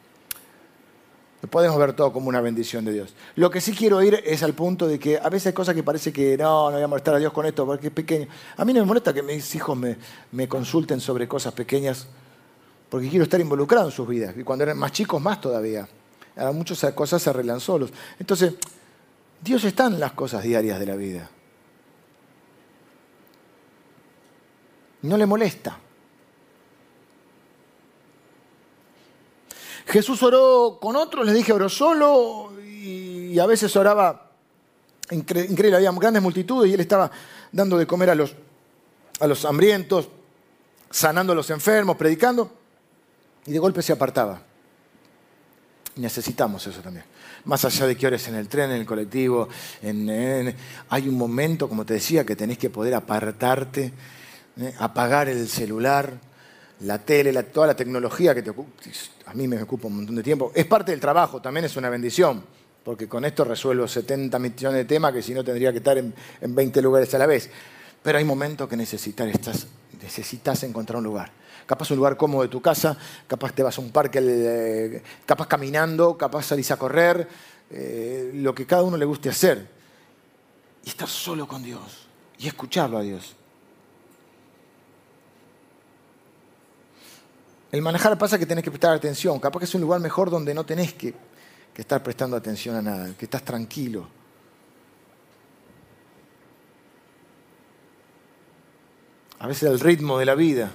Podemos 1.49 1.77
ver 1.77 1.93
todo 1.93 2.13
como 2.13 2.29
una 2.29 2.41
bendición 2.41 2.85
de 2.85 2.93
Dios. 2.93 3.13
Lo 3.35 3.49
que 3.49 3.61
sí 3.61 3.73
quiero 3.73 4.01
ir 4.01 4.21
es 4.25 4.43
al 4.43 4.53
punto 4.53 4.87
de 4.87 4.99
que 4.99 5.17
a 5.17 5.29
veces 5.29 5.47
hay 5.47 5.53
cosas 5.53 5.75
que 5.75 5.83
parece 5.83 6.13
que 6.13 6.37
no, 6.37 6.69
no 6.69 6.75
voy 6.75 6.83
a 6.83 6.87
molestar 6.87 7.15
a 7.15 7.19
Dios 7.19 7.33
con 7.33 7.45
esto 7.45 7.65
porque 7.65 7.87
es 7.87 7.93
pequeño. 7.93 8.27
A 8.57 8.65
mí 8.65 8.73
no 8.73 8.79
me 8.79 8.85
molesta 8.85 9.13
que 9.13 9.21
mis 9.21 9.53
hijos 9.55 9.77
me, 9.77 9.97
me 10.31 10.47
consulten 10.47 10.99
sobre 10.99 11.27
cosas 11.27 11.53
pequeñas 11.53 12.07
porque 12.89 13.09
quiero 13.09 13.23
estar 13.23 13.41
involucrado 13.41 13.87
en 13.87 13.91
sus 13.91 14.07
vidas. 14.07 14.35
Y 14.37 14.43
cuando 14.43 14.63
eran 14.63 14.77
más 14.77 14.91
chicos, 14.91 15.21
más 15.21 15.41
todavía. 15.41 15.87
muchas 16.53 16.93
cosas 16.93 17.21
se 17.21 17.29
arreglan 17.29 17.59
solos. 17.59 17.91
Entonces, 18.19 18.53
Dios 19.41 19.63
está 19.63 19.87
en 19.87 19.99
las 19.99 20.13
cosas 20.13 20.43
diarias 20.43 20.79
de 20.79 20.85
la 20.85 20.95
vida. 20.95 21.29
No 25.01 25.17
le 25.17 25.25
molesta. 25.25 25.77
Jesús 29.85 30.21
oró 30.23 30.79
con 30.81 30.95
otros, 30.95 31.25
les 31.25 31.35
dije, 31.35 31.53
oró 31.53 31.69
solo 31.69 32.51
y 32.61 33.37
a 33.39 33.45
veces 33.45 33.75
oraba 33.75 34.31
increíble, 35.11 35.75
había 35.75 35.91
grandes 35.91 36.21
multitudes 36.21 36.69
y 36.69 36.73
él 36.73 36.79
estaba 36.79 37.11
dando 37.51 37.77
de 37.77 37.85
comer 37.85 38.09
a 38.09 38.15
los, 38.15 38.35
a 39.19 39.27
los 39.27 39.45
hambrientos, 39.45 40.09
sanando 40.89 41.33
a 41.33 41.35
los 41.35 41.49
enfermos, 41.49 41.95
predicando 41.97 42.51
y 43.45 43.51
de 43.51 43.59
golpe 43.59 43.81
se 43.81 43.93
apartaba. 43.93 44.41
necesitamos 45.97 46.65
eso 46.65 46.81
también. 46.81 47.05
Más 47.45 47.63
allá 47.63 47.85
de 47.85 47.95
que 47.95 48.07
ores 48.07 48.27
en 48.27 48.35
el 48.35 48.47
tren, 48.47 48.71
en 48.71 48.77
el 48.77 48.85
colectivo, 48.85 49.47
hay 49.83 51.07
un 51.07 51.15
momento, 51.15 51.69
como 51.69 51.85
te 51.85 51.93
decía, 51.93 52.25
que 52.25 52.35
tenés 52.35 52.57
que 52.57 52.71
poder 52.71 52.95
apartarte, 52.95 53.93
¿eh? 54.57 54.73
apagar 54.79 55.29
el 55.29 55.47
celular, 55.47 56.19
la 56.79 56.97
tele, 56.99 57.31
toda 57.43 57.67
la 57.67 57.75
tecnología 57.75 58.33
que 58.33 58.41
te 58.41 58.51
mí 59.35 59.47
me 59.47 59.61
ocupa 59.61 59.87
un 59.87 59.97
montón 59.97 60.15
de 60.15 60.23
tiempo. 60.23 60.51
Es 60.55 60.65
parte 60.65 60.91
del 60.91 60.99
trabajo, 60.99 61.41
también 61.41 61.65
es 61.65 61.75
una 61.77 61.89
bendición, 61.89 62.43
porque 62.83 63.07
con 63.07 63.25
esto 63.25 63.43
resuelvo 63.43 63.87
70 63.87 64.37
millones 64.39 64.77
de 64.79 64.85
temas 64.85 65.13
que 65.13 65.21
si 65.21 65.33
no 65.33 65.43
tendría 65.43 65.71
que 65.71 65.79
estar 65.79 65.97
en, 65.97 66.13
20 66.41 66.81
lugares 66.81 67.13
a 67.13 67.17
la 67.17 67.25
vez. 67.25 67.49
Pero 68.01 68.17
hay 68.17 68.23
momentos 68.23 68.67
que 68.67 68.77
necesitas, 68.77 69.67
necesitas 70.01 70.63
encontrar 70.63 70.97
un 70.97 71.03
lugar. 71.03 71.31
Capaz 71.65 71.89
un 71.91 71.97
lugar 71.97 72.15
cómodo 72.15 72.43
de 72.43 72.49
tu 72.49 72.61
casa, 72.61 72.97
capaz 73.27 73.51
te 73.53 73.63
vas 73.63 73.77
a 73.77 73.81
un 73.81 73.91
parque, 73.91 74.19
eh, 74.21 75.03
capaz 75.25 75.47
caminando, 75.47 76.15
capaz 76.15 76.43
salís 76.43 76.69
a 76.69 76.77
correr, 76.77 77.27
eh, 77.71 78.31
lo 78.35 78.53
que 78.53 78.65
cada 78.65 78.83
uno 78.83 78.97
le 78.97 79.05
guste 79.05 79.29
hacer. 79.29 79.67
Y 80.83 80.89
estar 80.89 81.07
solo 81.07 81.47
con 81.47 81.63
Dios 81.63 82.07
y 82.37 82.47
escucharlo 82.47 82.97
a 82.97 83.01
Dios. 83.01 83.35
El 87.71 87.81
manejar 87.81 88.17
pasa 88.17 88.37
que 88.37 88.45
tenés 88.45 88.63
que 88.63 88.71
prestar 88.71 88.93
atención. 88.93 89.39
Capaz 89.39 89.59
que 89.59 89.65
es 89.65 89.75
un 89.75 89.81
lugar 89.81 89.99
mejor 89.99 90.29
donde 90.29 90.53
no 90.53 90.65
tenés 90.65 90.93
que, 90.93 91.13
estar 91.75 92.01
prestando 92.01 92.37
atención 92.37 92.75
a 92.75 92.81
nada, 92.81 93.13
que 93.17 93.25
estás 93.25 93.43
tranquilo. 93.43 94.07
A 99.39 99.47
veces 99.47 99.69
el 99.69 99.79
ritmo 99.79 100.17
de 100.17 100.25
la 100.25 100.35
vida 100.35 100.71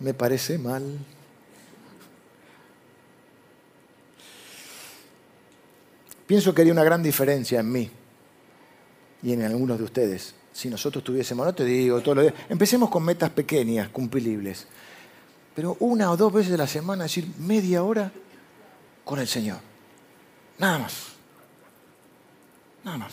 me 0.00 0.12
parece 0.12 0.58
mal. 0.58 0.98
Pienso 6.26 6.52
que 6.52 6.60
haría 6.60 6.72
una 6.72 6.84
gran 6.84 7.02
diferencia 7.02 7.60
en 7.60 7.72
mí 7.72 7.90
y 9.22 9.32
en 9.32 9.42
algunos 9.42 9.78
de 9.78 9.84
ustedes 9.84 10.34
si 10.52 10.68
nosotros 10.70 11.04
tuviésemos, 11.04 11.46
no 11.46 11.54
te 11.54 11.64
digo 11.64 12.00
todos 12.00 12.16
los 12.16 12.24
días, 12.24 12.34
empecemos 12.48 12.88
con 12.88 13.04
metas 13.04 13.28
pequeñas, 13.30 13.90
cumplibles 13.90 14.66
pero 15.56 15.74
una 15.80 16.10
o 16.10 16.18
dos 16.18 16.30
veces 16.34 16.52
a 16.52 16.58
la 16.58 16.66
semana, 16.66 17.04
decir 17.04 17.26
media 17.38 17.82
hora 17.82 18.12
con 19.02 19.18
el 19.18 19.26
Señor. 19.26 19.56
Nada 20.58 20.78
más. 20.80 20.94
Nada 22.84 22.98
más. 22.98 23.12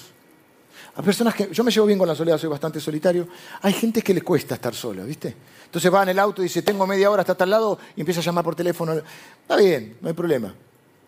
A 0.95 1.01
personas 1.01 1.33
que, 1.33 1.47
yo 1.53 1.63
me 1.63 1.71
llevo 1.71 1.85
bien 1.85 1.97
con 1.97 2.05
la 2.05 2.13
soledad, 2.13 2.37
soy 2.37 2.49
bastante 2.49 2.81
solitario. 2.81 3.29
Hay 3.61 3.71
gente 3.71 4.01
que 4.01 4.13
le 4.13 4.21
cuesta 4.21 4.55
estar 4.55 4.75
solo, 4.75 5.05
¿viste? 5.05 5.33
Entonces 5.63 5.91
va 5.91 6.03
en 6.03 6.09
el 6.09 6.19
auto 6.19 6.41
y 6.41 6.43
dice, 6.43 6.61
tengo 6.61 6.85
media 6.85 7.09
hora, 7.09 7.21
está 7.21 7.41
al 7.45 7.49
lado, 7.49 7.79
y 7.95 8.01
empieza 8.01 8.19
a 8.19 8.23
llamar 8.23 8.43
por 8.43 8.55
teléfono. 8.55 8.91
Está 8.93 9.55
bien, 9.55 9.97
no 10.01 10.09
hay 10.09 10.13
problema. 10.13 10.53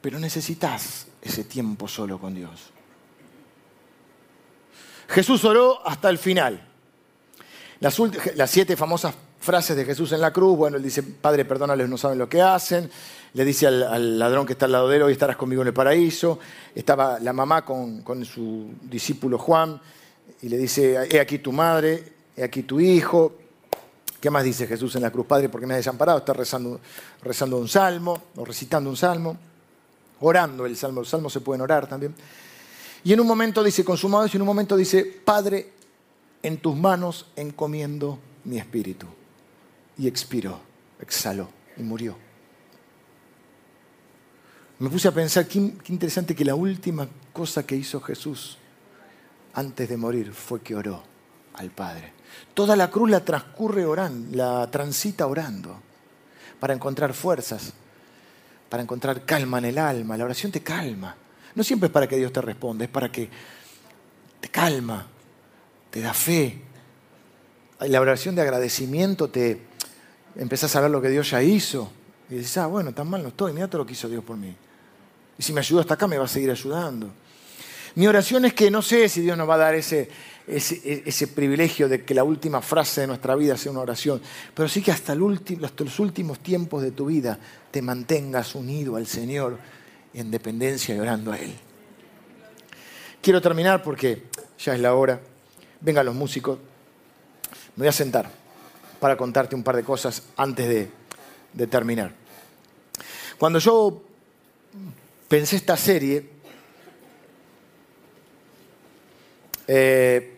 Pero 0.02 0.18
necesitas 0.20 1.08
ese 1.22 1.44
tiempo 1.44 1.90
solo 1.90 2.18
con 2.18 2.34
Dios. 2.34 2.72
Jesús 5.10 5.44
oró 5.44 5.86
hasta 5.86 6.10
el 6.10 6.18
final. 6.18 6.66
Las, 7.82 8.00
las 8.36 8.50
siete 8.50 8.78
famosas 8.78 9.16
frases 9.46 9.78
de 9.78 9.86
Jesús 9.86 10.12
en 10.12 10.20
la 10.20 10.34
cruz, 10.34 10.58
bueno, 10.58 10.78
él 10.78 10.84
dice, 10.84 11.04
Padre, 11.04 11.46
perdónales, 11.46 11.88
no 11.88 11.98
saben 11.98 12.18
lo 12.18 12.28
que 12.28 12.42
hacen. 12.42 12.90
Le 13.34 13.46
dice 13.46 13.68
al, 13.68 14.18
ladrón 14.18 14.46
que 14.46 14.54
está 14.54 14.66
al 14.66 14.72
lado 14.72 14.90
de 14.90 14.98
él, 14.98 15.04
hoy 15.04 15.14
estarás 15.14 15.38
conmigo 15.38 15.62
en 15.62 15.70
el 15.70 15.74
paraíso. 15.74 16.40
Estaba 16.74 17.20
la 17.20 17.32
mamá 17.32 17.64
con, 17.64 18.04
su 18.26 18.74
discípulo 18.82 19.38
Juan 19.38 19.80
y 20.42 20.50
le 20.50 20.58
dice, 20.58 21.08
he 21.10 21.20
aquí 21.20 21.40
tu 21.40 21.52
madre, 21.52 22.14
he 22.36 22.44
aquí 22.44 22.64
tu 22.64 22.80
hijo. 22.80 23.34
¿Qué 24.20 24.30
más 24.30 24.44
dice 24.44 24.66
Jesús 24.66 24.96
en 24.96 25.04
la 25.04 25.12
cruz? 25.12 25.28
Padre, 25.28 25.50
porque 25.50 25.68
me 25.68 25.76
has 25.76 25.80
desamparado? 25.80 26.18
Está 26.18 26.34
rezando, 26.34 26.80
rezando 27.22 27.58
un 27.58 27.68
salmo 27.68 28.24
o 28.36 28.44
recitando 28.44 28.90
un 28.90 28.98
salmo, 28.98 29.38
orando 30.22 30.66
el 30.66 30.76
salmo. 30.76 31.02
Los 31.02 31.10
salmos 31.10 31.32
se 31.32 31.42
pueden 31.42 31.62
orar 31.62 31.88
también. 31.88 32.16
Y 33.04 33.14
en 33.14 33.20
un 33.20 33.28
momento 33.28 33.64
dice, 33.64 33.86
consumados, 33.86 34.34
y 34.34 34.38
en 34.38 34.42
un 34.42 34.48
momento 34.48 34.76
dice, 34.76 35.04
Padre, 35.04 35.70
en 36.42 36.58
tus 36.58 36.76
manos 36.76 37.28
encomiendo 37.36 38.18
mi 38.46 38.58
espíritu 38.58 39.08
y 39.98 40.08
expiró, 40.08 40.60
exhaló 41.00 41.50
y 41.78 41.84
murió. 41.84 42.18
Me 44.80 44.90
puse 44.90 45.08
a 45.08 45.12
pensar, 45.12 45.48
qué, 45.48 45.60
interesante 45.60 46.36
que 46.36 46.44
la 46.44 46.56
última 46.56 47.08
cosa 47.32 47.66
que 47.66 47.76
hizo 47.76 48.02
Jesús 48.02 48.58
antes 49.54 49.88
de 49.88 49.96
morir 49.96 50.34
fue 50.34 50.62
que 50.62 50.76
oró 50.76 51.02
al 51.54 51.72
Padre. 51.72 52.12
Toda 52.54 52.76
la 52.76 52.90
cruz 52.90 53.10
la 53.10 53.24
transcurre 53.24 53.86
orando, 53.86 54.36
la 54.36 54.70
transita 54.70 55.28
orando, 55.28 55.80
para 56.60 56.74
encontrar 56.74 57.14
fuerzas, 57.14 57.72
para 58.70 58.84
encontrar 58.84 59.24
calma 59.24 59.60
en 59.60 59.66
el 59.66 59.78
alma. 59.78 60.18
La 60.18 60.26
oración 60.26 60.52
te 60.52 60.62
calma. 60.62 61.16
No 61.54 61.64
siempre 61.64 61.88
es 61.88 61.94
para 61.94 62.08
que 62.08 62.18
Dios 62.18 62.34
te 62.34 62.42
responda, 62.42 62.84
es 62.84 62.92
para 62.92 63.10
que 63.10 63.30
te 64.42 64.50
calma, 64.50 65.08
te 65.90 66.02
da 66.02 66.14
fe. 66.14 66.62
La 67.80 68.02
oración 68.02 68.36
de 68.36 68.42
agradecimiento 68.42 69.30
te, 69.30 69.62
empezás 70.36 70.76
a 70.76 70.82
ver 70.82 70.92
lo 70.92 71.02
que 71.02 71.10
Dios 71.10 71.30
ya 71.32 71.42
hizo. 71.42 71.92
Y 72.30 72.36
dices, 72.36 72.58
ah, 72.58 72.68
bueno, 72.68 72.94
tan 72.94 73.08
mal 73.08 73.22
no 73.22 73.30
estoy, 73.30 73.54
mira 73.54 73.68
todo 73.68 73.80
lo 73.80 73.86
que 73.86 73.94
hizo 73.94 74.10
Dios 74.10 74.24
por 74.24 74.38
mí. 74.38 74.54
Y 75.38 75.44
si 75.44 75.54
me 75.54 75.60
ayudó 75.60 75.82
hasta 75.82 75.94
acá, 75.94 76.08
me 76.08 76.18
va 76.18 76.26
a 76.26 76.28
seguir 76.28 76.50
ayudando. 76.50 77.10
Mi 77.96 78.08
oración 78.08 78.46
es 78.46 78.54
que 78.54 78.70
no 78.70 78.82
sé 78.82 79.08
si 79.08 79.22
Dios 79.22 79.38
nos 79.38 79.48
va 79.48 79.56
a 79.56 79.60
dar 79.60 79.76
ese, 79.76 80.10
ese, 80.48 81.28
privilegio 81.28 81.88
de 81.88 82.04
que 82.04 82.14
la 82.14 82.24
última 82.26 82.62
frase 82.62 83.02
de 83.02 83.08
nuestra 83.08 83.36
vida 83.36 83.56
sea 83.56 83.72
una 83.72 83.82
oración, 83.82 84.22
pero 84.54 84.68
sí 84.68 84.82
que 84.82 84.92
hasta, 84.92 85.14
el 85.14 85.22
último, 85.22 85.66
hasta 85.66 85.84
los 85.86 86.00
últimos 86.00 86.40
tiempos 86.40 86.82
de 86.82 86.92
tu 86.92 87.06
vida 87.06 87.40
te 87.72 87.82
mantengas 87.82 88.54
unido 88.56 88.98
al 88.98 89.08
Señor 89.08 89.58
en 90.14 90.30
dependencia 90.30 90.94
y 90.94 91.00
orando 91.00 91.32
a 91.32 91.38
Él. 91.38 91.54
Quiero 93.22 93.42
terminar 93.42 93.82
porque 93.82 94.24
ya 94.60 94.74
es 94.74 94.80
la 94.80 94.94
hora. 94.94 95.22
Vengan 95.80 96.06
los 96.06 96.16
músicos. 96.16 96.60
Me 97.76 97.84
voy 97.84 97.88
a 97.88 97.94
sentar 97.94 98.45
para 99.00 99.18
contarte 99.18 99.56
un 99.56 99.64
par 99.64 99.76
de 99.76 99.84
cosas 99.84 100.24
antes 100.38 100.90
de, 101.54 101.68
terminar. 101.68 102.12
Cuando 103.38 103.60
yo 103.60 104.04
pensé 105.28 105.56
esta 105.56 105.78
serie, 105.78 106.30
eh, 109.68 110.38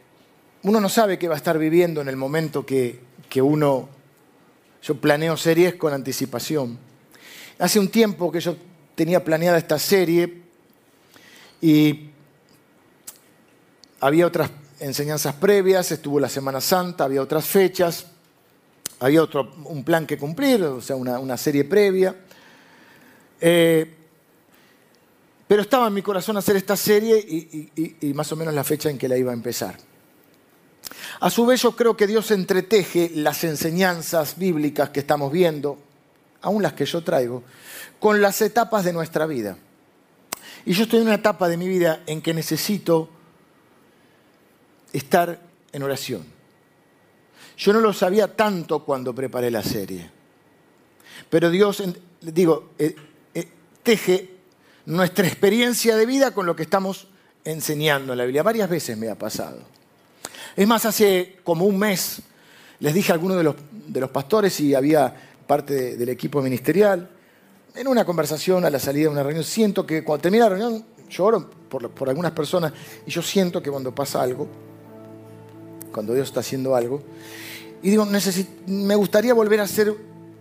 uno 0.64 0.80
no 0.80 0.90
sabe 0.90 1.18
qué 1.18 1.28
va 1.28 1.36
a 1.36 1.38
estar 1.38 1.58
viviendo 1.58 2.02
en 2.02 2.08
el 2.08 2.16
momento 2.16 2.66
que, 2.66 3.00
que, 3.30 3.42
uno... 3.42 3.90
Yo 4.84 4.96
planeo 5.02 5.36
series 5.36 5.76
con 5.76 5.92
anticipación. 5.92 6.78
Hace 7.60 7.80
un 7.80 7.90
tiempo 7.90 8.32
que 8.32 8.40
yo 8.40 8.56
tenía 8.96 9.24
planeada 9.24 9.58
esta 9.58 9.80
serie 9.80 10.44
y 11.60 12.12
había 14.00 14.28
otras 14.28 14.52
enseñanzas 14.80 15.34
previas, 15.36 15.92
estuvo 15.92 16.20
la 16.20 16.30
Semana 16.30 16.62
Santa, 16.62 17.04
había 17.04 17.22
otras 17.22 17.46
fechas 17.46 18.06
había 19.00 19.22
otro, 19.22 19.54
un 19.66 19.84
plan 19.84 20.06
que 20.06 20.18
cumplir, 20.18 20.64
o 20.64 20.82
sea, 20.82 20.96
una, 20.96 21.38
serie 21.38 21.64
previa. 21.64 22.16
Eh, 23.40 23.94
pero 25.48 25.62
estaba 25.62 25.88
en 25.88 25.94
mi 25.94 26.02
corazón 26.02 26.36
hacer 26.38 26.56
esta 26.56 26.76
serie 26.76 27.18
y, 27.18 28.14
más 28.14 28.32
o 28.32 28.36
menos 28.36 28.54
la 28.54 28.64
fecha 28.64 28.90
en 28.90 28.98
que 28.98 29.08
la 29.08 29.18
iba 29.18 29.32
a 29.32 29.34
empezar. 29.34 29.78
A 31.20 31.30
su 31.30 31.46
vez 31.46 31.62
yo 31.62 31.76
creo 31.76 31.96
que 31.96 32.08
Dios 32.08 32.32
entreteje 32.32 33.12
las 33.14 33.44
enseñanzas 33.44 34.38
bíblicas 34.38 34.90
que 34.90 35.00
estamos 35.00 35.32
viendo, 35.32 35.78
aún 36.42 36.62
las 36.62 36.74
que 36.74 36.86
yo 36.86 37.04
traigo, 37.04 37.44
con 38.00 38.22
las 38.22 38.42
etapas 38.42 38.84
de 38.84 38.94
nuestra 38.94 39.26
vida. 39.26 39.58
Y 40.66 40.74
yo 40.74 40.84
estoy 40.84 41.00
en 41.00 41.06
una 41.06 41.16
etapa 41.16 41.48
de 41.48 41.58
mi 41.58 41.68
vida 41.68 42.02
en 42.08 42.22
que 42.22 42.34
necesito 42.34 43.10
estar 44.92 45.40
en 45.72 45.84
oración. 45.84 46.37
Yo 47.58 47.74
no 47.74 47.80
lo 47.80 47.92
sabía 47.92 48.36
tanto 48.36 48.84
cuando 48.86 49.14
preparé 49.14 49.50
la 49.50 49.64
serie. 49.64 50.10
Pero 51.30 51.50
Dios, 51.50 51.84
digo, 52.22 52.72
eh, 52.78 52.96
eh, 53.34 53.48
teje 53.82 54.36
nuestra 54.86 55.28
experiencia 55.28 55.96
de 55.96 56.06
vida 56.06 56.32
con 56.32 56.46
lo 56.46 56.56
que 56.56 56.64
estamos 56.64 57.08
enseñando 57.44 58.14
en 58.14 58.20
la 58.20 58.26
Biblia. 58.26 58.44
Varias 58.44 58.70
veces 58.70 58.98
me 58.98 59.10
ha 59.10 59.16
pasado. 59.16 59.60
Es 60.56 60.68
más, 60.68 60.86
hace 60.86 61.40
como 61.44 61.66
un 61.66 61.80
mes 61.80 62.22
les 62.80 62.94
dije 62.94 63.12
a 63.12 63.16
algunos 63.16 63.38
de 63.38 63.44
los, 63.44 63.56
de 63.72 64.00
los 64.00 64.12
pastores 64.12 64.60
y 64.60 64.76
había 64.76 65.14
parte 65.48 65.98
del 65.98 66.10
equipo 66.10 66.42
ministerial, 66.42 67.10
en 67.74 67.88
una 67.88 68.06
conversación 68.06 68.66
a 68.66 68.70
la 68.70 68.80
salida 68.80 69.04
de 69.04 69.10
una 69.10 69.24
reunión, 69.24 69.44
siento 69.44 69.86
que 69.86 70.04
cuando 70.04 70.24
termina 70.24 70.46
la 70.46 70.56
reunión, 70.56 70.86
lloro 71.10 71.50
por, 71.70 71.90
por 71.92 72.10
algunas 72.10 72.32
personas 72.32 72.74
y 73.06 73.12
yo 73.12 73.22
siento 73.22 73.62
que 73.62 73.72
cuando 73.72 73.94
pasa 73.96 74.22
algo, 74.22 74.48
cuando 75.92 76.14
Dios 76.14 76.28
está 76.28 76.42
haciendo 76.42 76.76
algo, 76.76 77.02
y 77.82 77.90
digo, 77.90 78.08
me 78.68 78.96
gustaría 78.96 79.34
volver 79.34 79.60
a 79.60 79.64
hacer 79.64 79.94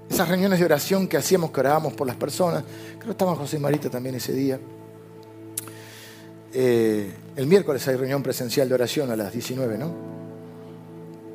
esas 0.09 0.28
reuniones 0.28 0.59
de 0.59 0.64
oración 0.64 1.09
que 1.09 1.16
hacíamos, 1.16 1.51
que 1.51 1.61
orábamos 1.61 1.92
por 1.92 2.07
las 2.07 2.16
personas. 2.16 2.64
Creo 2.94 3.07
que 3.07 3.11
estaba 3.11 3.34
José 3.34 3.59
Marita 3.59 3.90
también 3.90 4.14
ese 4.14 4.32
día. 4.32 4.59
Eh, 6.53 7.12
el 7.36 7.47
miércoles 7.47 7.86
hay 7.88 7.97
reunión 7.97 8.22
presencial 8.22 8.68
de 8.68 8.74
oración 8.74 9.11
a 9.11 9.16
las 9.16 9.32
19, 9.32 9.76
¿no? 9.76 9.92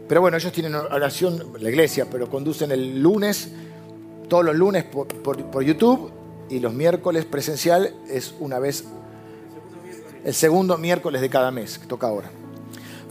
Pero 0.08 0.22
bueno, 0.22 0.38
ellos 0.38 0.52
tienen 0.52 0.74
oración, 0.76 1.54
la 1.60 1.70
iglesia, 1.70 2.08
pero 2.10 2.30
conducen 2.30 2.72
el 2.72 3.02
lunes, 3.02 3.50
todos 4.28 4.44
los 4.44 4.56
lunes 4.56 4.84
por, 4.84 5.08
por 5.08 5.64
YouTube 5.64 6.12
y 6.50 6.60
los 6.60 6.74
miércoles 6.74 7.26
presencial 7.26 7.94
es 8.10 8.34
una 8.40 8.60
vez, 8.60 8.86
el 10.26 10.34
segundo 10.34 10.78
miércoles 10.78 11.22
de 11.22 11.30
cada 11.30 11.52
mes, 11.52 11.80
que 11.80 11.88
toca 11.88 12.08
ahora. 12.08 12.30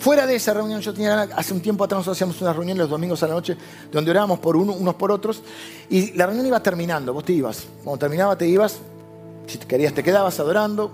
Fuera 0.01 0.27
de 0.27 0.35
esa 0.35 0.55
reunión, 0.55 0.81
yo 0.81 0.95
tenía 0.95 1.29
hace 1.37 1.53
un 1.53 1.61
tiempo 1.61 1.85
atrás 1.85 1.99
nosotros 1.99 2.17
hacíamos 2.17 2.41
una 2.41 2.55
reunión 2.55 2.79
los 2.79 2.89
domingos 2.89 3.23
a 3.23 3.29
la 3.29 3.35
noche 3.35 3.55
donde 3.93 4.11
orábamos 4.11 4.39
por 4.39 4.57
uno, 4.57 4.73
unos 4.73 4.95
por 4.95 5.13
otros 5.13 5.43
y 5.91 6.13
la 6.13 6.25
reunión 6.25 6.47
iba 6.47 6.63
terminando, 6.63 7.13
vos 7.13 7.23
te 7.23 7.35
ibas. 7.35 7.67
Cuando 7.85 7.99
terminaba 7.99 8.35
te 8.35 8.49
ibas, 8.49 8.79
si 9.47 9.59
querías 9.59 9.93
te 9.93 10.03
quedabas 10.03 10.41
adorando 10.41 10.91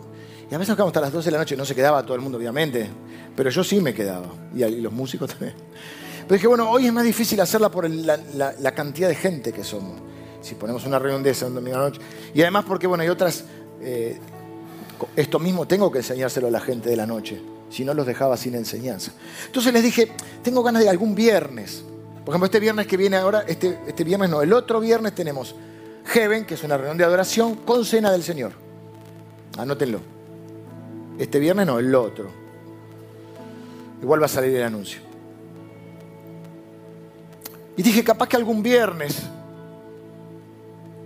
y 0.51 0.55
a 0.57 0.59
veces 0.59 0.71
nos 0.71 0.77
quedamos 0.77 0.91
hasta 0.91 1.03
las 1.03 1.13
12 1.13 1.25
de 1.25 1.31
la 1.31 1.39
noche, 1.39 1.57
no 1.57 1.65
se 1.65 1.77
quedaba 1.77 2.03
todo 2.03 2.17
el 2.17 2.21
mundo 2.21 2.37
obviamente, 2.37 2.91
pero 3.37 3.49
yo 3.49 3.63
sí 3.63 3.81
me 3.81 3.95
quedaba 3.95 4.27
y, 4.53 4.65
los 4.81 4.93
músicos 4.93 5.31
también. 5.31 5.55
Pero 6.23 6.35
dije, 6.35 6.49
bueno, 6.49 6.69
hoy 6.69 6.87
es 6.87 6.93
más 6.93 7.05
difícil 7.05 7.41
hacerla 7.41 7.71
por 7.71 7.89
la, 7.89 8.73
cantidad 8.73 9.07
de 9.07 9.15
gente 9.15 9.53
que 9.53 9.63
somos. 9.63 10.01
Si 10.41 10.57
ponemos 10.57 10.85
una 10.85 10.99
reunión 10.99 11.23
de 11.23 11.31
esa 11.31 11.47
un 11.47 11.55
domingo 11.55 11.77
a 11.77 11.83
la 11.83 11.89
noche. 11.91 12.01
Y 12.35 12.43
además 12.43 12.65
porque, 12.67 12.89
bueno, 12.89 13.03
hay 13.03 13.09
otras... 13.09 13.45
Eh, 13.81 14.19
esto 15.15 15.39
mismo 15.39 15.65
tengo 15.69 15.93
que 15.93 15.99
enseñárselo 15.99 16.49
a 16.49 16.51
la 16.51 16.61
gente 16.61 16.91
de 16.91 16.97
la 16.97 17.07
noche 17.07 17.41
si 17.71 17.85
no 17.85 17.95
los 17.95 18.07
dejaba 18.07 18.37
sin 18.37 18.55
enseñanza. 18.55 19.13
Entonces 19.47 19.73
les 19.73 19.83
dije, 19.83 20.11
tengo 20.43 20.63
ganas 20.63 20.83
de 20.83 20.89
algún 20.89 21.15
viernes. 21.15 21.83
Por 22.25 22.33
ejemplo, 22.33 22.47
este 22.47 22.61
viernes 22.61 22.87
que 22.87 22.97
viene 22.97 23.17
ahora, 23.17 23.45
este, 23.47 23.79
este 23.87 24.05
viernes 24.05 24.31
no, 24.31 24.43
el 24.43 24.53
otro 24.53 24.81
viernes 24.81 25.15
tenemos 25.15 25.55
Heaven, 26.07 26.45
que 26.45 26.55
es 26.55 26.63
una 26.63 26.77
reunión 26.77 26.97
de 26.97 27.05
adoración 27.05 27.57
con 27.57 27.85
cena 27.85 28.11
del 28.13 28.23
Señor. 28.23 28.53
Anótenlo. 29.59 30.01
Este 31.19 31.39
viernes 31.39 31.67
no, 31.67 31.79
el 31.79 31.95
otro. 31.95 32.31
Igual 34.03 34.21
va 34.21 34.27
a 34.27 34.29
salir 34.29 34.55
el 34.57 34.63
anuncio. 34.63 35.01
Y 37.77 37.83
dije, 37.83 38.03
capaz 38.03 38.29
que 38.29 38.37
algún 38.37 38.63
viernes, 38.63 39.23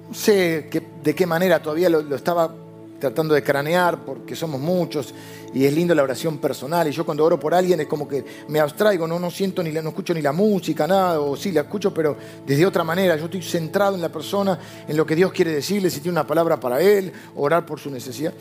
no 0.09 0.15
sé 0.15 0.71
de 1.03 1.15
qué 1.15 1.27
manera 1.27 1.61
todavía 1.61 1.89
lo 1.89 2.15
estaba 2.15 2.55
tratando 3.01 3.35
de 3.35 3.43
cranear 3.43 4.05
porque 4.05 4.37
somos 4.37 4.61
muchos 4.61 5.15
y 5.53 5.65
es 5.65 5.73
lindo 5.73 5.95
la 5.95 6.03
oración 6.03 6.39
personal. 6.39 6.87
Y 6.87 6.93
yo 6.93 7.05
cuando 7.05 7.25
oro 7.25 7.41
por 7.41 7.55
alguien 7.55 7.81
es 7.81 7.87
como 7.87 8.07
que 8.07 8.25
me 8.49 8.61
abstraigo, 8.61 9.09
no, 9.09 9.19
no 9.19 9.31
siento 9.31 9.63
ni 9.63 9.73
no 9.73 9.89
escucho 9.89 10.15
ni 10.15 10.23
la 10.23 10.33
música, 10.33 10.87
nada, 10.87 11.21
o 11.21 11.35
sí 11.37 11.51
la 11.51 11.63
escucho, 11.63 11.93
pero 11.93 12.17
desde 12.47 12.65
otra 12.67 12.85
manera. 12.85 13.17
Yo 13.17 13.25
estoy 13.25 13.43
centrado 13.43 13.95
en 13.97 14.03
la 14.03 14.11
persona, 14.11 14.59
en 14.87 14.97
lo 14.97 15.05
que 15.05 15.17
Dios 15.17 15.33
quiere 15.33 15.53
decirle, 15.53 15.91
si 15.91 16.01
tiene 16.01 16.13
una 16.13 16.27
palabra 16.27 16.61
para 16.61 16.81
él, 16.81 17.13
orar 17.35 17.67
por 17.67 17.81
su 17.81 17.91
necesidad. 17.91 18.33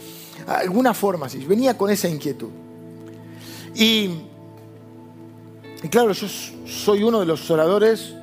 Alguna 0.46 0.94
forma, 0.94 1.30
sí. 1.30 1.44
Venía 1.48 1.78
con 1.78 1.90
esa 1.90 2.08
inquietud. 2.08 2.50
Y, 3.74 4.10
y 5.82 5.88
claro, 5.90 6.12
yo 6.12 6.28
soy 6.28 7.04
uno 7.04 7.22
de 7.22 7.26
los 7.26 7.50
oradores, 7.50 8.14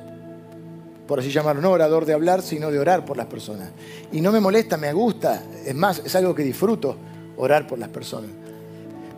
por 1.07 1.19
así 1.19 1.31
llamarlo, 1.31 1.61
no 1.61 1.71
orador 1.71 2.05
de 2.05 2.13
hablar, 2.13 2.41
sino 2.41 2.69
de 2.69 2.79
orar 2.79 3.05
por 3.05 3.17
las 3.17 3.27
personas. 3.27 3.71
Y 4.11 4.21
no 4.21 4.31
me 4.31 4.39
molesta, 4.39 4.77
me 4.77 4.91
gusta, 4.93 5.43
es 5.65 5.73
más, 5.73 6.01
es 6.05 6.13
algo 6.15 6.35
que 6.35 6.43
disfruto, 6.43 6.97
orar 7.37 7.65
por 7.65 7.79
las 7.79 7.89
personas. 7.89 8.29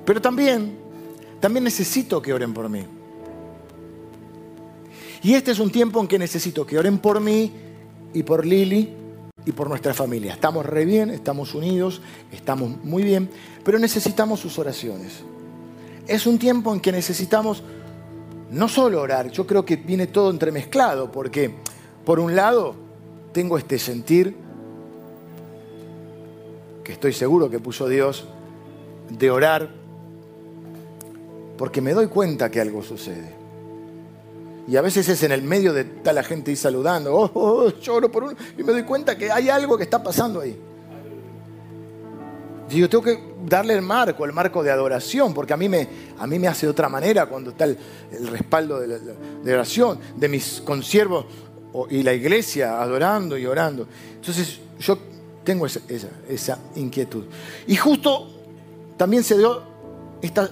Pero 0.05 0.21
también, 0.21 0.77
también 1.39 1.63
necesito 1.63 2.21
que 2.21 2.33
oren 2.33 2.53
por 2.53 2.69
mí. 2.69 2.85
Y 5.21 5.33
este 5.33 5.51
es 5.51 5.59
un 5.59 5.71
tiempo 5.71 5.99
en 5.99 6.07
que 6.07 6.19
necesito 6.19 6.65
que 6.65 6.77
oren 6.77 6.99
por 6.99 7.19
mí 7.19 7.51
y 8.13 8.23
por 8.23 8.45
Lili 8.45 8.93
y 9.45 9.51
por 9.51 9.67
nuestra 9.67 9.93
familia. 9.93 10.33
Estamos 10.33 10.65
re 10.65 10.85
bien, 10.85 11.09
estamos 11.09 11.53
unidos, 11.55 12.01
estamos 12.31 12.83
muy 12.83 13.03
bien, 13.03 13.29
pero 13.63 13.79
necesitamos 13.79 14.39
sus 14.39 14.57
oraciones. 14.59 15.23
Es 16.07 16.25
un 16.25 16.39
tiempo 16.39 16.73
en 16.73 16.79
que 16.79 16.91
necesitamos 16.91 17.63
no 18.51 18.67
solo 18.67 19.01
orar, 19.01 19.29
yo 19.29 19.45
creo 19.45 19.63
que 19.63 19.75
viene 19.75 20.07
todo 20.07 20.31
entremezclado, 20.31 21.11
porque 21.11 21.55
por 22.09 22.19
un 22.19 22.35
lado 22.35 22.73
tengo 23.33 23.55
este 23.59 23.77
sentir 23.77 24.35
que 26.83 26.91
estoy 26.91 27.13
seguro 27.13 27.51
que 27.51 27.59
puso 27.59 27.87
Dios 27.87 28.25
de 29.09 29.29
orar, 29.29 29.69
porque 31.55 31.81
me 31.81 31.93
doy 31.93 32.07
cuenta 32.07 32.49
que 32.49 32.61
algo 32.61 32.81
sucede. 32.81 33.35
Y 34.67 34.75
a 34.75 34.81
veces 34.81 35.07
es 35.07 35.21
en 35.21 35.31
el 35.31 35.43
medio 35.43 35.71
de 35.71 35.83
tal 35.83 36.15
la 36.15 36.23
gente 36.23 36.51
y 36.51 36.55
saludando, 36.55 37.13
oh, 37.13 37.29
oh, 37.31 37.65
oh, 37.65 37.79
lloro 37.79 38.11
por 38.11 38.23
uno, 38.23 38.33
y 38.57 38.63
me 38.63 38.71
doy 38.71 38.85
cuenta 38.85 39.15
que 39.15 39.31
hay 39.31 39.49
algo 39.49 39.77
que 39.77 39.83
está 39.83 40.01
pasando 40.01 40.41
ahí. 40.41 40.59
Y 42.71 42.79
yo 42.79 42.89
tengo 42.89 43.03
que 43.03 43.19
darle 43.45 43.75
el 43.75 43.83
marco, 43.83 44.25
el 44.25 44.33
marco 44.33 44.63
de 44.63 44.71
adoración, 44.71 45.31
porque 45.33 45.53
a 45.53 45.57
mí 45.57 45.69
me, 45.69 45.87
a 46.17 46.25
mí 46.25 46.39
me 46.39 46.47
hace 46.47 46.65
de 46.65 46.71
otra 46.71 46.89
manera 46.89 47.27
cuando 47.27 47.51
está 47.51 47.65
el, 47.65 47.77
respaldo 48.31 48.79
de, 48.79 48.99
de, 49.43 49.53
oración, 49.53 49.99
de 50.15 50.27
mis 50.27 50.61
consiervos 50.61 51.25
y 51.89 52.03
la 52.03 52.13
iglesia 52.13 52.81
adorando 52.81 53.37
y 53.37 53.45
orando. 53.45 53.87
Entonces 54.15 54.59
yo 54.79 54.97
tengo 55.43 55.65
esa, 55.65 56.59
inquietud. 56.75 57.25
Y 57.67 57.75
justo 57.75 58.27
también 58.97 59.23
se 59.23 59.37
dio 59.37 59.63
esta 60.21 60.49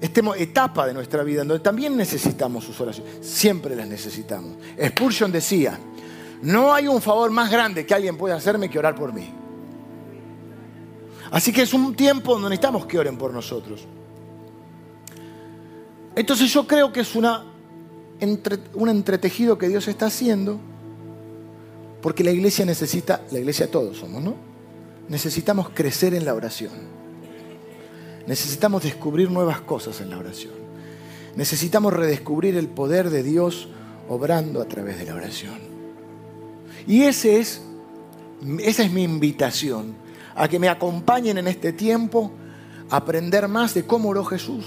etapa 0.00 0.86
de 0.86 0.94
nuestra 0.94 1.22
vida 1.22 1.44
donde 1.44 1.60
también 1.60 1.96
necesitamos 1.96 2.64
sus 2.64 2.80
oraciones. 2.80 3.26
Siempre 3.26 3.76
las 3.76 3.86
necesitamos. 3.86 4.56
Spurgeon 4.88 5.30
decía, 5.32 5.78
no 6.42 6.72
hay 6.72 6.88
un 6.88 7.02
favor 7.02 7.30
más 7.30 7.50
grande 7.50 7.84
que 7.84 7.94
alguien 7.94 8.16
pueda 8.16 8.36
hacerme 8.36 8.70
que 8.70 8.78
orar 8.78 8.94
por 8.94 9.12
mí. 9.12 9.32
Así 11.30 11.52
que 11.52 11.62
es 11.62 11.72
un 11.72 11.94
tiempo 11.94 12.32
donde 12.32 12.48
necesitamos 12.48 12.86
que 12.86 12.98
oren 12.98 13.16
por 13.16 13.32
nosotros. 13.32 13.86
Entonces 16.16 16.52
yo 16.52 16.66
creo 16.66 16.92
que 16.92 17.00
es 17.00 17.14
una, 17.14 17.44
un 18.74 18.88
entretejido 18.88 19.58
que 19.58 19.68
Dios 19.68 19.88
está 19.88 20.06
haciendo, 20.06 20.58
porque 22.02 22.24
la 22.24 22.30
iglesia 22.30 22.64
necesita, 22.64 23.22
la 23.30 23.38
iglesia 23.38 23.70
todos 23.70 23.98
somos, 23.98 24.22
¿no? 24.22 24.34
Necesitamos 25.08 25.70
crecer 25.70 26.14
en 26.14 26.24
la 26.24 26.34
oración. 26.34 26.72
Necesitamos 28.26 28.82
descubrir 28.82 29.30
nuevas 29.30 29.60
cosas 29.60 30.00
en 30.00 30.10
la 30.10 30.18
oración. 30.18 30.52
Necesitamos 31.36 31.92
redescubrir 31.92 32.56
el 32.56 32.68
poder 32.68 33.10
de 33.10 33.22
Dios 33.22 33.68
obrando 34.08 34.60
a 34.60 34.66
través 34.66 34.98
de 34.98 35.06
la 35.06 35.14
oración. 35.14 35.58
Y 36.86 37.02
ese 37.02 37.38
es, 37.38 37.60
esa 38.60 38.82
es 38.82 38.92
mi 38.92 39.02
invitación, 39.02 39.94
a 40.34 40.48
que 40.48 40.58
me 40.58 40.68
acompañen 40.68 41.38
en 41.38 41.48
este 41.48 41.72
tiempo 41.72 42.30
a 42.88 42.96
aprender 42.96 43.46
más 43.48 43.74
de 43.74 43.84
cómo 43.84 44.08
oró 44.08 44.24
Jesús, 44.24 44.64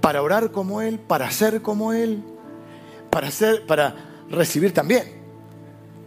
para 0.00 0.22
orar 0.22 0.52
como 0.52 0.82
Él, 0.82 0.98
para 0.98 1.30
ser 1.30 1.62
como 1.62 1.92
Él, 1.92 2.22
para, 3.12 3.28
para 3.66 3.94
recibir 4.30 4.72
también 4.72 5.04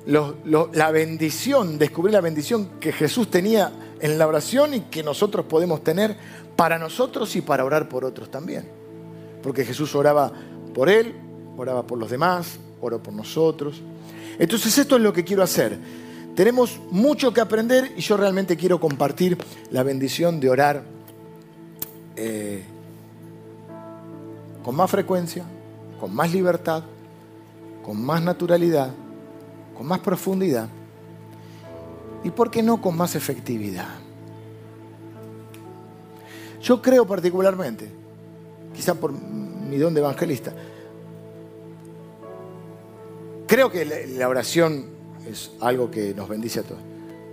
la 0.07 0.91
bendición, 0.91 1.77
descubrir 1.77 2.13
la 2.13 2.21
bendición 2.21 2.79
que 2.79 2.91
Jesús 2.91 3.29
tenía 3.29 3.71
en 3.99 4.17
la 4.17 4.27
oración 4.27 4.73
y 4.73 4.79
que 4.81 5.03
nosotros 5.03 5.45
podemos 5.45 5.83
tener 5.83 6.17
para 6.55 6.79
nosotros 6.79 7.35
y 7.35 7.41
para 7.41 7.63
orar 7.63 7.87
por 7.87 8.05
otros 8.05 8.31
también. 8.31 8.67
Porque 9.43 9.65
Jesús 9.65 9.93
oraba 9.93 10.31
por 10.73 10.89
Él, 10.89 11.13
oraba 11.57 11.85
por 11.85 11.99
los 11.99 12.09
demás, 12.09 12.57
oró 12.81 13.01
por 13.01 13.13
nosotros. 13.13 13.81
Entonces 14.39 14.75
esto 14.75 14.95
es 14.95 15.01
lo 15.03 15.13
que 15.13 15.23
quiero 15.23 15.43
hacer. 15.43 15.77
Tenemos 16.35 16.79
mucho 16.89 17.31
que 17.31 17.41
aprender 17.41 17.93
y 17.95 18.01
yo 18.01 18.17
realmente 18.17 18.57
quiero 18.57 18.79
compartir 18.79 19.37
la 19.69 19.83
bendición 19.83 20.39
de 20.39 20.49
orar 20.49 20.83
eh, 22.15 22.63
con 24.63 24.75
más 24.75 24.89
frecuencia, 24.89 25.45
con 25.99 26.13
más 26.13 26.33
libertad, 26.33 26.83
con 27.85 28.03
más 28.03 28.19
naturalidad, 28.23 28.91
con 29.77 29.85
más 29.85 29.99
profundidad 29.99 30.67
y, 32.23 32.31
¿por 32.31 32.49
qué 32.49 32.63
no, 32.63 32.81
con 32.81 32.97
más 32.97 33.13
efectividad? 33.13 33.89
Yo 36.63 36.81
creo 36.81 37.05
particularmente, 37.05 37.87
quizá 38.73 38.95
por 38.95 39.11
mi 39.11 39.77
don 39.77 39.93
de 39.93 39.99
evangelista, 39.99 40.51
creo 43.45 43.71
que 43.71 43.85
la 44.17 44.27
oración 44.29 44.85
es 45.29 45.51
algo 45.59 45.91
que 45.91 46.15
nos 46.15 46.27
bendice 46.27 46.61
a 46.61 46.63
todos. 46.63 46.81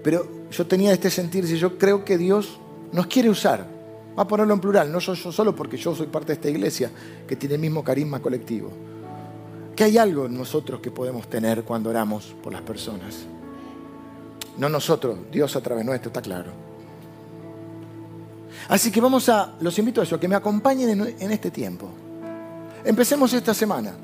Pero 0.05 0.51
yo 0.51 0.67
tenía 0.67 0.93
este 0.93 1.09
sentir, 1.09 1.47
si 1.47 1.57
yo 1.57 1.79
creo 1.79 2.05
que 2.05 2.19
Dios 2.19 2.59
nos 2.93 3.07
quiere 3.07 3.31
usar. 3.31 3.67
Va 4.19 4.25
a 4.25 4.29
ponerlo 4.29 4.53
en 4.53 4.61
plural, 4.61 4.93
no 4.93 5.01
soy 5.01 5.17
yo 5.17 5.33
solo 5.33 5.57
porque 5.57 5.79
yo 5.79 5.95
soy 5.95 6.09
parte 6.09 6.27
de 6.27 6.33
esta 6.35 6.51
iglesia 6.51 6.91
que 7.27 7.37
tiene 7.37 7.55
el 7.55 7.61
mismo 7.63 7.83
carisma 7.83 8.21
colectivo. 8.21 8.92
Hay 9.83 9.99
algo 9.99 10.27
en 10.27 10.37
nosotros 10.37 10.81
que 10.81 10.91
podemos 10.91 11.29
tener 11.29 11.65
cuando 11.65 11.91
oramos 11.91 12.35
por 12.43 12.53
las 12.53 12.63
personas. 12.63 13.27
No 14.59 14.69
nosotros, 14.69 15.19
Dios 15.31 15.57
a 15.57 15.61
través 15.61 15.85
nuestro, 15.85 16.09
está 16.09 16.21
claro. 16.21 16.51
Así 18.69 18.91
que 18.91 19.01
vamos 19.01 19.29
a, 19.29 19.55
los 19.61 19.79
invito 19.79 20.01
a 20.01 20.05
eso, 20.05 20.21
que 20.21 20.29
me 20.29 20.37
acompañen 20.37 21.15
en, 21.19 21.31
este 21.33 21.51
tiempo. 21.51 21.89
Empecemos 22.85 23.33
esta 23.33 23.55
semana. 23.55 23.95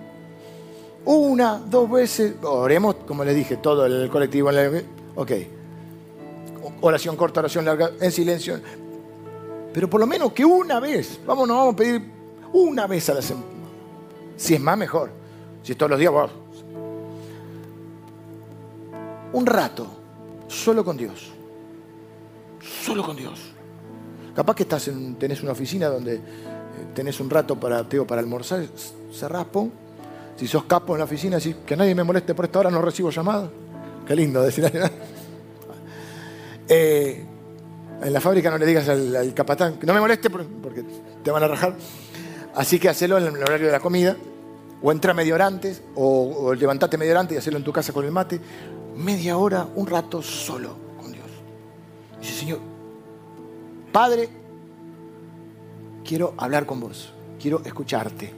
Una, 1.04 1.58
dos 1.58 1.90
veces, 1.90 2.34
oremos, 2.42 2.96
como 3.06 3.24
les 3.24 3.34
dije, 3.34 3.58
todo 3.58 3.86
el 3.86 4.10
colectivo. 4.10 4.50
Ok. 5.14 5.32
Oración 6.80 7.16
corta, 7.16 7.40
oración 7.40 7.64
larga, 7.64 7.90
en 8.00 8.12
silencio. 8.12 8.60
Pero 9.72 9.88
por 9.88 10.00
lo 10.00 10.06
menos 10.06 10.32
que 10.32 10.44
una 10.44 10.80
vez, 10.80 11.20
vamos, 11.26 11.46
nos 11.46 11.56
vamos 11.56 11.74
a 11.74 11.76
pedir 11.76 12.02
una 12.52 12.86
vez 12.86 13.08
a 13.10 13.14
la 13.14 13.22
semana. 13.22 13.46
Si 14.36 14.54
es 14.54 14.60
más, 14.60 14.76
mejor. 14.76 15.27
Si 15.62 15.72
es 15.72 15.78
todos 15.78 15.90
los 15.90 15.98
días, 15.98 16.12
Un 19.32 19.46
rato, 19.46 19.86
solo 20.46 20.84
con 20.84 20.96
Dios. 20.96 21.32
Solo 22.60 23.02
con 23.04 23.16
Dios. 23.16 23.52
Capaz 24.34 24.54
que 24.54 24.62
estás 24.62 24.88
en, 24.88 25.16
tenés 25.16 25.42
una 25.42 25.52
oficina 25.52 25.88
donde 25.88 26.14
eh, 26.14 26.20
tenés 26.94 27.20
un 27.20 27.28
rato 27.28 27.58
para, 27.58 27.84
para 27.84 28.20
almorzar, 28.20 28.64
cerrás. 29.12 29.46
Si 30.36 30.46
sos 30.46 30.64
capo 30.64 30.94
en 30.94 31.00
la 31.00 31.04
oficina, 31.04 31.36
decís 31.36 31.56
que 31.66 31.76
nadie 31.76 31.94
me 31.94 32.04
moleste 32.04 32.34
por 32.34 32.44
esta 32.44 32.60
hora, 32.60 32.70
no 32.70 32.80
recibo 32.80 33.10
llamada. 33.10 33.50
Qué 34.06 34.14
lindo 34.14 34.40
decir. 34.40 34.70
eh, 36.68 37.26
en 38.00 38.12
la 38.12 38.20
fábrica 38.20 38.50
no 38.50 38.58
le 38.58 38.66
digas 38.66 38.88
al, 38.88 39.34
capatán 39.34 39.78
que 39.78 39.86
no 39.86 39.92
me 39.92 40.00
moleste 40.00 40.30
porque 40.30 40.84
te 41.22 41.30
van 41.30 41.42
a 41.42 41.48
rajar. 41.48 41.74
Así 42.54 42.78
que 42.78 42.88
hacelo 42.88 43.18
en 43.18 43.26
el 43.26 43.42
horario 43.42 43.66
de 43.66 43.72
la 43.72 43.80
comida, 43.80 44.16
o 44.82 44.92
entra 44.92 45.14
media 45.14 45.34
hora 45.34 45.46
antes, 45.46 45.82
o, 45.94 46.46
o 46.46 46.54
levantate 46.54 46.96
media 46.98 47.12
hora 47.12 47.20
antes 47.20 47.34
y 47.34 47.38
hacelo 47.38 47.56
en 47.56 47.64
tu 47.64 47.72
casa 47.72 47.92
con 47.92 48.04
el 48.04 48.12
mate. 48.12 48.40
Media 48.96 49.36
hora, 49.36 49.66
un 49.74 49.86
rato 49.86 50.22
solo 50.22 50.76
con 51.00 51.12
Dios. 51.12 51.26
Dice, 52.20 52.34
Señor, 52.34 52.58
Padre, 53.92 54.28
quiero 56.04 56.34
hablar 56.36 56.66
con 56.66 56.80
vos, 56.80 57.12
quiero 57.40 57.62
escucharte. 57.64 58.32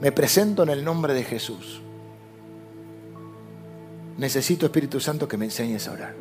Me 0.00 0.12
presento 0.12 0.62
en 0.62 0.70
el 0.70 0.84
nombre 0.84 1.14
de 1.14 1.24
Jesús. 1.24 1.80
Necesito, 4.18 4.66
Espíritu 4.66 5.00
Santo, 5.00 5.26
que 5.26 5.36
me 5.36 5.46
enseñes 5.46 5.88
a 5.88 5.92
orar. 5.92 6.14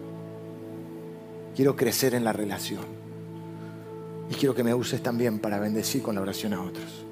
Quiero 1.56 1.76
crecer 1.76 2.16
en 2.16 2.24
la 2.24 2.34
relación. 2.34 2.86
Y 4.30 4.36
quiero 4.36 4.56
que 4.56 4.64
me 4.64 4.74
uses 4.74 5.04
también 5.04 5.40
para 5.40 5.60
bendecir 5.60 6.02
con 6.02 6.16
la 6.16 6.22
oración 6.22 6.54
a 6.54 6.62
otros. 6.62 7.06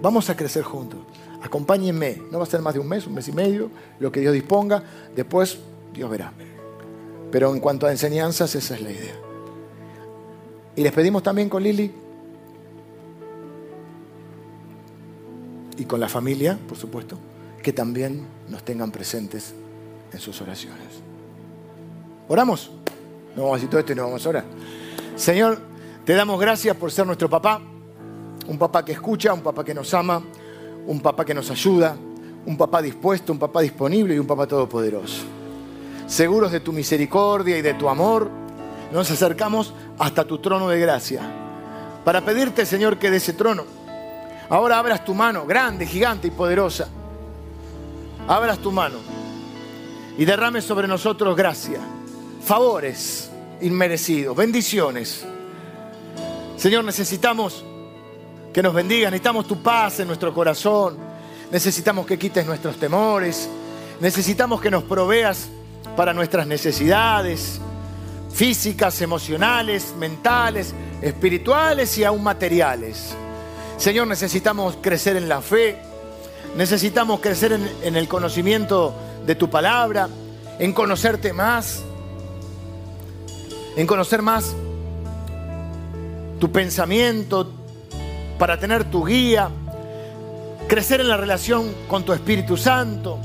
Vamos 0.00 0.28
a 0.30 0.36
crecer 0.36 0.64
juntos. 0.64 1.00
Acompáñenme. 1.42 2.22
No 2.30 2.38
va 2.38 2.44
a 2.44 2.46
ser 2.46 2.60
más 2.60 2.74
de 2.74 2.80
un 2.80 2.88
mes, 2.88 3.06
un 3.06 3.14
mes 3.14 3.26
y 3.28 3.32
medio, 3.32 3.70
lo 3.98 4.12
que 4.12 4.20
Dios 4.20 4.32
disponga. 4.32 4.82
Después 5.14 5.58
Dios 5.92 6.08
verá. 6.10 6.32
Pero 7.30 7.52
en 7.52 7.60
cuanto 7.60 7.86
a 7.86 7.90
enseñanzas, 7.90 8.54
esa 8.54 8.74
es 8.74 8.80
la 8.80 8.92
idea. 8.92 9.14
Y 10.76 10.82
les 10.82 10.92
pedimos 10.92 11.22
también 11.22 11.48
con 11.48 11.62
Lili 11.62 11.92
y 15.76 15.84
con 15.84 16.00
la 16.00 16.08
familia, 16.08 16.58
por 16.68 16.78
supuesto, 16.78 17.18
que 17.62 17.72
también 17.72 18.26
nos 18.48 18.62
tengan 18.62 18.90
presentes 18.90 19.54
en 20.12 20.20
sus 20.20 20.40
oraciones. 20.40 21.02
¿Oramos? 22.28 22.70
No 23.34 23.42
vamos 23.42 23.54
a 23.54 23.56
decir 23.56 23.70
todo 23.70 23.80
esto 23.80 23.92
y 23.92 23.96
no 23.96 24.04
vamos 24.04 24.24
a 24.24 24.28
orar. 24.28 24.44
Señor, 25.16 25.58
te 26.04 26.14
damos 26.14 26.40
gracias 26.40 26.76
por 26.76 26.92
ser 26.92 27.06
nuestro 27.06 27.28
papá. 27.28 27.60
un 28.48 28.58
papá 28.58 28.84
que 28.84 28.92
escucha, 28.92 29.32
un 29.32 29.40
papá 29.40 29.64
que 29.64 29.72
nos 29.72 29.92
ama, 29.94 30.22
un 30.86 31.00
papá 31.00 31.24
que 31.24 31.34
nos 31.34 31.50
ayuda, 31.50 31.96
un 32.46 32.56
papá 32.56 32.82
dispuesto, 32.82 33.32
un 33.32 33.38
papá 33.38 33.60
disponible 33.60 34.14
y 34.14 34.18
un 34.18 34.26
papá 34.26 34.46
todopoderoso. 34.46 35.22
Seguros 36.06 36.52
de 36.52 36.60
tu 36.60 36.72
misericordia 36.72 37.56
y 37.56 37.62
de 37.62 37.74
tu 37.74 37.88
amor, 37.88 38.30
nos 38.92 39.10
acercamos 39.10 39.72
hasta 39.98 40.24
tu 40.24 40.38
trono 40.38 40.68
de 40.68 40.78
gracia 40.78 41.22
para 42.04 42.20
pedirte, 42.20 42.66
Señor, 42.66 42.98
que 42.98 43.10
de 43.10 43.18
ese 43.18 43.32
trono 43.32 43.64
ahora 44.48 44.78
abras 44.78 45.04
tu 45.04 45.14
mano, 45.14 45.46
grande, 45.46 45.86
gigante 45.86 46.28
y 46.28 46.30
poderosa. 46.30 46.88
Abras 48.28 48.58
tu 48.58 48.70
mano 48.70 48.98
y 50.18 50.24
derrame 50.24 50.60
sobre 50.60 50.86
nosotros 50.86 51.36
gracia, 51.36 51.80
favores 52.44 53.30
inmerecidos, 53.60 54.36
bendiciones. 54.36 55.24
Señor, 56.56 56.84
necesitamos 56.84 57.64
que 58.52 58.62
nos 58.62 58.74
bendiga, 58.74 59.10
necesitamos 59.10 59.46
tu 59.46 59.62
paz 59.62 60.00
en 60.00 60.08
nuestro 60.08 60.34
corazón, 60.34 60.96
necesitamos 61.50 62.06
que 62.06 62.18
quites 62.18 62.44
nuestros 62.44 62.76
temores, 62.76 63.48
necesitamos 64.00 64.60
que 64.60 64.70
nos 64.70 64.82
proveas 64.82 65.48
para 65.96 66.12
nuestras 66.12 66.46
necesidades 66.46 67.60
físicas, 68.32 69.00
emocionales, 69.00 69.94
mentales, 69.98 70.74
espirituales 71.00 71.96
y 71.98 72.04
aún 72.04 72.22
materiales. 72.22 73.14
Señor, 73.78 74.06
necesitamos 74.06 74.76
crecer 74.80 75.16
en 75.16 75.28
la 75.28 75.40
fe, 75.40 75.78
necesitamos 76.56 77.20
crecer 77.20 77.52
en, 77.52 77.68
en 77.82 77.96
el 77.96 78.08
conocimiento 78.08 78.94
de 79.26 79.34
tu 79.34 79.48
palabra, 79.50 80.08
en 80.58 80.72
conocerte 80.72 81.32
más, 81.32 81.82
en 83.76 83.86
conocer 83.86 84.20
más 84.22 84.54
tu 86.38 86.50
pensamiento, 86.50 87.61
para 88.42 88.58
tener 88.58 88.82
tu 88.82 89.04
guía, 89.04 89.50
crecer 90.66 91.00
en 91.00 91.08
la 91.08 91.16
relación 91.16 91.72
con 91.86 92.02
tu 92.02 92.12
Espíritu 92.12 92.56
Santo, 92.56 93.20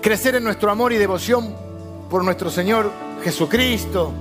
crecer 0.00 0.36
en 0.36 0.44
nuestro 0.44 0.70
amor 0.70 0.92
y 0.92 0.98
devoción 0.98 1.56
por 2.08 2.22
nuestro 2.22 2.48
Señor 2.48 2.92
Jesucristo, 3.24 4.12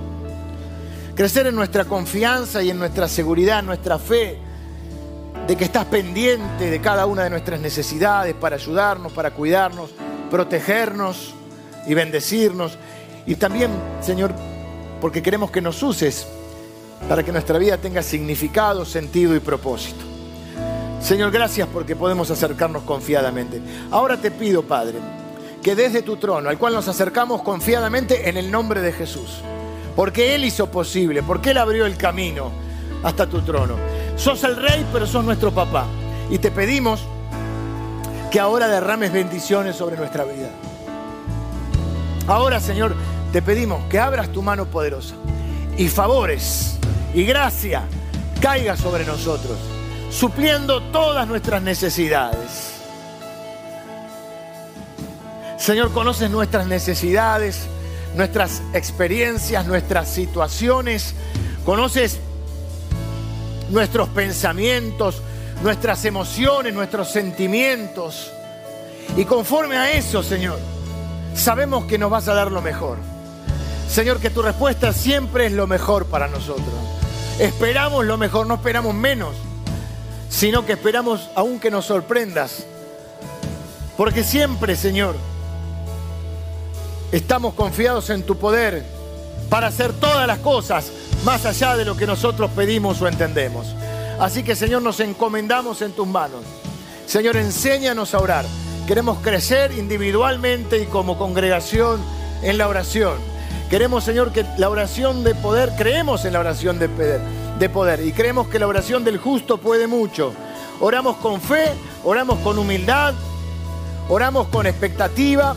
crecer 1.14 1.46
en 1.46 1.54
nuestra 1.54 1.86
confianza 1.86 2.64
y 2.64 2.72
en 2.72 2.80
nuestra 2.80 3.08
seguridad, 3.08 3.60
en 3.60 3.68
nuestra 3.68 4.00
fe, 4.00 4.40
de 5.46 5.56
que 5.56 5.66
estás 5.66 5.86
pendiente 5.86 6.72
de 6.72 6.82
cada 6.82 7.06
una 7.06 7.26
de 7.26 7.30
nuestras 7.30 7.60
necesidades 7.60 8.34
para 8.34 8.56
ayudarnos, 8.56 9.12
para 9.12 9.30
cuidarnos, 9.30 9.92
protegernos 10.32 11.36
y 11.86 11.94
bendecirnos. 11.94 12.80
Y 13.28 13.36
también, 13.36 13.70
Señor, 14.02 14.34
porque 15.00 15.22
queremos 15.22 15.52
que 15.52 15.62
nos 15.62 15.84
uses 15.84 16.26
para 17.08 17.24
que 17.24 17.32
nuestra 17.32 17.58
vida 17.58 17.78
tenga 17.78 18.02
significado, 18.02 18.86
sentido 18.86 19.36
y 19.36 19.40
propósito. 19.40 20.06
Señor, 21.02 21.32
gracias 21.32 21.68
porque 21.72 21.96
podemos 21.96 22.30
acercarnos 22.30 22.84
confiadamente. 22.84 23.62
Ahora 23.90 24.18
te 24.18 24.32
pido, 24.32 24.64
Padre, 24.64 24.98
que 25.64 25.76
desde 25.76 26.02
tu 26.02 26.18
trono, 26.18 26.50
al 26.50 26.58
cual 26.58 26.74
nos 26.74 26.88
acercamos 26.88 27.42
confiadamente 27.42 28.30
en 28.30 28.38
el 28.38 28.52
nombre 28.52 28.82
de 28.82 28.92
Jesús, 28.92 29.42
porque 29.96 30.36
Él 30.36 30.44
hizo 30.44 30.70
posible, 30.70 31.24
porque 31.24 31.52
Él 31.52 31.58
abrió 31.58 31.86
el 31.86 31.98
camino 31.98 32.52
hasta 33.04 33.28
tu 33.28 33.42
trono. 33.42 33.76
Sos 34.18 34.44
el 34.44 34.58
rey, 34.58 34.86
pero 34.92 35.08
sos 35.08 35.24
nuestro 35.24 35.52
papá. 35.52 35.86
Y 36.30 36.38
te 36.38 36.52
pedimos 36.52 37.02
que 38.30 38.40
ahora 38.40 38.68
derrames 38.68 39.12
bendiciones 39.12 39.76
sobre 39.76 39.98
nuestra 39.98 40.26
vida. 40.26 40.50
Ahora, 42.28 42.60
Señor, 42.60 42.94
te 43.32 43.42
pedimos 43.42 43.84
que 43.86 44.00
abras 44.00 44.30
tu 44.32 44.42
mano 44.44 44.66
poderosa 44.66 45.16
y 45.80 45.88
favores 45.88 46.78
y 47.14 47.24
gracia 47.24 47.84
caiga 48.42 48.76
sobre 48.76 49.06
nosotros, 49.06 49.58
supliendo 50.12 50.82
todas 50.92 51.26
nuestras 51.26 51.62
necesidades. 51.62 52.74
Señor, 55.58 55.94
conoces 55.94 56.30
nuestras 56.30 56.68
necesidades, 56.68 57.62
nuestras 58.14 58.62
experiencias, 58.74 59.66
nuestras 59.68 60.10
situaciones, 60.10 61.16
conoces 61.66 62.20
nuestros 63.70 64.10
pensamientos, 64.10 65.22
nuestras 65.64 66.04
emociones, 66.04 66.74
nuestros 66.74 67.10
sentimientos. 67.10 68.30
Y 69.16 69.24
conforme 69.24 69.78
a 69.78 69.94
eso, 69.94 70.24
Señor, 70.24 70.60
sabemos 71.36 71.86
que 71.86 71.98
nos 71.98 72.12
vas 72.12 72.28
a 72.28 72.34
dar 72.34 72.52
lo 72.52 72.62
mejor. 72.62 72.98
Señor, 73.90 74.20
que 74.20 74.30
tu 74.30 74.42
respuesta 74.44 74.94
siempre 74.94 75.48
es 75.48 75.52
lo 75.52 75.66
mejor 75.66 76.06
para 76.06 76.28
nosotros. 76.28 76.68
Esperamos 77.40 78.06
lo 78.06 78.18
mejor, 78.18 78.46
no 78.46 78.54
esperamos 78.54 78.94
menos, 78.94 79.36
sino 80.30 80.66
que 80.66 80.74
esperamos 80.74 81.30
aún 81.36 81.60
que 81.60 81.72
nos 81.72 81.86
sorprendas. 81.86 82.66
Porque 83.98 84.24
siempre, 84.24 84.76
Señor, 84.76 85.16
estamos 87.12 87.56
confiados 87.56 88.10
en 88.12 88.24
tu 88.24 88.38
poder 88.38 88.86
para 89.50 89.68
hacer 89.68 89.92
todas 89.94 90.28
las 90.28 90.40
cosas 90.40 90.92
más 91.26 91.46
allá 91.46 91.76
de 91.76 91.84
lo 91.84 91.98
que 91.98 92.06
nosotros 92.06 92.52
pedimos 92.56 93.02
o 93.02 93.08
entendemos. 93.08 93.76
Así 94.20 94.44
que, 94.44 94.56
Señor, 94.56 94.84
nos 94.84 95.00
encomendamos 95.00 95.82
en 95.82 95.94
tus 95.94 96.08
manos. 96.08 96.42
Señor, 97.08 97.38
enséñanos 97.38 98.14
a 98.14 98.20
orar. 98.20 98.46
Queremos 98.86 99.18
crecer 99.20 99.72
individualmente 99.72 100.78
y 100.78 100.86
como 100.86 101.18
congregación 101.18 102.00
en 102.44 102.58
la 102.58 102.68
oración. 102.68 103.39
Queremos, 103.70 104.04
Señor, 104.04 104.32
que 104.32 104.46
la 104.58 104.68
oración 104.68 105.24
de 105.24 105.36
poder, 105.36 105.74
creemos 105.78 106.26
en 106.26 106.34
la 106.34 106.40
oración 106.40 106.80
de 106.80 106.90
poder, 106.90 107.22
de 107.60 107.70
poder 107.70 108.04
y 108.04 108.12
creemos 108.14 108.48
que 108.48 108.58
la 108.58 108.66
oración 108.66 109.04
del 109.04 109.20
justo 109.20 109.60
puede 109.60 109.86
mucho. 109.86 110.34
Oramos 110.80 111.18
con 111.18 111.40
fe, 111.40 111.74
oramos 112.04 112.40
con 112.40 112.58
humildad, 112.58 113.14
oramos 114.08 114.48
con 114.48 114.66
expectativa, 114.66 115.56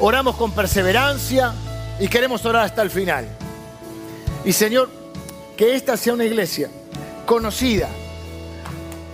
oramos 0.00 0.36
con 0.36 0.52
perseverancia 0.52 1.52
y 2.00 2.08
queremos 2.08 2.42
orar 2.46 2.64
hasta 2.64 2.80
el 2.80 2.88
final. 2.88 3.28
Y 4.42 4.54
Señor, 4.54 4.88
que 5.54 5.74
esta 5.74 5.98
sea 5.98 6.14
una 6.14 6.24
iglesia 6.24 6.70
conocida, 7.26 7.90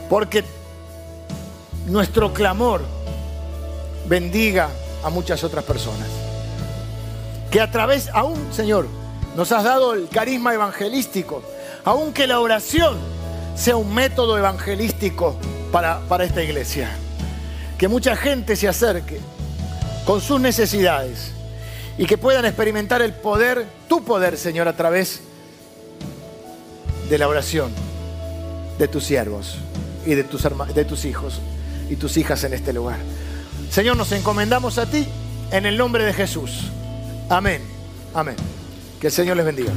porque 0.08 0.44
nuestro 1.86 2.32
clamor 2.32 2.82
bendiga 4.06 4.70
a 5.02 5.10
muchas 5.10 5.44
otras 5.44 5.64
personas. 5.64 6.08
Que 7.50 7.60
a 7.60 7.70
través, 7.70 8.08
aún, 8.12 8.52
Señor, 8.52 8.86
nos 9.36 9.52
has 9.52 9.64
dado 9.64 9.94
el 9.94 10.08
carisma 10.08 10.54
evangelístico, 10.54 11.42
aunque 11.84 12.26
la 12.26 12.40
oración 12.40 12.98
sea 13.54 13.76
un 13.76 13.92
método 13.92 14.38
evangelístico 14.38 15.36
para, 15.72 16.00
para 16.08 16.24
esta 16.24 16.42
iglesia. 16.42 16.90
Que 17.78 17.88
mucha 17.88 18.16
gente 18.16 18.56
se 18.56 18.68
acerque 18.68 19.20
con 20.04 20.20
sus 20.20 20.40
necesidades 20.40 21.32
y 21.98 22.06
que 22.06 22.18
puedan 22.18 22.44
experimentar 22.44 23.02
el 23.02 23.12
poder, 23.12 23.66
tu 23.88 24.04
poder, 24.04 24.36
Señor, 24.36 24.68
a 24.68 24.76
través 24.76 25.20
de 27.08 27.18
la 27.18 27.28
oración 27.28 27.72
de 28.78 28.88
tus 28.88 29.04
siervos 29.04 29.56
y 30.06 30.14
de 30.14 30.24
tus, 30.24 30.42
de 30.74 30.84
tus 30.84 31.04
hijos 31.04 31.40
y 31.90 31.96
tus 31.96 32.16
hijas 32.16 32.44
en 32.44 32.54
este 32.54 32.72
lugar. 32.72 32.98
Señor, 33.70 33.96
nos 33.96 34.10
encomendamos 34.12 34.78
a 34.78 34.86
ti 34.86 35.06
en 35.52 35.64
el 35.64 35.76
nombre 35.76 36.04
de 36.04 36.12
Jesús. 36.12 36.70
Amén. 37.28 37.62
Amén. 38.12 38.34
Que 39.00 39.06
el 39.06 39.12
Señor 39.12 39.36
les 39.36 39.46
bendiga. 39.46 39.72